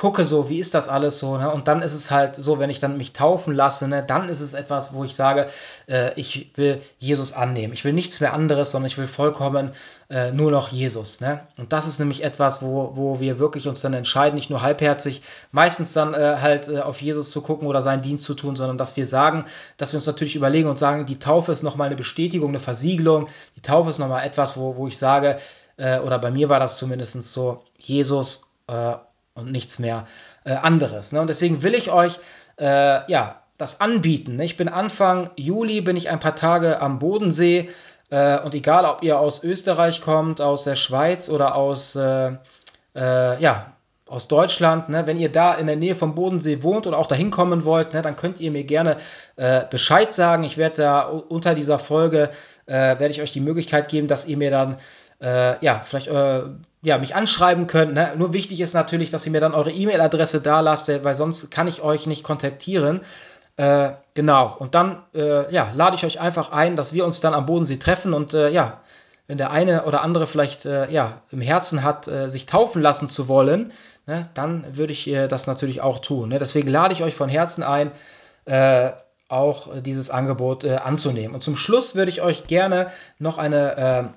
[0.00, 1.50] gucke so, wie ist das alles so, ne?
[1.50, 4.40] Und dann ist es halt so, wenn ich dann mich taufen lasse, ne, dann ist
[4.40, 5.48] es etwas, wo ich sage,
[5.88, 7.74] äh, ich will Jesus annehmen.
[7.74, 9.72] Ich will nichts mehr anderes, sondern ich will vollkommen
[10.08, 11.40] äh, nur noch Jesus, ne?
[11.58, 15.20] Und das ist nämlich etwas, wo, wo wir wirklich uns dann entscheiden, nicht nur halbherzig,
[15.52, 18.78] meistens dann äh, halt äh, auf Jesus zu gucken oder seinen Dienst zu tun, sondern
[18.78, 19.44] dass wir sagen,
[19.76, 23.28] dass wir uns natürlich überlegen und sagen, die Taufe ist nochmal eine Bestätigung, eine Versiegelung,
[23.54, 25.36] die Taufe ist nochmal etwas, wo, wo ich sage,
[25.76, 28.94] äh, oder bei mir war das zumindest so, Jesus äh,
[29.34, 30.06] und nichts mehr
[30.44, 31.12] äh, anderes.
[31.12, 31.20] Ne?
[31.20, 32.18] Und deswegen will ich euch
[32.58, 34.36] äh, ja das anbieten.
[34.36, 34.44] Ne?
[34.44, 37.70] Ich bin Anfang Juli, bin ich ein paar Tage am Bodensee
[38.10, 42.32] äh, und egal, ob ihr aus Österreich kommt, aus der Schweiz oder aus äh,
[42.94, 43.72] äh, ja
[44.10, 47.30] aus Deutschland, ne, wenn ihr da in der Nähe vom Bodensee wohnt oder auch dahin
[47.30, 48.96] kommen wollt, ne, dann könnt ihr mir gerne
[49.36, 50.42] äh, Bescheid sagen.
[50.42, 52.30] Ich werde da unter dieser Folge
[52.66, 54.78] äh, werde ich euch die Möglichkeit geben, dass ihr mir dann
[55.20, 56.42] äh, ja vielleicht äh,
[56.82, 57.94] ja, mich anschreiben könnt.
[57.94, 58.12] Ne?
[58.16, 61.68] Nur wichtig ist natürlich, dass ihr mir dann eure E-Mail-Adresse da lasst, weil sonst kann
[61.68, 63.00] ich euch nicht kontaktieren.
[63.56, 64.56] Äh, genau.
[64.58, 67.76] Und dann äh, ja, lade ich euch einfach ein, dass wir uns dann am Bodensee
[67.76, 68.80] treffen und ja,
[69.30, 73.06] wenn der eine oder andere vielleicht äh, ja, im Herzen hat, äh, sich taufen lassen
[73.06, 73.70] zu wollen,
[74.08, 76.30] ne, dann würde ich äh, das natürlich auch tun.
[76.30, 76.40] Ne?
[76.40, 77.92] Deswegen lade ich euch von Herzen ein,
[78.46, 78.90] äh,
[79.28, 81.32] auch dieses Angebot äh, anzunehmen.
[81.32, 82.90] Und zum Schluss würde ich euch gerne
[83.20, 84.12] noch eine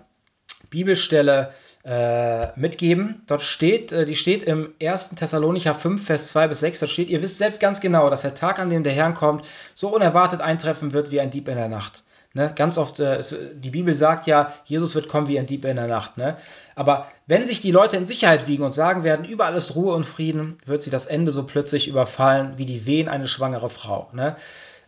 [0.74, 1.54] äh, Bibelstelle
[2.56, 3.24] mitgeben.
[3.28, 5.16] Dort steht, die steht im 1.
[5.16, 6.80] Thessalonicher 5, Vers 2 bis 6.
[6.80, 9.46] Dort steht, ihr wisst selbst ganz genau, dass der Tag, an dem der Herrn kommt,
[9.76, 12.04] so unerwartet eintreffen wird wie ein Dieb in der Nacht.
[12.36, 12.52] Ne?
[12.56, 15.76] Ganz oft, äh, es, die Bibel sagt ja, Jesus wird kommen wie ein Dieb in
[15.76, 16.18] der Nacht.
[16.18, 16.36] Ne?
[16.74, 20.06] Aber wenn sich die Leute in Sicherheit wiegen und sagen werden, überall ist Ruhe und
[20.06, 24.10] Frieden, wird sie das Ende so plötzlich überfallen wie die Wehen eine schwangere Frau.
[24.14, 24.36] Ne?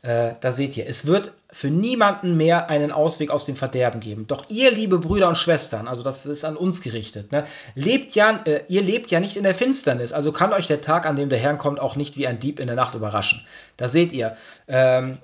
[0.05, 4.27] Äh, da seht ihr, es wird für niemanden mehr einen Ausweg aus dem Verderben geben.
[4.27, 7.43] Doch ihr, liebe Brüder und Schwestern, also das ist an uns gerichtet, ne,
[7.73, 11.07] lebt ja, äh, ihr lebt ja nicht in der Finsternis, also kann euch der Tag,
[11.07, 13.43] an dem der Herr kommt, auch nicht wie ein Dieb in der Nacht überraschen.
[13.77, 14.37] Da seht ihr,
[14.67, 15.17] ähm,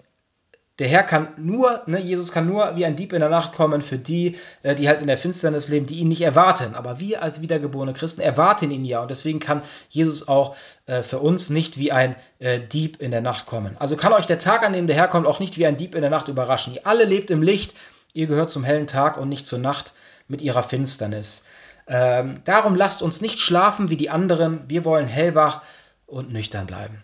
[0.82, 3.84] der Herr kann nur, ne, Jesus kann nur wie ein Dieb in der Nacht kommen
[3.84, 6.74] für die, äh, die halt in der Finsternis leben, die ihn nicht erwarten.
[6.74, 9.00] Aber wir als wiedergeborene Christen erwarten ihn ja.
[9.04, 10.56] Und deswegen kann Jesus auch
[10.88, 13.76] äh, für uns nicht wie ein äh, Dieb in der Nacht kommen.
[13.78, 15.94] Also kann euch der Tag, an dem der Herr kommt, auch nicht wie ein Dieb
[15.94, 16.74] in der Nacht überraschen.
[16.74, 17.76] Ihr alle lebt im Licht,
[18.16, 19.94] ihr gehört zum hellen Tag und nicht zur Nacht
[20.28, 21.46] mit ihrer Finsternis.
[21.86, 24.68] Ähm, darum lasst uns nicht schlafen wie die anderen.
[24.68, 25.62] Wir wollen hellwach
[26.08, 27.04] und nüchtern bleiben.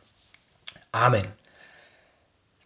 [0.92, 1.28] Amen.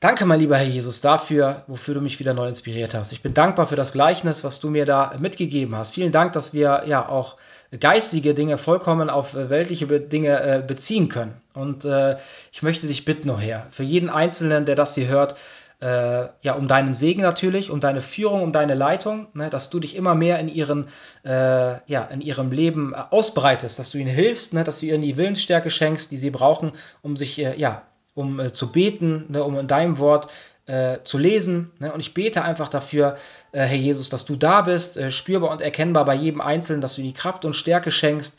[0.01, 3.11] Danke, mein lieber Herr Jesus, dafür, wofür du mich wieder neu inspiriert hast.
[3.11, 5.93] Ich bin dankbar für das Gleichnis, was du mir da mitgegeben hast.
[5.93, 7.37] Vielen Dank, dass wir ja auch
[7.79, 11.39] geistige Dinge vollkommen auf äh, weltliche Dinge äh, beziehen können.
[11.53, 12.17] Und äh,
[12.51, 15.35] ich möchte dich bitten, oh Herr, für jeden Einzelnen, der das hier hört,
[15.81, 19.79] äh, ja, um deinen Segen natürlich, um deine Führung, um deine Leitung, ne, dass du
[19.79, 20.87] dich immer mehr in, ihren,
[21.23, 25.03] äh, ja, in ihrem Leben äh, ausbreitest, dass du ihnen hilfst, ne, dass du ihnen
[25.03, 26.71] die Willensstärke schenkst, die sie brauchen,
[27.03, 27.83] um sich ja,
[28.13, 30.27] um äh, zu beten, ne, um in deinem Wort
[30.67, 31.71] äh, zu lesen.
[31.79, 31.91] Ne?
[31.91, 33.17] Und ich bete einfach dafür,
[33.51, 36.95] äh, Herr Jesus, dass du da bist, äh, spürbar und erkennbar bei jedem Einzelnen, dass
[36.95, 38.37] du die Kraft und Stärke schenkst,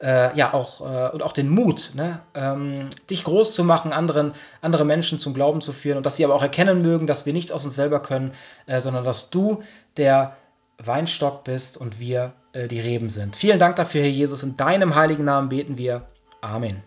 [0.00, 2.20] äh, ja auch äh, und auch den Mut, ne?
[2.34, 6.24] ähm, dich groß zu machen, anderen, andere Menschen zum Glauben zu führen und dass sie
[6.24, 8.32] aber auch erkennen mögen, dass wir nichts aus uns selber können,
[8.66, 9.62] sondern dass du
[9.96, 10.36] der
[10.78, 13.36] Weinstock bist und wir die Reben sind.
[13.36, 14.42] Vielen Dank dafür, Herr Jesus.
[14.42, 16.06] In deinem heiligen Namen beten wir.
[16.40, 16.82] Amen.